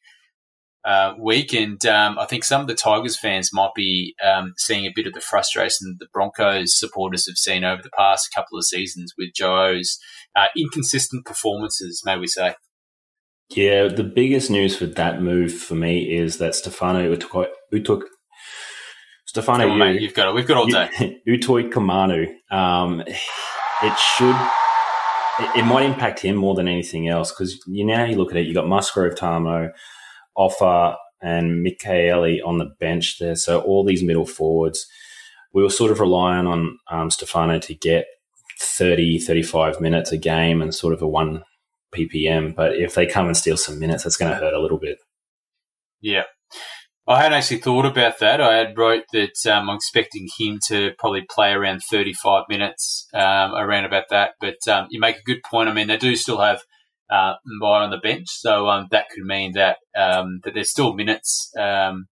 uh, 0.86 1.14
week. 1.20 1.54
And 1.54 1.84
um, 1.86 2.18
I 2.20 2.26
think 2.26 2.44
some 2.44 2.62
of 2.62 2.68
the 2.68 2.76
Tigers 2.76 3.18
fans 3.18 3.52
might 3.52 3.74
be 3.76 4.16
um, 4.24 4.54
seeing 4.58 4.86
a 4.86 4.94
bit 4.96 5.08
of 5.08 5.14
the 5.14 5.22
frustration 5.22 5.88
that 5.88 5.98
the 6.00 6.10
Broncos 6.14 6.78
supporters 6.78 7.26
have 7.28 7.38
seen 7.38 7.64
over 7.64 7.82
the 7.82 7.90
past 7.98 8.34
couple 8.34 8.58
of 8.58 8.66
seasons 8.66 9.14
with 9.18 9.34
Joe's 9.36 9.98
uh, 10.36 10.48
inconsistent 10.58 11.26
performances, 11.26 12.02
may 12.06 12.18
we 12.18 12.28
say. 12.28 12.56
Yeah, 13.50 13.88
the 13.88 14.04
biggest 14.04 14.50
news 14.50 14.76
for 14.76 14.86
that 14.86 15.22
move 15.22 15.54
for 15.54 15.76
me 15.76 16.16
is 16.16 16.40
that 16.40 16.56
Stefano 16.56 17.16
Utok, 17.16 18.02
Stefano 19.28 19.70
on, 19.70 19.78
mate, 19.78 20.02
you've 20.02 20.16
got 20.16 20.30
it. 20.30 20.34
We've 20.34 20.48
got 20.48 20.58
all 20.58 20.66
day. 20.66 21.22
Utoikamanu. 21.28 22.28
Um, 22.50 23.02
it 23.02 23.98
should. 24.00 24.36
It, 25.40 25.60
it 25.60 25.66
might 25.66 25.86
impact 25.86 26.22
him 26.22 26.36
more 26.36 26.56
than 26.56 26.68
anything 26.68 27.08
else 27.08 27.32
because 27.32 27.62
you 27.68 27.86
now 27.86 28.06
you 28.06 28.16
look 28.16 28.32
at 28.32 28.38
it. 28.38 28.48
You 28.48 28.54
got 28.56 28.68
Musgrove, 28.68 29.16
Tamo, 29.16 29.70
Offa, 30.36 30.98
and 31.22 31.66
Mikaele 31.66 32.46
on 32.46 32.58
the 32.58 32.72
bench 32.80 33.20
there. 33.20 33.36
So 33.36 33.62
all 33.62 33.84
these 33.84 34.04
middle 34.04 34.26
forwards, 34.26 34.88
we 35.54 35.64
were 35.64 35.70
sort 35.70 35.92
of 35.92 36.00
relying 36.00 36.48
on 36.48 36.78
um, 36.92 37.10
Stefano 37.10 37.60
to 37.60 37.74
get 37.74 38.06
30, 38.60 39.20
35 39.20 39.82
minutes 39.82 40.12
a 40.12 40.18
game 40.18 40.62
and 40.62 40.74
sort 40.74 40.94
of 40.94 41.02
a 41.02 41.08
one 41.08 41.44
ppm. 41.96 42.56
But 42.56 42.76
if 42.76 42.94
they 42.94 43.06
come 43.06 43.28
and 43.28 43.38
steal 43.38 43.58
some 43.58 43.80
minutes, 43.80 44.04
that's 44.04 44.18
going 44.18 44.32
to 44.32 44.38
hurt 44.38 44.54
a 44.54 44.62
little 44.62 44.78
bit. 44.78 45.00
Yeah. 46.02 46.24
I 47.08 47.22
hadn't 47.22 47.38
actually 47.38 47.60
thought 47.60 47.86
about 47.86 48.20
that. 48.20 48.42
I 48.42 48.56
had 48.58 48.78
wrote 48.78 49.04
that 49.14 49.46
um, 49.46 49.70
I'm 49.70 49.76
expecting 49.76 50.28
him 50.40 50.60
to 50.68 50.92
probably 50.98 51.22
play 51.30 51.52
around 51.52 51.82
35 51.84 52.46
minutes, 52.50 53.08
um, 53.14 53.54
around 53.54 53.86
about 53.86 54.10
that. 54.10 54.32
But 54.40 54.68
um, 54.68 54.88
you 54.90 55.00
make 55.00 55.18
a 55.18 55.24
good 55.24 55.44
point. 55.44 55.70
I 55.70 55.74
mean, 55.74 55.88
they 55.88 55.98
do 55.98 56.16
still 56.16 56.40
have 56.40 56.64
uh, 57.10 57.34
on 57.62 57.92
the 57.92 57.98
bench, 57.98 58.28
so 58.30 58.68
um, 58.68 58.88
that 58.92 59.10
could 59.10 59.24
mean 59.24 59.54
that 59.54 59.78
um, 59.98 60.40
that 60.44 60.54
there's 60.54 60.72
still 60.72 60.94
minutes 60.94 61.52
um, 61.60 62.08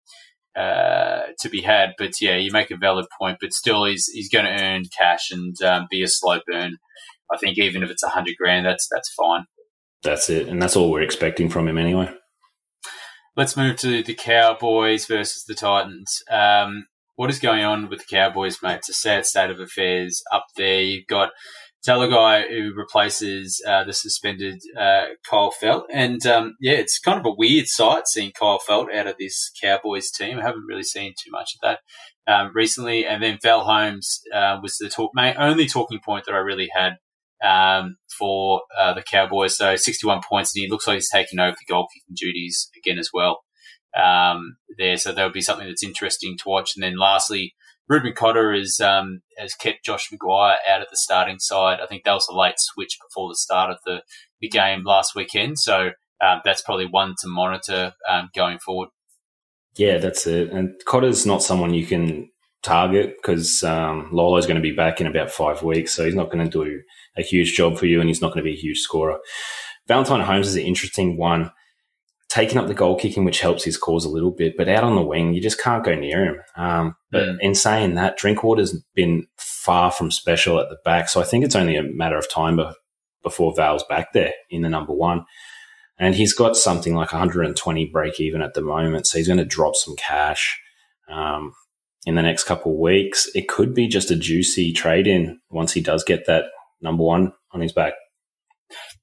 uh, 0.56 1.22
to 1.40 1.48
be 1.48 1.62
had. 1.62 1.94
But 1.98 2.20
yeah, 2.20 2.36
you 2.36 2.52
make 2.52 2.70
a 2.70 2.76
valid 2.76 3.06
point. 3.18 3.38
But 3.40 3.52
still, 3.52 3.84
he's 3.84 4.06
he's 4.12 4.28
going 4.28 4.44
to 4.44 4.62
earn 4.62 4.84
cash 4.96 5.30
and 5.30 5.60
um, 5.62 5.86
be 5.90 6.02
a 6.02 6.08
slow 6.08 6.40
burn. 6.46 6.76
I 7.32 7.38
think 7.38 7.58
even 7.58 7.82
if 7.82 7.90
it's 7.90 8.02
a 8.02 8.10
hundred 8.10 8.36
grand, 8.38 8.66
that's 8.66 8.88
that's 8.90 9.12
fine. 9.14 9.46
That's 10.02 10.28
it. 10.28 10.48
And 10.48 10.62
that's 10.62 10.76
all 10.76 10.90
we're 10.90 11.02
expecting 11.02 11.48
from 11.48 11.66
him 11.66 11.78
anyway. 11.78 12.10
Let's 13.36 13.56
move 13.56 13.76
to 13.76 14.02
the 14.02 14.14
Cowboys 14.14 15.06
versus 15.06 15.44
the 15.44 15.54
Titans. 15.54 16.22
Um, 16.30 16.86
what 17.16 17.30
is 17.30 17.38
going 17.38 17.64
on 17.64 17.88
with 17.88 18.00
the 18.00 18.16
Cowboys, 18.16 18.58
mate? 18.62 18.76
It's 18.76 18.90
a 18.90 18.94
sad 18.94 19.24
state 19.26 19.50
of 19.50 19.58
affairs 19.58 20.22
up 20.32 20.46
there. 20.56 20.82
You've 20.82 21.06
got 21.06 21.30
Taulagi 21.86 22.48
who 22.48 22.72
replaces 22.74 23.62
uh, 23.66 23.84
the 23.84 23.92
suspended 23.92 24.60
uh, 24.78 25.04
Kyle 25.28 25.52
Feldt. 25.52 25.84
And 25.92 26.24
um, 26.26 26.56
yeah, 26.60 26.74
it's 26.74 26.98
kind 26.98 27.20
of 27.20 27.26
a 27.26 27.34
weird 27.36 27.66
sight 27.66 28.06
seeing 28.06 28.32
Kyle 28.32 28.60
Feldt 28.66 28.94
out 28.94 29.06
of 29.06 29.16
this 29.18 29.50
Cowboys 29.62 30.10
team. 30.10 30.38
I 30.38 30.42
haven't 30.42 30.66
really 30.66 30.82
seen 30.82 31.12
too 31.12 31.30
much 31.30 31.54
of 31.54 31.60
that 31.62 32.32
um, 32.32 32.52
recently. 32.54 33.06
And 33.06 33.22
then 33.22 33.38
Val 33.42 33.64
Holmes 33.64 34.20
uh, 34.34 34.58
was 34.62 34.76
the 34.78 34.88
talk, 34.88 35.10
my 35.14 35.34
only 35.34 35.66
talking 35.66 36.00
point 36.04 36.24
that 36.26 36.34
I 36.34 36.38
really 36.38 36.70
had 36.74 36.94
um, 37.44 37.96
for 38.18 38.62
uh, 38.78 38.94
the 38.94 39.02
Cowboys. 39.02 39.56
So 39.56 39.76
61 39.76 40.22
points, 40.28 40.54
and 40.54 40.62
he 40.62 40.70
looks 40.70 40.86
like 40.86 40.94
he's 40.94 41.10
taking 41.10 41.38
over 41.38 41.56
the 41.58 41.72
goal 41.72 41.86
kicking 41.92 42.16
duties 42.16 42.70
again 42.76 42.98
as 42.98 43.10
well. 43.12 43.40
Um, 43.96 44.56
there, 44.78 44.96
so 44.96 45.12
that'll 45.12 45.30
be 45.30 45.42
something 45.42 45.66
that's 45.66 45.84
interesting 45.84 46.36
to 46.38 46.48
watch. 46.48 46.72
And 46.74 46.82
then 46.82 46.98
lastly, 46.98 47.54
Reuben 47.88 48.12
Cotter 48.14 48.52
is, 48.52 48.80
um, 48.80 49.20
has 49.36 49.54
kept 49.54 49.84
Josh 49.84 50.10
McGuire 50.10 50.56
out 50.68 50.80
of 50.80 50.88
the 50.90 50.96
starting 50.96 51.38
side. 51.38 51.80
I 51.82 51.86
think 51.86 52.04
that 52.04 52.12
was 52.12 52.28
a 52.30 52.36
late 52.36 52.54
switch 52.58 52.98
before 53.06 53.28
the 53.28 53.36
start 53.36 53.70
of 53.70 53.78
the, 53.84 54.02
the 54.40 54.48
game 54.48 54.84
last 54.84 55.14
weekend. 55.14 55.58
So 55.58 55.90
um, 56.24 56.40
that's 56.44 56.62
probably 56.62 56.86
one 56.86 57.14
to 57.20 57.28
monitor 57.28 57.92
um, 58.08 58.30
going 58.34 58.58
forward. 58.58 58.88
Yeah, 59.76 59.98
that's 59.98 60.26
it. 60.26 60.50
And 60.50 60.74
Cotter's 60.86 61.26
not 61.26 61.42
someone 61.42 61.74
you 61.74 61.86
can 61.86 62.30
target 62.62 63.16
because 63.20 63.62
um, 63.62 64.08
Lolo's 64.12 64.46
going 64.46 64.56
to 64.56 64.62
be 64.62 64.72
back 64.72 65.00
in 65.00 65.06
about 65.06 65.30
five 65.30 65.62
weeks, 65.62 65.92
so 65.92 66.04
he's 66.04 66.14
not 66.14 66.30
going 66.30 66.48
to 66.48 66.50
do 66.50 66.80
a 67.16 67.22
huge 67.22 67.54
job 67.54 67.76
for 67.76 67.86
you, 67.86 68.00
and 68.00 68.08
he's 68.08 68.22
not 68.22 68.28
going 68.28 68.38
to 68.38 68.50
be 68.50 68.56
a 68.56 68.60
huge 68.60 68.78
scorer. 68.78 69.18
Valentine 69.86 70.22
Holmes 70.22 70.48
is 70.48 70.56
an 70.56 70.62
interesting 70.62 71.16
one, 71.16 71.50
taking 72.34 72.58
up 72.58 72.66
the 72.66 72.74
goal 72.74 72.96
kicking, 72.98 73.24
which 73.24 73.40
helps 73.40 73.62
his 73.64 73.76
cause 73.76 74.04
a 74.04 74.08
little 74.08 74.30
bit, 74.32 74.56
but 74.56 74.68
out 74.68 74.82
on 74.84 74.96
the 74.96 75.02
wing, 75.02 75.32
you 75.34 75.40
just 75.40 75.60
can't 75.60 75.84
go 75.84 75.94
near 75.94 76.24
him. 76.24 76.40
Um, 76.56 76.96
but 77.12 77.28
Mm. 77.28 77.36
in 77.40 77.54
saying 77.54 77.94
that, 77.94 78.16
Drinkwater's 78.16 78.72
been 78.94 79.26
far 79.36 79.90
from 79.92 80.10
special 80.10 80.58
at 80.58 80.68
the 80.68 80.78
back, 80.84 81.08
so 81.08 81.20
I 81.20 81.24
think 81.24 81.44
it's 81.44 81.54
only 81.56 81.76
a 81.76 81.82
matter 81.82 82.18
of 82.18 82.28
time 82.30 82.56
be- 82.56 82.68
before 83.22 83.54
Val's 83.54 83.84
back 83.84 84.12
there 84.12 84.32
in 84.50 84.62
the 84.62 84.68
number 84.68 84.92
one. 84.92 85.24
And 85.98 86.14
he's 86.16 86.32
got 86.32 86.56
something 86.56 86.94
like 86.94 87.12
120 87.12 87.84
break 87.86 88.18
even 88.18 88.42
at 88.42 88.54
the 88.54 88.60
moment, 88.62 89.06
so 89.06 89.16
he's 89.18 89.28
going 89.28 89.38
to 89.38 89.44
drop 89.44 89.76
some 89.76 89.94
cash. 89.96 90.60
Um, 91.08 91.52
in 92.06 92.16
the 92.16 92.22
next 92.22 92.44
couple 92.44 92.72
of 92.72 92.78
weeks. 92.78 93.28
It 93.34 93.48
could 93.48 93.72
be 93.74 93.88
just 93.88 94.10
a 94.10 94.16
juicy 94.16 94.72
trade 94.74 95.06
in 95.06 95.40
once 95.50 95.72
he 95.72 95.80
does 95.80 96.04
get 96.04 96.26
that 96.26 96.44
number 96.82 97.02
one 97.02 97.32
on 97.52 97.60
his 97.62 97.72
back. 97.72 97.94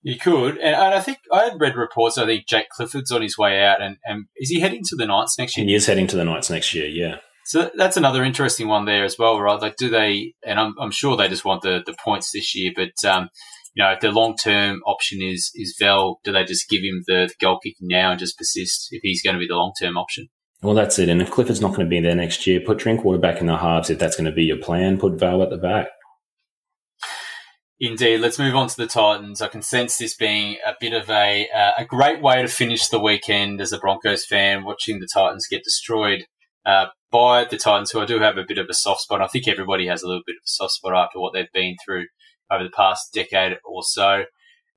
You 0.02 0.18
could, 0.18 0.58
and, 0.58 0.76
and 0.76 0.94
I 0.94 1.00
think 1.00 1.20
I 1.32 1.44
had 1.44 1.60
read 1.60 1.76
reports. 1.76 2.18
I 2.18 2.26
think 2.26 2.48
Jake 2.48 2.70
Clifford's 2.70 3.12
on 3.12 3.22
his 3.22 3.38
way 3.38 3.64
out, 3.64 3.82
and, 3.82 3.98
and 4.06 4.26
is 4.38 4.50
he 4.50 4.60
heading 4.60 4.82
to 4.86 4.96
the 4.96 5.06
Knights 5.06 5.38
next 5.38 5.58
year? 5.58 5.66
He 5.66 5.76
is 5.76 5.86
heading 5.86 6.08
to 6.08 6.16
the 6.16 6.26
Knights 6.26 6.50
next 6.50 6.74
year, 6.74 6.88
yeah. 6.88 7.18
So 7.46 7.72
that's 7.76 7.98
another 7.98 8.24
interesting 8.24 8.68
one 8.68 8.86
there 8.86 9.04
as 9.04 9.18
well, 9.18 9.40
right? 9.40 9.62
Like, 9.62 9.76
do 9.76 9.90
they? 9.90 10.34
And 10.46 10.60
I'm, 10.60 10.76
I'm 10.80 10.92
sure 10.92 11.18
they 11.18 11.28
just 11.28 11.46
want 11.46 11.62
the, 11.62 11.82
the 11.86 11.96
points 12.04 12.32
this 12.32 12.56
year, 12.56 12.72
but 12.76 13.08
um, 13.10 13.30
you 13.74 13.84
know, 13.84 13.92
if 13.92 14.00
their 14.00 14.12
long 14.12 14.36
term 14.36 14.82
option 14.86 15.22
is 15.22 15.52
is 15.56 15.76
Vel, 15.80 16.20
do 16.24 16.32
they 16.32 16.44
just 16.44 16.70
give 16.70 16.82
him 16.82 17.04
the, 17.08 17.28
the 17.28 17.46
goal 17.46 17.60
kicking 17.60 17.88
now 17.88 18.12
and 18.12 18.20
just 18.20 18.38
persist 18.38 18.88
if 18.92 19.02
he's 19.04 19.22
going 19.22 19.36
to 19.36 19.40
be 19.40 19.48
the 19.48 19.56
long 19.56 19.74
term 19.80 19.98
option? 19.98 20.28
Well, 20.62 20.76
that's 20.76 21.00
it. 21.00 21.10
And 21.10 21.22
if 21.22 21.32
Clifford's 21.32 21.62
not 21.62 21.70
going 21.70 21.88
to 21.88 21.90
be 21.90 22.00
there 22.00 22.16
next 22.16 22.46
year, 22.46 22.60
put 22.60 22.78
Drinkwater 22.78 23.18
back 23.18 23.42
in 23.42 23.48
the 23.48 23.58
halves. 23.58 23.90
If 23.90 23.98
that's 23.98 24.16
going 24.16 24.30
to 24.30 24.32
be 24.32 24.44
your 24.44 24.58
plan, 24.58 25.00
put 25.00 25.14
Val 25.14 25.42
at 25.42 25.50
the 25.50 25.58
back. 25.58 25.88
Indeed. 27.84 28.20
Let's 28.20 28.38
move 28.38 28.56
on 28.56 28.68
to 28.68 28.78
the 28.78 28.86
Titans. 28.86 29.42
I 29.42 29.48
can 29.48 29.64
sense 29.64 29.98
this 29.98 30.16
being 30.16 30.58
a 30.64 30.74
bit 30.80 30.94
of 30.94 31.10
a 31.10 31.50
uh, 31.50 31.72
a 31.80 31.84
great 31.84 32.22
way 32.22 32.40
to 32.40 32.48
finish 32.48 32.88
the 32.88 33.00
weekend 33.00 33.60
as 33.60 33.74
a 33.74 33.80
Broncos 33.80 34.24
fan, 34.24 34.64
watching 34.64 35.00
the 35.00 35.10
Titans 35.12 35.48
get 35.50 35.64
destroyed 35.64 36.26
uh, 36.64 36.86
by 37.12 37.44
the 37.44 37.58
Titans, 37.58 37.90
who 37.90 38.00
I 38.00 38.06
do 38.06 38.20
have 38.20 38.38
a 38.38 38.46
bit 38.48 38.60
of 38.60 38.68
a 38.70 38.76
soft 38.76 39.02
spot. 39.02 39.24
I 39.24 39.26
think 39.26 39.48
everybody 39.48 39.88
has 39.88 40.04
a 40.04 40.08
little 40.08 40.22
bit 40.28 40.36
of 40.36 40.44
a 40.46 40.48
soft 40.48 40.74
spot 40.74 40.94
after 40.94 41.20
what 41.20 41.34
they've 41.34 41.52
been 41.56 41.76
through 41.84 42.06
over 42.52 42.64
the 42.64 42.70
past 42.70 43.16
decade 43.16 43.58
or 43.66 43.82
so. 43.82 44.26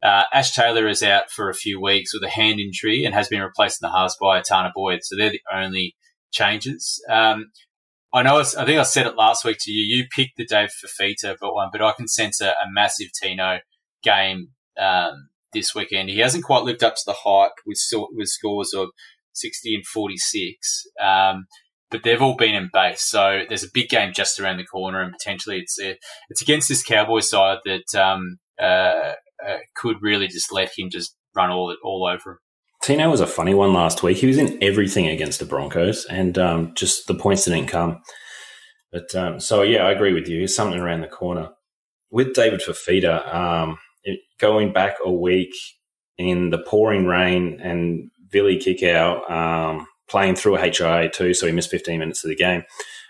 Uh, 0.02 0.22
Ash 0.32 0.54
Taylor 0.54 0.88
is 0.88 1.02
out 1.02 1.30
for 1.30 1.50
a 1.50 1.54
few 1.54 1.78
weeks 1.78 2.14
with 2.14 2.22
a 2.22 2.30
hand 2.30 2.58
injury 2.58 3.04
and 3.04 3.14
has 3.14 3.28
been 3.28 3.42
replaced 3.42 3.82
in 3.82 3.86
the 3.86 3.94
halves 3.94 4.16
by 4.18 4.40
Tanah 4.40 4.72
Boyd. 4.74 5.00
So 5.02 5.14
they're 5.14 5.28
the 5.28 5.42
only 5.52 5.94
changes. 6.32 7.04
Um, 7.10 7.50
I 8.14 8.22
know. 8.22 8.38
I 8.38 8.44
think 8.44 8.78
I 8.78 8.84
said 8.84 9.06
it 9.08 9.16
last 9.16 9.44
week 9.44 9.56
to 9.62 9.72
you. 9.72 9.96
You 9.96 10.04
picked 10.08 10.36
the 10.36 10.46
Dave 10.46 10.70
Fifita, 10.70 11.36
but 11.40 11.52
one, 11.52 11.70
but 11.72 11.82
I 11.82 11.92
can 11.92 12.06
sense 12.06 12.40
a, 12.40 12.50
a 12.50 12.70
massive 12.72 13.08
Tino 13.20 13.58
game 14.04 14.50
um, 14.78 15.30
this 15.52 15.74
weekend. 15.74 16.10
He 16.10 16.20
hasn't 16.20 16.44
quite 16.44 16.62
lived 16.62 16.84
up 16.84 16.94
to 16.94 17.02
the 17.06 17.16
hype 17.24 17.54
with 17.66 17.78
with 18.12 18.28
scores 18.28 18.72
of 18.72 18.90
sixty 19.32 19.74
and 19.74 19.84
forty 19.84 20.16
six. 20.16 20.84
Um, 21.02 21.46
but 21.90 22.04
they've 22.04 22.22
all 22.22 22.36
been 22.36 22.54
in 22.54 22.70
base, 22.72 23.02
so 23.02 23.42
there's 23.48 23.64
a 23.64 23.68
big 23.74 23.88
game 23.88 24.12
just 24.12 24.38
around 24.38 24.58
the 24.58 24.64
corner, 24.64 25.00
and 25.00 25.12
potentially 25.12 25.58
it's 25.58 25.76
uh, 25.82 25.94
it's 26.30 26.40
against 26.40 26.68
this 26.68 26.84
Cowboy 26.84 27.20
side 27.20 27.58
that 27.64 28.00
um, 28.00 28.36
uh, 28.62 29.14
uh, 29.44 29.58
could 29.74 29.96
really 30.00 30.28
just 30.28 30.52
let 30.52 30.70
him 30.76 30.88
just 30.88 31.16
run 31.34 31.50
all 31.50 31.76
all 31.82 32.06
over 32.06 32.32
him. 32.32 32.38
Tino 32.84 33.08
was 33.08 33.20
a 33.20 33.26
funny 33.26 33.54
one 33.54 33.72
last 33.72 34.02
week. 34.02 34.18
He 34.18 34.26
was 34.26 34.36
in 34.36 34.62
everything 34.62 35.06
against 35.06 35.40
the 35.40 35.46
Broncos, 35.46 36.04
and 36.04 36.36
um, 36.36 36.74
just 36.74 37.06
the 37.06 37.14
points 37.14 37.46
didn't 37.46 37.68
come. 37.68 38.02
But 38.92 39.14
um, 39.14 39.40
so 39.40 39.62
yeah, 39.62 39.86
I 39.86 39.90
agree 39.90 40.12
with 40.12 40.28
you. 40.28 40.40
He's 40.40 40.54
something 40.54 40.78
around 40.78 41.00
the 41.00 41.08
corner 41.08 41.48
with 42.10 42.34
David 42.34 42.60
Fifita. 42.60 43.34
Um, 43.34 43.78
going 44.38 44.74
back 44.74 44.96
a 45.02 45.10
week 45.10 45.54
in 46.18 46.50
the 46.50 46.58
pouring 46.58 47.06
rain 47.06 47.58
and 47.62 48.10
Billy 48.30 48.58
kick 48.58 48.82
out, 48.82 49.30
um, 49.30 49.86
playing 50.10 50.36
through 50.36 50.56
a 50.56 50.60
HIA 50.60 51.08
too, 51.08 51.32
so 51.32 51.46
he 51.46 51.52
missed 51.52 51.70
15 51.70 51.98
minutes 51.98 52.22
of 52.22 52.28
the 52.28 52.36
game. 52.36 52.64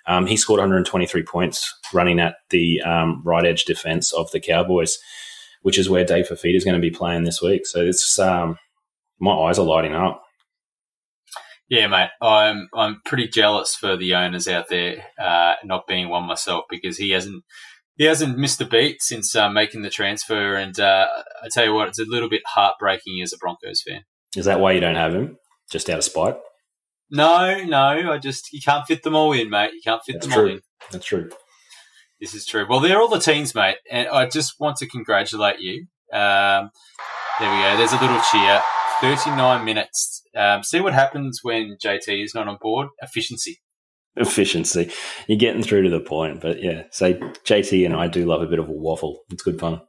Um, 0.06 0.26
he 0.26 0.36
scored 0.36 0.60
123 0.60 1.24
points 1.24 1.74
running 1.92 2.20
at 2.20 2.36
the 2.50 2.80
um, 2.82 3.22
right 3.24 3.44
edge 3.44 3.64
defense 3.64 4.12
of 4.12 4.30
the 4.30 4.38
Cowboys, 4.38 4.98
which 5.62 5.78
is 5.78 5.90
where 5.90 6.04
Dave 6.04 6.28
Fifita 6.28 6.54
is 6.54 6.64
going 6.64 6.80
to 6.80 6.80
be 6.80 6.94
playing 6.94 7.24
this 7.24 7.42
week. 7.42 7.66
So 7.66 7.80
it's 7.80 8.20
um, 8.20 8.56
my 9.20 9.32
eyes 9.32 9.58
are 9.58 9.66
lighting 9.66 9.94
up. 9.94 10.22
Yeah, 11.68 11.86
mate. 11.86 12.10
I'm 12.20 12.68
I'm 12.74 13.00
pretty 13.04 13.28
jealous 13.28 13.74
for 13.74 13.96
the 13.96 14.14
owners 14.14 14.46
out 14.46 14.68
there 14.68 15.06
uh, 15.18 15.54
not 15.64 15.86
being 15.86 16.08
one 16.08 16.24
myself 16.24 16.64
because 16.68 16.98
he 16.98 17.10
hasn't 17.10 17.42
he 17.96 18.04
hasn't 18.04 18.38
missed 18.38 18.60
a 18.60 18.66
beat 18.66 19.02
since 19.02 19.34
uh, 19.34 19.48
making 19.48 19.82
the 19.82 19.90
transfer. 19.90 20.56
And 20.56 20.78
uh, 20.78 21.06
I 21.42 21.48
tell 21.50 21.64
you 21.64 21.74
what, 21.74 21.88
it's 21.88 21.98
a 21.98 22.04
little 22.04 22.28
bit 22.28 22.42
heartbreaking 22.46 23.20
as 23.22 23.32
a 23.32 23.38
Broncos 23.38 23.82
fan. 23.82 24.02
Is 24.36 24.44
that 24.44 24.60
why 24.60 24.72
you 24.72 24.80
don't 24.80 24.96
have 24.96 25.14
him? 25.14 25.38
Just 25.70 25.88
out 25.88 25.98
of 25.98 26.04
spite? 26.04 26.36
No, 27.10 27.64
no, 27.64 28.12
I 28.12 28.18
just 28.18 28.52
you 28.52 28.60
can't 28.60 28.86
fit 28.86 29.02
them 29.02 29.14
all 29.14 29.32
in, 29.32 29.48
mate. 29.48 29.72
You 29.72 29.80
can't 29.82 30.02
fit 30.04 30.14
That's 30.14 30.26
them 30.26 30.38
all 30.38 30.48
in. 30.48 30.60
That's 30.90 31.06
true. 31.06 31.30
This 32.20 32.34
is 32.34 32.46
true. 32.46 32.66
Well, 32.68 32.80
they're 32.80 33.00
all 33.00 33.08
the 33.08 33.18
teams, 33.18 33.54
mate, 33.54 33.76
and 33.90 34.08
I 34.08 34.26
just 34.28 34.54
want 34.58 34.76
to 34.78 34.86
congratulate 34.86 35.60
you. 35.60 35.86
Um, 36.12 36.70
there 37.38 37.50
we 37.50 37.62
go. 37.62 37.76
There's 37.76 37.92
a 37.92 38.00
little 38.00 38.20
cheer. 38.30 38.62
39 39.04 39.66
minutes. 39.66 40.22
Um, 40.34 40.62
see 40.62 40.80
what 40.80 40.94
happens 40.94 41.40
when 41.42 41.76
JT 41.84 42.24
is 42.24 42.34
not 42.34 42.48
on 42.48 42.56
board. 42.58 42.88
Efficiency. 43.02 43.60
Efficiency. 44.16 44.90
You're 45.26 45.38
getting 45.38 45.62
through 45.62 45.82
to 45.82 45.90
the 45.90 46.00
point, 46.00 46.40
but 46.40 46.62
yeah. 46.62 46.84
So 46.90 47.12
JT 47.12 47.84
and 47.84 47.94
I 47.94 48.08
do 48.08 48.24
love 48.24 48.40
a 48.40 48.46
bit 48.46 48.58
of 48.58 48.66
a 48.66 48.72
waffle. 48.72 49.20
It's 49.30 49.42
good 49.42 49.60
fun. 49.60 49.82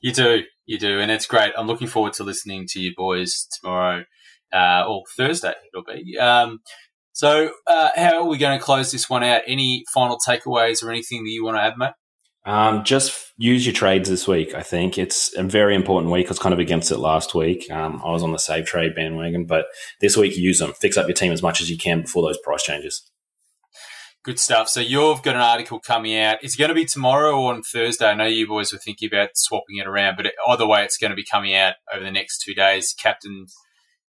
You 0.00 0.12
do, 0.12 0.44
you 0.64 0.78
do, 0.78 1.00
and 1.00 1.10
it's 1.10 1.26
great. 1.26 1.52
I'm 1.58 1.66
looking 1.66 1.88
forward 1.88 2.12
to 2.14 2.24
listening 2.24 2.66
to 2.68 2.80
you 2.80 2.92
boys 2.96 3.48
tomorrow 3.60 4.04
uh, 4.52 4.84
or 4.86 5.02
Thursday. 5.16 5.54
It'll 5.74 5.84
be. 5.84 6.16
Um, 6.16 6.60
so, 7.12 7.50
uh, 7.66 7.90
how 7.96 8.22
are 8.22 8.28
we 8.28 8.38
going 8.38 8.56
to 8.56 8.64
close 8.64 8.92
this 8.92 9.10
one 9.10 9.24
out? 9.24 9.42
Any 9.44 9.82
final 9.92 10.18
takeaways 10.24 10.84
or 10.84 10.90
anything 10.90 11.24
that 11.24 11.30
you 11.30 11.44
want 11.44 11.56
to 11.56 11.62
add, 11.62 11.76
mate? 11.76 11.94
Um, 12.50 12.82
just 12.82 13.32
use 13.36 13.64
your 13.64 13.72
trades 13.72 14.08
this 14.08 14.26
week. 14.26 14.56
I 14.56 14.62
think 14.64 14.98
it's 14.98 15.32
a 15.36 15.44
very 15.44 15.76
important 15.76 16.12
week. 16.12 16.26
I 16.26 16.30
was 16.30 16.40
kind 16.40 16.52
of 16.52 16.58
against 16.58 16.90
it 16.90 16.98
last 16.98 17.32
week. 17.32 17.70
Um, 17.70 18.02
I 18.04 18.10
was 18.10 18.24
on 18.24 18.32
the 18.32 18.38
save 18.38 18.66
trade 18.66 18.96
bandwagon, 18.96 19.44
but 19.44 19.66
this 20.00 20.16
week 20.16 20.36
use 20.36 20.58
them. 20.58 20.72
Fix 20.72 20.96
up 20.96 21.06
your 21.06 21.14
team 21.14 21.30
as 21.30 21.44
much 21.44 21.60
as 21.60 21.70
you 21.70 21.78
can 21.78 22.02
before 22.02 22.24
those 22.24 22.38
price 22.38 22.64
changes. 22.64 23.08
Good 24.24 24.40
stuff. 24.40 24.68
So 24.68 24.80
you've 24.80 25.22
got 25.22 25.36
an 25.36 25.42
article 25.42 25.78
coming 25.78 26.18
out. 26.18 26.38
It's 26.42 26.56
going 26.56 26.70
to 26.70 26.74
be 26.74 26.86
tomorrow 26.86 27.40
or 27.40 27.54
on 27.54 27.62
Thursday. 27.62 28.08
I 28.08 28.14
know 28.14 28.26
you 28.26 28.48
boys 28.48 28.72
were 28.72 28.80
thinking 28.80 29.08
about 29.12 29.30
swapping 29.36 29.76
it 29.76 29.86
around, 29.86 30.16
but 30.16 30.32
either 30.48 30.66
way, 30.66 30.82
it's 30.82 30.98
going 30.98 31.10
to 31.10 31.16
be 31.16 31.24
coming 31.24 31.54
out 31.54 31.74
over 31.94 32.04
the 32.04 32.10
next 32.10 32.42
two 32.42 32.54
days. 32.54 32.92
Captain 33.00 33.46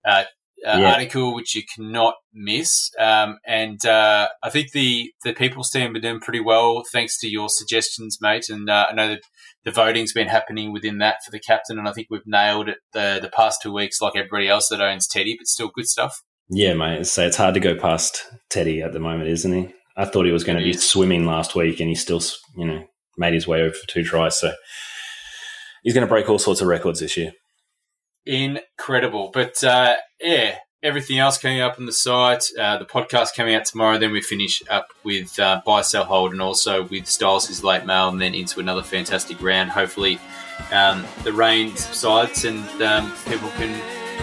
uh, 0.04 0.24
uh, 0.68 0.78
Yeah. 0.80 0.93
article, 0.93 1.34
which 1.34 1.55
you 1.55 1.64
cannot 1.76 2.16
miss. 2.34 2.89
Um, 2.99 3.39
and 3.45 3.84
uh, 3.86 4.30
I 4.43 4.49
think 4.49 4.72
the 4.72 5.12
the 5.24 5.34
people 5.34 5.64
stand 5.64 5.93
been 5.93 6.01
doing 6.01 6.20
pretty 6.20 6.39
well 6.39 6.84
thanks 6.91 7.18
to 7.20 7.28
your 7.28 7.49
suggestions, 7.49 8.18
mate. 8.22 8.45
And 8.49 8.70
uh, 8.70 8.88
I 8.89 8.93
know 8.93 9.07
that 9.09 9.22
the 9.64 9.72
voting's 9.72 10.14
been 10.14 10.28
happening 10.28 10.72
within 10.74 10.97
that 10.99 11.18
for 11.26 11.32
the 11.32 11.39
captain, 11.39 11.78
and 11.78 11.88
I 11.88 11.91
think 11.93 12.07
we've 12.09 12.22
nailed 12.26 12.70
it 12.70 12.78
the 12.93 13.20
the 13.22 13.30
past 13.30 13.62
two 13.62 13.74
weeks, 13.74 14.01
like 14.01 14.16
everybody 14.16 14.47
else 14.47 14.70
that 14.70 14.82
owns 14.82 15.07
Teddy. 15.07 15.36
But 15.38 15.47
still, 15.47 15.72
good 15.74 15.88
stuff. 15.88 16.22
Yeah, 16.49 16.74
mate. 16.74 17.05
So 17.07 17.26
it's 17.26 17.38
hard 17.38 17.53
to 17.53 17.59
go 17.59 17.76
past 17.76 18.26
Teddy 18.49 18.82
at 18.82 18.91
the 18.93 18.99
moment, 18.99 19.30
isn't 19.30 19.53
he? 19.53 19.74
I 19.95 20.05
thought 20.05 20.26
he 20.26 20.32
was 20.32 20.43
going 20.43 20.57
to 20.57 20.64
be 20.64 20.74
swimming 20.74 21.26
last 21.26 21.55
week, 21.55 21.80
and 21.80 21.89
he 21.89 21.95
still, 21.95 22.22
you 22.57 22.66
know, 22.66 22.84
made 23.18 23.34
his 23.34 23.47
way 23.47 23.62
over 23.62 23.74
for 23.74 23.88
two 23.88 24.03
tries. 24.03 24.39
So 24.39 24.51
he's 25.84 25.93
going 25.93 26.05
to 26.05 26.12
break 26.12 26.30
all 26.30 26.39
sorts 26.39 26.62
of 26.62 26.68
records 26.68 26.99
this 26.99 27.18
year. 27.18 27.32
Incredible. 28.26 29.32
But 29.34 29.63
uh, 29.63 29.95
yeah, 30.19 30.55
everything 30.84 31.19
else 31.19 31.38
coming 31.38 31.61
up 31.61 31.78
on 31.80 31.86
the 31.86 31.91
site. 31.91 32.43
Uh, 32.59 32.78
the 32.78 32.86
podcast 32.86 33.36
coming 33.36 33.55
out 33.55 33.65
tomorrow. 33.65 33.97
Then 33.97 34.11
we 34.11 34.22
finish 34.22 34.63
up 34.69 34.88
with 35.03 35.39
uh, 35.39 35.61
buy, 35.65 35.82
sell, 35.82 36.05
hold, 36.05 36.32
and 36.32 36.41
also 36.41 36.84
with 36.84 37.07
Styles' 37.07 37.63
late 37.63 37.86
mail, 37.86 38.09
and 38.09 38.22
then 38.22 38.34
into 38.34 38.59
another 38.59 38.84
fantastic 38.84 39.41
round. 39.41 39.72
Hopefully, 39.72 40.19
um, 40.72 41.05
the 41.24 41.34
rain 41.34 41.76
subsides 41.76 42.45
and 42.45 42.82
um, 42.82 43.11
people 43.28 43.49
can. 43.51 43.80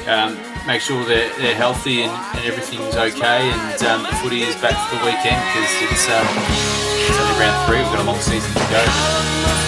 Um, 0.07 0.39
make 0.67 0.81
sure 0.81 1.03
they're, 1.07 1.29
they're 1.39 1.57
healthy 1.57 2.03
and, 2.03 2.13
and 2.37 2.47
everything's 2.47 2.95
okay, 2.95 3.51
and 3.51 3.83
um, 3.83 4.03
the 4.05 4.15
footy 4.23 4.43
is 4.43 4.55
back 4.57 4.77
for 4.89 4.97
the 4.97 5.05
weekend 5.05 5.43
because 5.49 5.69
it's, 5.83 6.09
um, 6.09 6.27
it's 7.09 7.19
only 7.19 7.41
round 7.41 7.67
three. 7.67 7.79
We've 7.79 7.93
got 7.93 7.99
a 7.99 8.05
long 8.05 8.21
season 8.21 8.53
to 8.53 8.71
go. 8.71 9.68